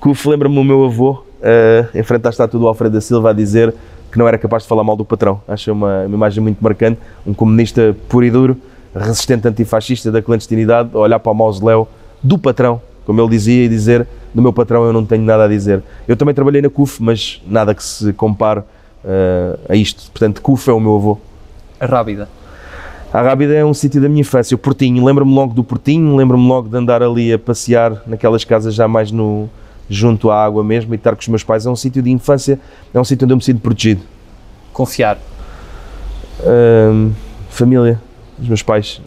Cuf 0.00 0.28
lembra-me 0.28 0.58
o 0.58 0.64
meu 0.64 0.84
avô, 0.84 1.12
uh, 1.12 1.98
em 1.98 2.02
frente 2.02 2.26
à 2.26 2.30
estátua 2.30 2.58
do 2.58 2.66
Alfredo 2.66 2.94
da 2.94 3.00
Silva, 3.00 3.30
a 3.30 3.32
dizer 3.32 3.74
que 4.10 4.18
não 4.18 4.26
era 4.26 4.38
capaz 4.38 4.62
de 4.62 4.68
falar 4.68 4.84
mal 4.84 4.96
do 4.96 5.04
patrão. 5.04 5.40
Acho 5.46 5.72
uma, 5.72 6.04
uma 6.04 6.14
imagem 6.16 6.42
muito 6.42 6.62
marcante. 6.62 6.98
Um 7.26 7.34
comunista 7.34 7.94
puro 8.08 8.24
e 8.24 8.30
duro, 8.30 8.56
resistente 8.94 9.46
antifascista 9.46 10.10
da 10.10 10.22
clandestinidade, 10.22 10.90
a 10.94 10.98
olhar 10.98 11.18
para 11.18 11.32
o 11.32 11.34
mausoléu 11.34 11.88
do 12.22 12.38
patrão, 12.38 12.80
como 13.04 13.20
ele 13.20 13.30
dizia, 13.30 13.64
e 13.64 13.68
dizer: 13.68 14.06
do 14.34 14.42
meu 14.42 14.52
patrão 14.52 14.84
eu 14.84 14.92
não 14.92 15.04
tenho 15.04 15.22
nada 15.22 15.44
a 15.44 15.48
dizer. 15.48 15.82
Eu 16.06 16.16
também 16.16 16.34
trabalhei 16.34 16.62
na 16.62 16.70
CUF, 16.70 17.02
mas 17.02 17.42
nada 17.46 17.74
que 17.74 17.82
se 17.82 18.12
compare 18.12 18.62
uh, 19.06 19.58
a 19.68 19.76
isto. 19.76 20.10
Portanto, 20.10 20.42
CUF 20.42 20.68
é 20.68 20.72
o 20.72 20.80
meu 20.80 20.96
avô. 20.96 21.18
A 21.78 21.86
Rábida. 21.86 22.28
A 23.12 23.22
Rábida 23.22 23.54
é 23.54 23.64
um 23.64 23.72
sítio 23.72 24.00
da 24.00 24.08
minha 24.08 24.20
infância, 24.20 24.54
o 24.54 24.58
Portinho. 24.58 25.04
Lembro-me 25.04 25.32
logo 25.32 25.54
do 25.54 25.62
Portinho, 25.62 26.16
lembro-me 26.16 26.46
logo 26.46 26.68
de 26.68 26.76
andar 26.76 27.02
ali 27.02 27.32
a 27.32 27.38
passear 27.38 28.02
naquelas 28.06 28.44
casas 28.44 28.74
já 28.74 28.88
mais 28.88 29.10
no, 29.10 29.48
junto 29.88 30.30
à 30.30 30.44
água 30.44 30.62
mesmo 30.64 30.92
e 30.92 30.96
estar 30.96 31.14
com 31.14 31.20
os 31.20 31.28
meus 31.28 31.44
pais. 31.44 31.64
É 31.64 31.70
um 31.70 31.76
sítio 31.76 32.02
de 32.02 32.10
infância, 32.10 32.58
é 32.92 33.00
um 33.00 33.04
sítio 33.04 33.24
onde 33.24 33.32
eu 33.32 33.36
me 33.36 33.42
sinto 33.42 33.60
protegido. 33.60 34.02
Confiar. 34.72 35.18
Uh, 36.40 37.10
família, 37.48 37.98
os 38.38 38.48
meus 38.48 38.62
pais, 38.62 39.00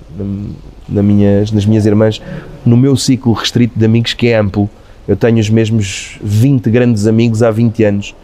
na 0.87 1.03
minhas, 1.03 1.51
nas 1.51 1.65
minhas 1.65 1.85
irmãs, 1.85 2.19
no 2.65 2.75
meu 2.75 2.95
ciclo 2.95 3.33
restrito 3.33 3.77
de 3.77 3.85
amigos 3.85 4.13
que 4.13 4.29
é 4.29 4.37
amplo. 4.37 4.67
Eu 5.07 5.15
tenho 5.15 5.39
os 5.39 5.49
mesmos 5.49 6.17
20 6.21 6.69
grandes 6.69 7.05
amigos 7.05 7.43
há 7.43 7.51
20 7.51 7.83
anos 7.83 8.15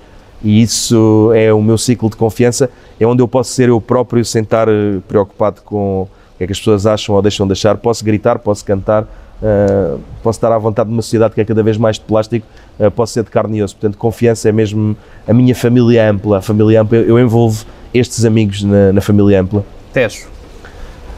e 0.44 0.62
isso 0.62 1.32
é 1.34 1.54
o 1.54 1.62
meu 1.62 1.78
ciclo 1.78 2.10
de 2.10 2.16
confiança, 2.16 2.70
é 3.00 3.06
onde 3.06 3.22
eu 3.22 3.28
posso 3.28 3.52
ser 3.52 3.70
eu 3.70 3.80
próprio 3.82 4.24
sem 4.24 4.44
estar 4.44 4.68
eh, 4.68 5.00
preocupado 5.08 5.62
com 5.64 6.04
o 6.04 6.38
que 6.38 6.44
é 6.44 6.48
que 6.48 6.54
as 6.54 6.60
pessoas 6.60 6.86
acham 6.86 7.16
ou 7.16 7.22
deixam 7.22 7.48
de 7.48 7.54
achar. 7.54 7.78
Posso 7.78 8.04
gritar, 8.04 8.40
posso 8.40 8.64
cantar, 8.66 9.04
uh, 9.04 10.00
posso 10.22 10.38
estar 10.38 10.52
à 10.52 10.58
vontade 10.58 10.90
numa 10.90 11.02
sociedade 11.02 11.34
que 11.34 11.42
é 11.42 11.46
cada 11.46 11.64
vez 11.64 11.78
mais 11.78 11.98
de 11.98 12.02
plástico, 12.02 12.46
uh, 12.80 12.92
posso 12.92 13.14
ser 13.14 13.24
de 13.24 13.30
carne 13.30 13.60
e 13.60 13.64
osso. 13.64 13.76
Portanto, 13.76 13.98
confiança 13.98 14.50
é 14.50 14.52
mesmo 14.52 14.98
a 15.26 15.34
minha 15.34 15.56
família 15.56 16.10
ampla. 16.10 16.40
A 16.40 16.42
família 16.42 16.82
ampla, 16.82 16.98
eu 16.98 17.18
envolvo 17.18 17.66
estes 17.94 18.26
amigos 18.26 18.64
na, 18.64 18.92
na 18.92 19.02
família 19.02 19.42
ampla. 19.42 19.66
Tejo. 19.94 20.28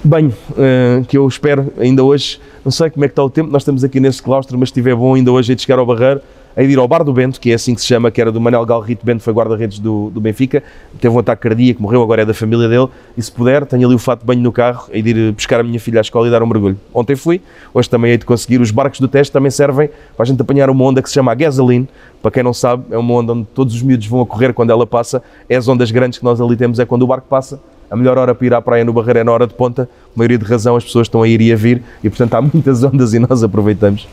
Bem, 0.03 0.27
uh, 0.27 1.03
que 1.08 1.17
eu 1.17 1.27
espero 1.27 1.73
ainda 1.80 2.03
hoje, 2.03 2.39
não 2.63 2.71
sei 2.71 2.91
como 2.91 3.03
é 3.03 3.08
que 3.08 3.13
está 3.13 3.23
o 3.23 3.30
tempo, 3.30 3.51
nós 3.51 3.63
estamos 3.63 3.84
aqui 3.84 3.99
neste 3.99 4.21
claustro, 4.21 4.58
mas 4.58 4.69
se 4.69 4.73
estiver 4.73 4.95
bom 4.95 5.15
ainda 5.15 5.32
hoje 5.32 5.51
é 5.51 5.56
de 5.56 5.63
chegar 5.63 5.80
ao 5.80 5.86
Barreiro 5.86 6.21
a 6.58 6.63
ir 6.63 6.80
ao 6.80 6.88
Bar 6.88 7.04
do 7.04 7.13
Bento, 7.13 7.39
que 7.39 7.52
é 7.52 7.54
assim 7.54 7.76
que 7.76 7.82
se 7.82 7.86
chama, 7.86 8.10
que 8.10 8.20
era 8.20 8.32
do 8.32 8.41
Manuel 8.41 8.65
Galrito. 8.65 9.06
Bento, 9.06 9.22
foi 9.22 9.32
guarda-redes 9.32 9.78
do, 9.78 10.10
do 10.10 10.20
Benfica, 10.20 10.63
teve 11.00 11.13
um 11.13 11.20
ataque 11.20 11.43
cardíaco, 11.43 11.84
morreu, 11.84 12.02
agora 12.02 12.24
é 12.24 12.26
da 12.26 12.34
família 12.34 12.67
dele, 12.67 12.88
e 13.15 13.22
se 13.22 13.32
puder, 13.32 13.63
tenho 13.67 13.86
ali 13.86 13.93
o 13.93 14.00
fato 14.00 14.22
de 14.22 14.26
banho 14.26 14.41
no 14.41 14.52
carro, 14.52 14.89
e 14.91 15.00
de 15.04 15.12
ir 15.12 15.32
buscar 15.34 15.60
a 15.60 15.63
minha 15.63 15.80
filha 15.80 16.00
à 16.00 16.02
escola 16.02 16.28
e 16.28 16.32
dar 16.32 16.41
um 16.41 16.48
mergulho. 16.48 16.76
Ontem 16.91 17.15
fui, 17.15 17.41
hoje 17.72 17.88
também 17.88 18.10
hei 18.10 18.17
de 18.17 18.26
conseguir. 18.26 18.60
Os 18.60 18.72
barcos 18.72 19.00
do 19.00 19.08
teste 19.08 19.32
também 19.32 19.52
servem 19.52 19.88
para 20.15 20.24
a 20.24 20.26
gente 20.26 20.41
apanhar 20.41 20.67
uma 20.72 20.84
onda 20.84 21.00
que 21.00 21.08
se 21.08 21.13
chama 21.13 21.32
a 21.32 21.36
gasoline, 21.36 21.88
para 22.24 22.32
quem 22.32 22.41
não 22.41 22.56
sabe, 22.56 22.86
é 22.89 22.98
uma 22.98 23.13
onda 23.13 23.34
onde 23.34 23.46
todos 23.54 23.76
os 23.76 23.82
miúdos 23.84 24.08
vão 24.08 24.22
a 24.22 24.26
correr 24.26 24.52
quando 24.52 24.72
ela 24.72 24.88
passa, 24.88 25.22
é 25.48 25.56
as 25.56 25.67
ondas 25.67 25.91
grandes 25.91 26.17
que 26.17 26.26
nós 26.26 26.41
ali 26.41 26.56
temos, 26.56 26.80
é 26.80 26.86
quando 26.86 27.04
o 27.04 27.08
barco 27.08 27.28
passa, 27.30 27.62
a 27.89 27.96
melhor 27.96 28.17
hora 28.17 28.34
para 28.34 28.48
ir 28.48 28.54
à 28.56 28.62
praia 28.62 28.84
no 28.84 28.91
Barreiro 28.91 29.20
é 29.20 29.24
na 29.24 29.32
hora 29.32 29.46
de 29.46 29.54
ponta, 29.54 29.84
a 29.84 30.17
maioria 30.17 30.39
de 30.39 30.46
razão 30.46 30.76
as 30.76 30.84
pessoas 30.84 31.06
estão 31.06 31.22
a 31.22 31.28
ir 31.28 31.39
e 31.39 31.54
a 31.54 31.56
vir, 31.56 31.84
e 32.04 32.10
portanto 32.10 32.34
há 32.34 32.41
muitas 32.41 32.82
ondas 32.84 33.13
e 33.13 33.20
nós 33.20 33.43
aproveitamos. 33.43 34.08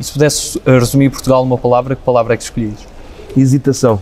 E 0.00 0.04
se 0.04 0.12
pudesse 0.12 0.58
resumir 0.64 1.10
Portugal 1.10 1.44
numa 1.44 1.58
palavra, 1.58 1.94
que 1.94 2.00
palavra 2.02 2.32
é 2.32 2.36
que 2.38 2.42
escolhias? 2.42 2.88
Hesitação. 3.36 4.00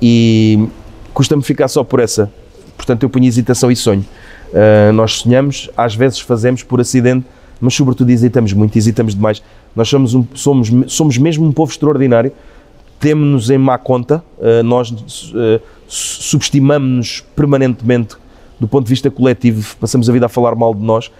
E 0.00 0.66
custa-me 1.12 1.42
ficar 1.42 1.68
só 1.68 1.84
por 1.84 2.00
essa. 2.00 2.32
Portanto, 2.74 3.02
eu 3.02 3.10
ponho 3.10 3.26
hesitação 3.26 3.70
e 3.70 3.76
sonho. 3.76 4.02
Uh, 4.48 4.90
nós 4.94 5.18
sonhamos, 5.18 5.68
às 5.76 5.94
vezes 5.94 6.20
fazemos 6.20 6.62
por 6.62 6.80
acidente, 6.80 7.26
mas 7.60 7.74
sobretudo 7.74 8.08
hesitamos 8.08 8.54
muito, 8.54 8.78
hesitamos 8.78 9.14
demais. 9.14 9.42
Nós 9.76 9.90
somos, 9.90 10.14
um, 10.14 10.24
somos, 10.32 10.70
somos 10.86 11.18
mesmo 11.18 11.46
um 11.46 11.52
povo 11.52 11.70
extraordinário, 11.70 12.32
temos-nos 12.98 13.50
em 13.50 13.58
má 13.58 13.76
conta, 13.76 14.24
uh, 14.38 14.62
nós 14.62 14.90
uh, 14.90 15.60
subestimamos-nos 15.86 17.22
permanentemente 17.36 18.16
do 18.58 18.66
ponto 18.66 18.86
de 18.86 18.90
vista 18.90 19.10
coletivo, 19.10 19.76
passamos 19.76 20.08
a 20.08 20.12
vida 20.14 20.24
a 20.24 20.28
falar 20.30 20.54
mal 20.54 20.74
de 20.74 20.82
nós. 20.82 21.10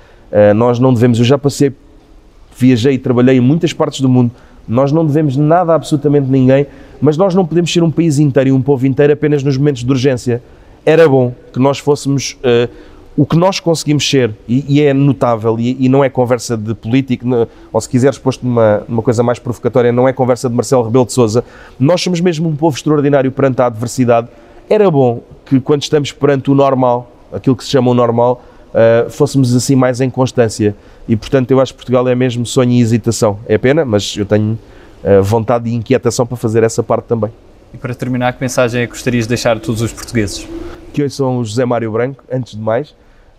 nós 0.55 0.79
não 0.79 0.93
devemos, 0.93 1.19
eu 1.19 1.25
já 1.25 1.39
passei 1.39 1.73
viajei 2.57 2.95
e 2.95 2.99
trabalhei 2.99 3.37
em 3.37 3.41
muitas 3.41 3.73
partes 3.73 4.01
do 4.01 4.09
mundo. 4.09 4.31
Nós 4.69 4.93
não 4.93 5.05
devemos 5.05 5.37
nada 5.37 5.73
a 5.73 5.75
absolutamente 5.75 6.29
ninguém, 6.29 6.67
mas 7.01 7.17
nós 7.17 7.35
não 7.35 7.45
podemos 7.45 7.73
ser 7.73 7.83
um 7.83 7.91
país 7.91 8.19
inteiro 8.19 8.51
e 8.51 8.53
um 8.53 8.63
povo 8.63 8.87
inteiro 8.87 9.13
apenas 9.13 9.43
nos 9.43 9.57
momentos 9.57 9.83
de 9.83 9.91
urgência. 9.91 10.43
Era 10.85 11.09
bom 11.09 11.35
que 11.53 11.59
nós 11.59 11.79
fôssemos 11.79 12.39
uh, 12.45 12.71
o 13.17 13.27
que 13.27 13.37
nós 13.37 13.61
conseguimos 13.61 14.09
ser, 14.09 14.35
e, 14.49 14.65
e 14.69 14.81
é 14.81 14.95
notável, 14.95 15.59
e, 15.59 15.77
e, 15.79 15.89
não 15.89 16.03
é 16.03 16.09
conversa 16.09 16.57
de 16.57 16.75
político, 16.75 17.27
não, 17.27 17.47
ou 17.73 17.81
se 17.81 17.89
quiseres 17.89 18.17
posto 18.19 18.47
numa, 18.47 18.83
numa 18.89 19.03
coisa 19.03 19.23
mais 19.23 19.39
provocatória, 19.39 19.93
não 19.93 20.09
é 20.09 20.13
conversa 20.13 20.49
de 20.49 20.55
Marcelo 20.55 20.85
Rebelo 20.85 21.05
de 21.05 21.13
Souza. 21.13 21.45
Nós 21.79 22.01
somos 22.01 22.21
mesmo 22.21 22.49
um 22.49 22.57
povo 22.57 22.77
extraordinário 22.77 23.31
perante 23.33 23.61
a 23.61 23.67
adversidade. 23.67 24.29
Era 24.69 24.91
bom 24.91 25.21
que 25.45 25.61
quando 25.61 25.83
estamos 25.83 26.13
perante 26.13 26.51
o 26.51 26.55
normal, 26.55 27.11
aquilo 27.33 27.57
que 27.57 27.65
se 27.65 27.71
chama 27.71 27.91
o 27.91 27.95
normal, 27.95 28.43
uh, 28.71 29.11
fôssemos 29.11 29.55
assim 29.55 29.75
mais 29.75 30.01
em 30.01 30.09
constância. 30.09 30.75
E 31.11 31.17
portanto 31.17 31.51
eu 31.51 31.61
acho 31.61 31.73
que 31.73 31.79
Portugal 31.79 32.07
é 32.07 32.15
mesmo 32.15 32.47
sonho 32.47 32.71
e 32.71 32.81
hesitação. 32.81 33.41
É 33.49 33.59
pena, 33.59 33.85
mas 33.85 34.17
eu 34.17 34.25
tenho 34.25 34.57
uh, 35.03 35.21
vontade 35.21 35.69
e 35.69 35.75
inquietação 35.75 36.25
para 36.25 36.37
fazer 36.37 36.63
essa 36.63 36.85
parte 36.85 37.07
também. 37.07 37.33
E 37.75 37.77
para 37.77 37.93
terminar, 37.97 38.33
que 38.33 38.41
mensagem 38.41 38.83
é 38.83 38.87
que 38.87 38.93
gostarias 38.93 39.25
de 39.25 39.31
deixar 39.31 39.57
a 39.57 39.61
todos 39.61 39.83
os 39.83 39.93
portugueses? 39.93 40.47
Que 40.93 41.03
hoje 41.03 41.17
são 41.17 41.39
o 41.39 41.45
José 41.45 41.65
Mário 41.65 41.91
Branco, 41.91 42.23
antes 42.31 42.55
de 42.55 42.61
mais, 42.61 42.95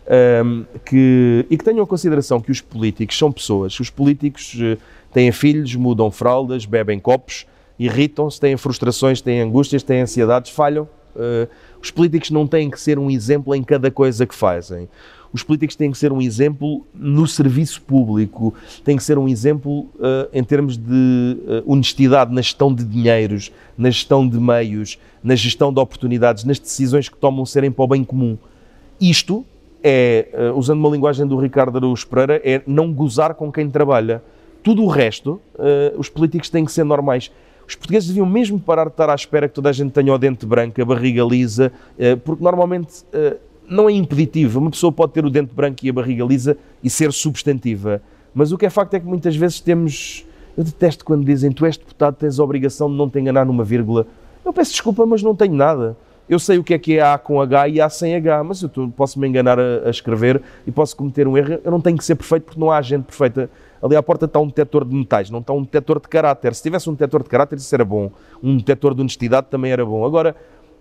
um, 0.06 0.14
ehm, 0.14 0.64
que, 0.84 1.46
e 1.50 1.58
que 1.58 1.64
tenham 1.64 1.86
consideração 1.86 2.42
que 2.42 2.52
os 2.52 2.60
políticos 2.60 3.18
são 3.18 3.32
pessoas. 3.32 3.80
Os 3.80 3.90
políticos 3.90 4.54
uh, 4.56 4.78
têm 5.14 5.32
filhos, 5.32 5.74
mudam 5.74 6.12
fraldas, 6.12 6.66
bebem 6.66 7.00
copos, 7.00 7.46
irritam-se, 7.80 8.38
têm 8.38 8.58
frustrações, 8.58 9.22
têm 9.22 9.40
angústias, 9.40 9.82
têm 9.82 10.02
ansiedades, 10.02 10.52
falham. 10.52 10.90
Uh, 11.16 11.48
os 11.82 11.90
políticos 11.90 12.30
não 12.30 12.46
têm 12.46 12.70
que 12.70 12.80
ser 12.80 13.00
um 13.00 13.10
exemplo 13.10 13.56
em 13.56 13.64
cada 13.64 13.90
coisa 13.90 14.26
que 14.26 14.36
fazem. 14.36 14.88
os 15.34 15.44
políticos 15.44 15.78
têm 15.78 15.90
que 15.90 15.98
ser 15.98 16.12
um 16.12 16.22
exemplo 16.22 16.86
no 16.94 17.26
serviço 17.26 17.82
público, 17.82 18.54
têm 18.84 18.98
que 18.98 19.04
ser 19.04 19.18
um 19.18 19.30
exemplo 19.30 19.84
uh, 19.96 20.28
em 20.34 20.44
termos 20.44 20.78
de 20.78 21.38
uh, 21.64 21.72
honestidade 21.72 22.34
na 22.34 22.42
gestão 22.42 22.74
de 22.74 22.84
dinheiros, 22.84 23.50
na 23.78 23.90
gestão 23.90 24.28
de 24.28 24.38
meios, 24.38 25.00
na 25.24 25.34
gestão 25.34 25.74
de 25.74 25.80
oportunidades, 25.80 26.44
nas 26.44 26.60
decisões 26.60 27.08
que 27.08 27.18
tomam 27.18 27.46
serem 27.46 27.72
para 27.72 27.86
o 27.86 27.88
bem 27.88 28.04
comum. 28.04 28.38
Isto 29.00 29.46
é, 29.82 30.28
uh, 30.34 30.58
usando 30.58 30.80
uma 30.80 30.90
linguagem 30.90 31.26
do 31.26 31.38
Ricardo 31.38 31.78
Araújo 31.78 32.06
Pereira, 32.08 32.42
é 32.44 32.62
não 32.68 32.92
gozar 32.94 33.34
com 33.34 33.50
quem 33.52 33.70
trabalha. 33.70 34.22
Tudo 34.62 34.84
o 34.84 34.88
resto, 34.88 35.42
os 35.98 36.08
políticos 36.08 36.48
têm 36.48 36.64
que 36.64 36.72
ser 36.72 36.84
normais. 36.84 37.32
Os 37.72 37.76
portugueses 37.76 38.10
deviam 38.10 38.26
mesmo 38.26 38.60
parar 38.60 38.84
de 38.84 38.90
estar 38.92 39.10
à 39.10 39.16
espera 39.16 39.48
que 39.48 39.56
toda 39.56 39.70
a 39.70 39.72
gente 39.72 39.92
tenha 39.92 40.14
o 40.14 40.18
dente 40.18 40.46
branco, 40.46 40.82
a 40.82 40.84
barriga 40.84 41.24
lisa, 41.24 41.72
porque 42.26 42.44
normalmente 42.44 43.06
não 43.66 43.88
é 43.88 43.94
impeditivo. 43.94 44.60
Uma 44.60 44.70
pessoa 44.70 44.92
pode 44.92 45.14
ter 45.14 45.24
o 45.24 45.30
dente 45.30 45.56
branco 45.56 45.78
e 45.82 45.90
a 45.90 45.94
barriga 45.94 46.26
lisa 46.26 46.58
e 46.84 46.90
ser 46.90 47.14
substantiva. 47.14 48.02
Mas 48.36 48.52
o 48.52 48.58
que 48.58 48.66
é 48.66 48.70
facto 48.70 48.96
é 48.96 49.00
que 49.00 49.06
muitas 49.06 49.38
vezes 49.38 49.62
temos. 49.62 50.26
Eu 50.58 50.66
detesto 50.66 51.06
quando 51.06 51.24
dizem 51.24 51.50
tu 51.50 51.66
és 51.66 51.78
deputado, 51.78 52.16
tens 52.16 52.42
a 52.42 52.44
obrigação 52.44 52.92
de 52.92 52.98
não 52.98 53.10
te 53.10 53.18
enganar 53.20 53.46
numa 53.46 53.64
vírgula. 53.64 54.06
Eu 54.44 54.52
peço 54.52 54.72
desculpa, 54.72 55.06
mas 55.06 55.24
não 55.24 55.34
tenho 55.34 55.54
nada. 55.54 55.96
Eu 56.28 56.40
sei 56.40 56.58
o 56.58 56.64
que 56.66 56.74
é 56.74 56.78
que 56.78 56.98
é 56.98 57.02
A 57.02 57.18
com 57.18 57.40
H 57.40 57.70
e 57.70 57.80
A 57.80 57.90
sem 57.90 58.14
H, 58.16 58.44
mas 58.44 58.62
eu 58.62 58.70
posso 58.98 59.18
me 59.18 59.30
enganar 59.30 59.58
a, 59.58 59.84
a, 59.86 59.90
escrever 59.90 60.42
e 60.68 60.72
posso 60.72 60.94
cometer 60.94 61.26
um 61.26 61.38
erro. 61.38 61.58
Eu 61.64 61.72
não 61.72 61.80
tenho 61.80 61.98
que 61.98 62.04
ser 62.04 62.16
perfeito 62.16 62.44
porque 62.44 62.60
não 62.60 62.70
há 62.70 62.82
gente 62.82 63.06
perfeita. 63.06 63.50
Ali 63.82 63.96
à 63.96 64.04
porta 64.04 64.26
está 64.26 64.40
um 64.40 64.48
detector 64.48 64.86
de 64.86 64.96
metais, 64.96 65.30
não 65.30 65.40
está 65.40 65.54
um 65.54 65.62
detector 65.62 66.00
de 66.00 66.08
caráter. 66.08 66.54
Se 66.54 66.62
tivesse 66.62 66.90
um 66.90 66.94
detector 66.94 67.24
de 67.24 67.30
caráter, 67.30 67.58
isso 67.58 67.74
era 67.74 67.84
bom. 67.84 68.12
Um 68.42 68.58
detector 68.58 68.94
de 68.94 69.02
honestidade 69.02 69.48
também 69.50 69.72
era 69.72 69.86
bom. 69.86 70.06
Agora, 70.06 70.36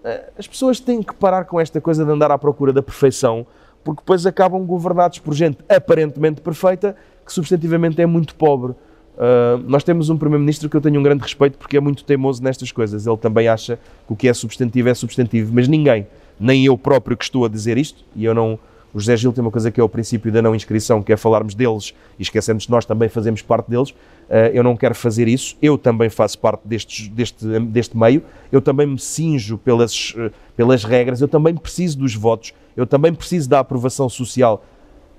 eh, 0.05 0.31
as 0.39 0.47
pessoas 0.47 0.81
têm 0.81 1.03
que 1.03 1.15
parar 1.15 1.45
com 1.45 1.59
esta 1.61 1.81
coisa 1.81 2.05
de 2.05 2.11
andar 2.11 2.31
à 2.31 2.39
procura 2.39 2.73
da 2.73 2.83
perfeição, 2.83 3.47
porque 3.83 4.01
depois 4.01 4.27
acabam 4.27 4.65
governados 4.65 5.19
por 5.19 5.35
gente 5.35 5.59
aparentemente 5.69 6.41
perfeita, 6.41 6.95
que 7.25 7.33
substantivamente 7.33 8.01
é 8.01 8.07
muito 8.07 8.35
pobre. 8.35 8.73
Uh, 8.73 9.63
nós 9.67 9.85
temos 9.85 10.09
um 10.09 10.17
Primeiro-Ministro 10.17 10.69
que 10.71 10.77
eu 10.77 10.81
tenho 10.81 10.99
um 10.99 11.03
grande 11.03 11.23
respeito 11.23 11.59
porque 11.59 11.77
é 11.77 11.81
muito 11.81 12.05
teimoso 12.05 12.43
nestas 12.43 12.73
coisas. 12.73 13.07
Ele 13.07 13.17
também 13.19 13.49
acha 13.49 13.79
que 14.07 14.13
o 14.13 14.17
que 14.17 14.29
é 14.29 14.33
substantivo 14.33 14.89
é 14.89 14.95
substantivo, 14.95 15.53
mas 15.55 15.69
ninguém, 15.69 16.07
nem 16.39 16.65
eu 16.65 16.79
próprio 16.79 17.17
que 17.17 17.25
estou 17.25 17.45
a 17.45 17.49
dizer 17.49 17.77
isto, 17.77 18.03
e 18.17 18.25
eu 18.25 18.35
não, 18.35 18.59
o 18.93 18.99
José 18.99 19.17
Gil 19.17 19.33
tem 19.33 19.43
uma 19.43 19.51
coisa 19.51 19.71
que 19.71 19.81
é 19.81 19.85
o 19.85 19.89
princípio 19.89 20.33
da 20.33 20.43
não 20.43 20.55
inscrição, 20.55 21.03
que 21.03 21.13
é 21.13 21.17
falarmos 21.17 21.55
deles 21.55 21.95
e 22.19 22.23
esquecemos 22.23 22.67
que 22.67 22.71
nós 22.71 22.85
também 22.85 23.09
fazemos 23.09 23.41
parte 23.41 23.71
deles. 23.71 23.91
Uh, 23.91 24.51
eu 24.53 24.63
não 24.63 24.77
quero 24.77 24.95
fazer 24.95 25.29
isso. 25.29 25.57
Eu 25.63 25.79
também 25.79 26.09
faço 26.09 26.39
parte 26.39 26.63
destes, 26.65 27.09
deste, 27.09 27.45
deste 27.61 27.97
meio. 27.97 28.23
Eu 28.51 28.61
também 28.61 28.87
me 28.87 28.99
cinjo 28.99 29.57
pelas, 29.59 30.13
uh, 30.17 30.31
pelas 30.57 30.85
regras. 30.85 31.21
Eu 31.21 31.29
também 31.29 31.55
preciso 31.55 31.99
dos 31.99 32.15
votos. 32.15 32.53
Eu 32.77 32.87
também 32.87 33.15
preciso 33.15 33.49
da 33.49 33.61
aprovação 33.61 34.09
social. 34.09 34.65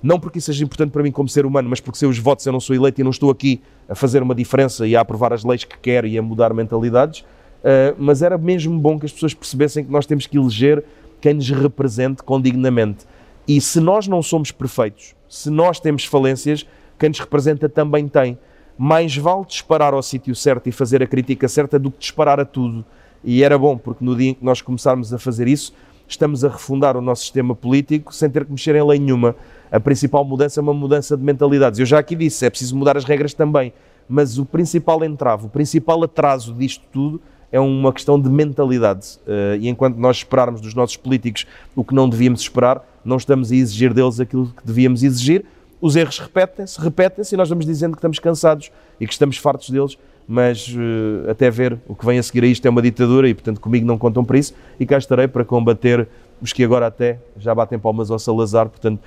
Não 0.04 0.20
porque 0.20 0.40
isso 0.40 0.48
seja 0.48 0.64
importante 0.64 0.92
para 0.92 1.04
mim 1.04 1.12
como 1.12 1.30
ser 1.30 1.46
humano, 1.46 1.70
mas 1.70 1.80
porque 1.80 2.00
sem 2.00 2.10
os 2.10 2.18
votos 2.18 2.46
eu 2.46 2.52
não 2.52 2.60
sou 2.60 2.76
eleito 2.76 3.00
e 3.00 3.04
não 3.04 3.12
estou 3.12 3.30
aqui 3.30 3.62
a 3.88 3.94
fazer 3.94 4.24
uma 4.24 4.34
diferença 4.34 4.88
e 4.88 4.96
a 4.96 5.02
aprovar 5.02 5.32
as 5.32 5.44
leis 5.44 5.64
que 5.64 5.78
quero 5.78 6.08
e 6.08 6.18
a 6.18 6.22
mudar 6.22 6.54
mentalidades. 6.54 7.20
Uh, 7.20 7.96
mas 7.98 8.22
era 8.22 8.38
mesmo 8.38 8.78
bom 8.80 9.00
que 9.00 9.06
as 9.06 9.12
pessoas 9.12 9.34
percebessem 9.34 9.86
que 9.86 9.92
nós 9.92 10.06
temos 10.06 10.26
que 10.26 10.38
eleger 10.38 10.84
quem 11.22 11.36
nos 11.36 11.50
represente 11.50 12.24
condignamente. 12.24 13.06
E 13.48 13.60
se 13.60 13.80
nós 13.80 14.08
não 14.08 14.22
somos 14.22 14.52
perfeitos, 14.52 15.16
se 15.28 15.50
nós 15.50 15.80
temos 15.80 16.06
falências, 16.06 16.66
quem 17.00 17.10
nos 17.10 17.20
representa 17.20 17.68
também 17.68 18.08
tem. 18.08 18.38
Mais 18.78 19.16
vale 19.16 19.46
disparar 19.46 19.94
ao 19.94 20.02
sítio 20.02 20.36
certo 20.36 20.68
e 20.68 20.72
fazer 20.72 21.02
a 21.04 21.08
crítica 21.08 21.48
certa 21.48 21.78
do 21.78 21.92
que 21.92 22.00
disparar 22.00 22.40
a 22.40 22.46
tudo. 22.46 22.86
E 23.24 23.44
era 23.44 23.58
bom, 23.58 23.78
porque 23.78 24.04
no 24.04 24.16
dia 24.16 24.30
em 24.30 24.34
que 24.34 24.44
nós 24.44 24.62
começarmos 24.62 25.14
a 25.14 25.20
fazer 25.20 25.48
isso, 25.48 25.74
estamos 26.08 26.44
a 26.44 26.50
refundar 26.50 26.98
o 26.98 27.02
nosso 27.02 27.22
sistema 27.22 27.56
político 27.56 28.14
sem 28.14 28.30
ter 28.30 28.46
que 28.46 28.52
mexer 28.52 28.76
em 28.76 28.84
lei 28.84 29.00
nenhuma. 29.00 29.36
A 29.72 29.80
principal 29.80 30.26
mudança 30.26 30.60
é 30.60 30.62
uma 30.62 30.74
mudança 30.74 31.16
de 31.16 31.24
mentalidades. 31.24 31.80
Eu 31.80 31.86
já 31.86 32.00
aqui 32.00 32.16
disse, 32.16 32.46
é 32.46 32.50
preciso 32.50 32.76
mudar 32.76 32.98
as 32.98 33.04
regras 33.04 33.34
também. 33.34 33.74
Mas 34.10 34.38
o 34.38 34.46
principal 34.46 35.04
entrave, 35.04 35.46
o 35.46 35.50
principal 35.50 36.04
atraso 36.04 36.54
disto 36.54 36.84
tudo 36.92 37.22
é 37.52 37.60
uma 37.60 37.92
questão 37.92 38.20
de 38.20 38.30
mentalidade. 38.30 39.20
Uh, 39.28 39.58
e 39.60 39.68
enquanto 39.68 39.98
nós 39.98 40.18
esperarmos 40.18 40.62
dos 40.62 40.74
nossos 40.74 40.96
políticos 40.96 41.46
o 41.76 41.84
que 41.84 41.94
não 41.94 42.08
devíamos 42.08 42.42
esperar, 42.42 42.88
não 43.04 43.18
estamos 43.18 43.52
a 43.52 43.56
exigir 43.56 43.94
deles 43.94 44.20
aquilo 44.20 44.48
que 44.48 44.66
devíamos 44.66 45.04
exigir. 45.04 45.46
Os 45.82 45.96
erros 45.96 46.20
repetem-se, 46.20 46.80
repetem-se 46.80 47.34
e 47.34 47.38
nós 47.38 47.50
vamos 47.50 47.66
dizendo 47.66 47.92
que 47.92 47.98
estamos 47.98 48.20
cansados 48.20 48.72
e 49.00 49.08
que 49.08 49.14
estamos 49.14 49.38
fartos 49.38 49.70
deles, 49.70 49.98
mas 50.28 50.68
uh, 50.70 51.30
até 51.30 51.50
ver 51.50 51.78
o 51.88 51.96
que 51.96 52.06
vem 52.06 52.20
a 52.20 52.24
seguir 52.24 52.44
a 52.44 52.48
isto 52.48 52.66
é 52.66 52.70
uma 52.70 52.82
ditadura 52.82 53.28
e, 53.28 53.34
portanto, 53.34 53.60
comigo 53.60 53.86
não 53.86 53.98
contam 53.98 54.24
para 54.24 54.38
isso 54.38 54.54
e 54.80 54.86
cá 54.86 54.98
estarei 54.98 55.28
para 55.28 55.44
combater 55.44 56.08
os 56.42 56.54
que 56.54 56.64
agora 56.64 56.88
até 56.88 57.20
já 57.38 57.54
batem 57.54 57.78
palmas 57.78 58.10
ao 58.10 58.18
Salazar, 58.18 58.70
portanto, 58.70 59.00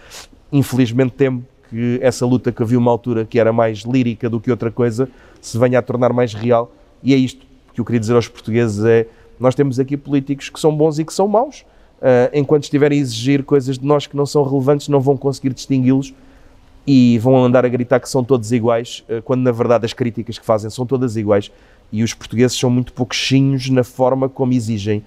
infelizmente 0.52 1.12
temo 1.12 1.44
que 1.70 1.98
essa 2.02 2.26
luta 2.26 2.52
que 2.52 2.62
havia 2.62 2.78
uma 2.78 2.90
altura 2.90 3.24
que 3.24 3.38
era 3.38 3.52
mais 3.52 3.80
lírica 3.80 4.28
do 4.28 4.38
que 4.40 4.50
outra 4.50 4.70
coisa 4.70 5.08
se 5.40 5.58
venha 5.58 5.78
a 5.78 5.82
tornar 5.82 6.12
mais 6.12 6.34
real 6.34 6.72
e 7.02 7.14
é 7.14 7.16
isto 7.16 7.53
que 7.74 7.80
eu 7.80 7.84
queria 7.84 8.00
dizer 8.00 8.14
aos 8.14 8.28
portugueses 8.28 8.84
é 8.84 9.06
nós 9.38 9.54
temos 9.54 9.80
aqui 9.80 9.96
políticos 9.96 10.48
que 10.48 10.60
são 10.60 10.74
bons 10.74 10.98
e 10.98 11.04
que 11.04 11.12
são 11.12 11.26
maus. 11.26 11.64
Uh, 12.00 12.30
enquanto 12.32 12.64
estiverem 12.64 12.98
a 12.98 13.00
exigir 13.00 13.42
coisas 13.44 13.78
de 13.78 13.86
nós 13.86 14.06
que 14.06 14.16
não 14.16 14.26
são 14.26 14.42
relevantes, 14.42 14.88
não 14.88 15.00
vão 15.00 15.16
conseguir 15.16 15.52
distingui-los 15.52 16.14
e 16.86 17.18
vão 17.18 17.42
andar 17.42 17.64
a 17.64 17.68
gritar 17.68 17.98
que 17.98 18.08
são 18.08 18.22
todos 18.22 18.52
iguais, 18.52 19.02
uh, 19.08 19.22
quando 19.22 19.42
na 19.42 19.50
verdade 19.50 19.86
as 19.86 19.92
críticas 19.92 20.38
que 20.38 20.44
fazem 20.44 20.70
são 20.70 20.86
todas 20.86 21.16
iguais. 21.16 21.50
E 21.90 22.02
os 22.02 22.14
portugueses 22.14 22.58
são 22.58 22.70
muito 22.70 22.92
pouquinhos 22.92 23.68
na 23.70 23.82
forma 23.82 24.28
como 24.28 24.52
exigem. 24.52 25.04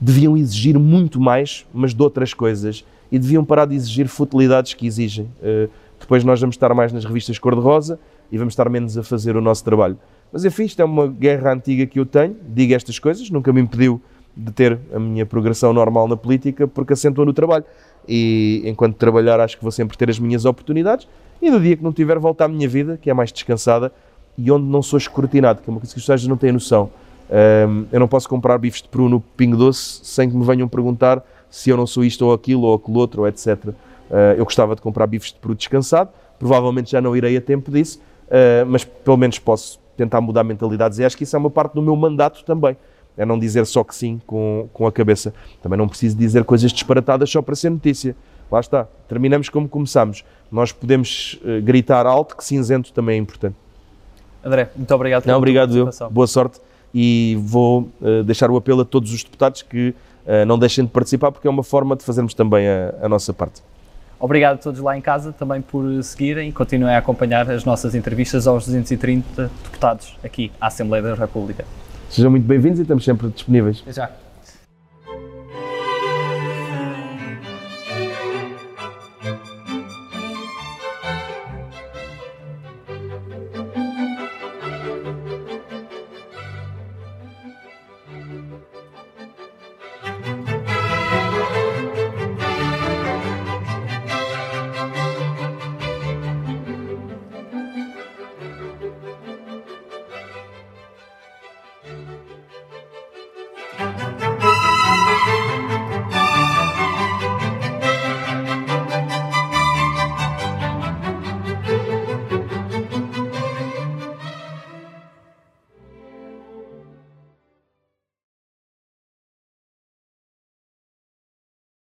Deviam 0.00 0.36
exigir 0.36 0.78
muito 0.78 1.20
mais, 1.20 1.66
mas 1.72 1.94
de 1.94 2.02
outras 2.02 2.34
coisas. 2.34 2.84
E 3.12 3.18
deviam 3.18 3.44
parar 3.44 3.66
de 3.66 3.74
exigir 3.74 4.08
futilidades 4.08 4.74
que 4.74 4.86
exigem. 4.86 5.26
Uh, 5.40 5.70
depois 5.98 6.24
nós 6.24 6.40
vamos 6.40 6.56
estar 6.56 6.72
mais 6.74 6.92
nas 6.92 7.04
revistas 7.04 7.38
cor-de-rosa 7.38 7.98
e 8.32 8.38
vamos 8.38 8.52
estar 8.52 8.68
menos 8.68 8.96
a 8.96 9.02
fazer 9.02 9.36
o 9.36 9.40
nosso 9.40 9.62
trabalho. 9.64 9.98
Mas 10.32 10.44
enfim, 10.44 10.64
isto 10.64 10.80
é 10.80 10.84
uma 10.84 11.06
guerra 11.06 11.52
antiga 11.52 11.86
que 11.86 11.98
eu 11.98 12.06
tenho, 12.06 12.36
digo 12.48 12.74
estas 12.74 12.98
coisas, 12.98 13.30
nunca 13.30 13.52
me 13.52 13.60
impediu 13.60 14.00
de 14.36 14.52
ter 14.52 14.78
a 14.94 14.98
minha 14.98 15.26
progressão 15.26 15.72
normal 15.72 16.06
na 16.08 16.16
política, 16.16 16.66
porque 16.66 16.92
acentua 16.92 17.24
no 17.24 17.32
trabalho. 17.32 17.64
E 18.08 18.62
enquanto 18.64 18.96
trabalhar, 18.96 19.40
acho 19.40 19.56
que 19.56 19.62
vou 19.62 19.72
sempre 19.72 19.96
ter 19.98 20.08
as 20.08 20.18
minhas 20.18 20.44
oportunidades. 20.44 21.06
E 21.42 21.50
no 21.50 21.60
dia 21.60 21.76
que 21.76 21.82
não 21.82 21.92
tiver, 21.92 22.18
volta 22.18 22.44
à 22.44 22.48
minha 22.48 22.68
vida, 22.68 22.98
que 23.00 23.10
é 23.10 23.14
mais 23.14 23.32
descansada 23.32 23.92
e 24.36 24.50
onde 24.50 24.64
não 24.64 24.82
sou 24.82 24.96
escrutinado, 24.96 25.60
que 25.60 25.68
é 25.68 25.70
uma 25.70 25.80
coisa 25.80 25.92
que 25.92 25.98
os 25.98 26.04
pessoas 26.04 26.26
não 26.26 26.36
têm 26.36 26.52
noção. 26.52 26.90
Um, 27.30 27.86
eu 27.92 28.00
não 28.00 28.08
posso 28.08 28.28
comprar 28.28 28.58
bifes 28.58 28.82
de 28.82 28.88
peru 28.88 29.08
no 29.08 29.20
Pingo 29.20 29.56
Doce 29.56 30.00
sem 30.02 30.28
que 30.28 30.36
me 30.36 30.44
venham 30.44 30.66
perguntar 30.66 31.24
se 31.48 31.70
eu 31.70 31.76
não 31.76 31.86
sou 31.86 32.04
isto 32.04 32.26
ou 32.26 32.32
aquilo 32.32 32.62
ou 32.62 32.74
aquilo 32.74 32.98
outro, 32.98 33.22
ou 33.22 33.28
etc. 33.28 33.66
Uh, 33.66 33.74
eu 34.36 34.44
gostava 34.44 34.74
de 34.74 34.82
comprar 34.82 35.06
bifes 35.06 35.32
de 35.32 35.38
peru 35.38 35.54
descansado, 35.54 36.10
provavelmente 36.38 36.90
já 36.90 37.00
não 37.00 37.16
irei 37.16 37.36
a 37.36 37.40
tempo 37.40 37.70
disso, 37.70 38.00
uh, 38.26 38.66
mas 38.66 38.84
pelo 38.84 39.16
menos 39.16 39.38
posso 39.38 39.78
tentar 40.00 40.20
mudar 40.20 40.42
mentalidades 40.42 40.98
e 40.98 41.04
acho 41.04 41.16
que 41.16 41.24
isso 41.24 41.36
é 41.36 41.38
uma 41.38 41.50
parte 41.50 41.74
do 41.74 41.82
meu 41.82 41.94
mandato 41.94 42.42
também. 42.44 42.76
É 43.18 43.26
não 43.26 43.38
dizer 43.38 43.66
só 43.66 43.84
que 43.84 43.94
sim 43.94 44.20
com, 44.26 44.68
com 44.72 44.86
a 44.86 44.92
cabeça. 44.92 45.34
Também 45.62 45.76
não 45.76 45.86
preciso 45.86 46.16
dizer 46.16 46.42
coisas 46.44 46.72
disparatadas 46.72 47.28
só 47.28 47.42
para 47.42 47.54
ser 47.54 47.68
notícia. 47.68 48.16
Lá 48.50 48.60
está. 48.60 48.86
Terminamos 49.08 49.48
como 49.50 49.68
começamos. 49.68 50.24
Nós 50.50 50.72
podemos 50.72 51.38
uh, 51.42 51.60
gritar 51.62 52.06
alto 52.06 52.34
que 52.36 52.42
cinzento 52.42 52.92
também 52.92 53.16
é 53.16 53.18
importante. 53.18 53.56
André, 54.42 54.70
muito 54.74 54.94
obrigado 54.94 55.24
pela 55.24 55.34
não, 55.34 55.38
obrigado 55.38 55.76
eu. 55.76 55.90
Boa 56.10 56.26
sorte 56.26 56.60
e 56.94 57.36
vou 57.40 57.90
uh, 58.00 58.24
deixar 58.24 58.50
o 58.50 58.56
apelo 58.56 58.80
a 58.80 58.84
todos 58.84 59.12
os 59.12 59.22
deputados 59.22 59.60
que 59.60 59.90
uh, 59.90 60.46
não 60.46 60.58
deixem 60.58 60.84
de 60.84 60.90
participar 60.90 61.30
porque 61.30 61.46
é 61.46 61.50
uma 61.50 61.62
forma 61.62 61.94
de 61.94 62.02
fazermos 62.04 62.32
também 62.32 62.66
a, 62.66 62.94
a 63.02 63.08
nossa 63.08 63.34
parte. 63.34 63.62
Obrigado 64.20 64.56
a 64.56 64.58
todos 64.58 64.80
lá 64.80 64.96
em 64.98 65.00
casa 65.00 65.32
também 65.32 65.62
por 65.62 66.02
seguirem 66.04 66.50
e 66.50 66.52
continuem 66.52 66.94
a 66.94 66.98
acompanhar 66.98 67.50
as 67.50 67.64
nossas 67.64 67.94
entrevistas 67.94 68.46
aos 68.46 68.66
230 68.66 69.50
deputados 69.64 70.14
aqui 70.22 70.52
à 70.60 70.66
Assembleia 70.66 71.02
da 71.02 71.14
República. 71.14 71.64
Sejam 72.10 72.30
muito 72.30 72.44
bem-vindos 72.44 72.78
e 72.80 72.82
estamos 72.82 73.02
sempre 73.02 73.28
disponíveis. 73.28 73.80
Até 73.80 73.92
já. 73.94 74.10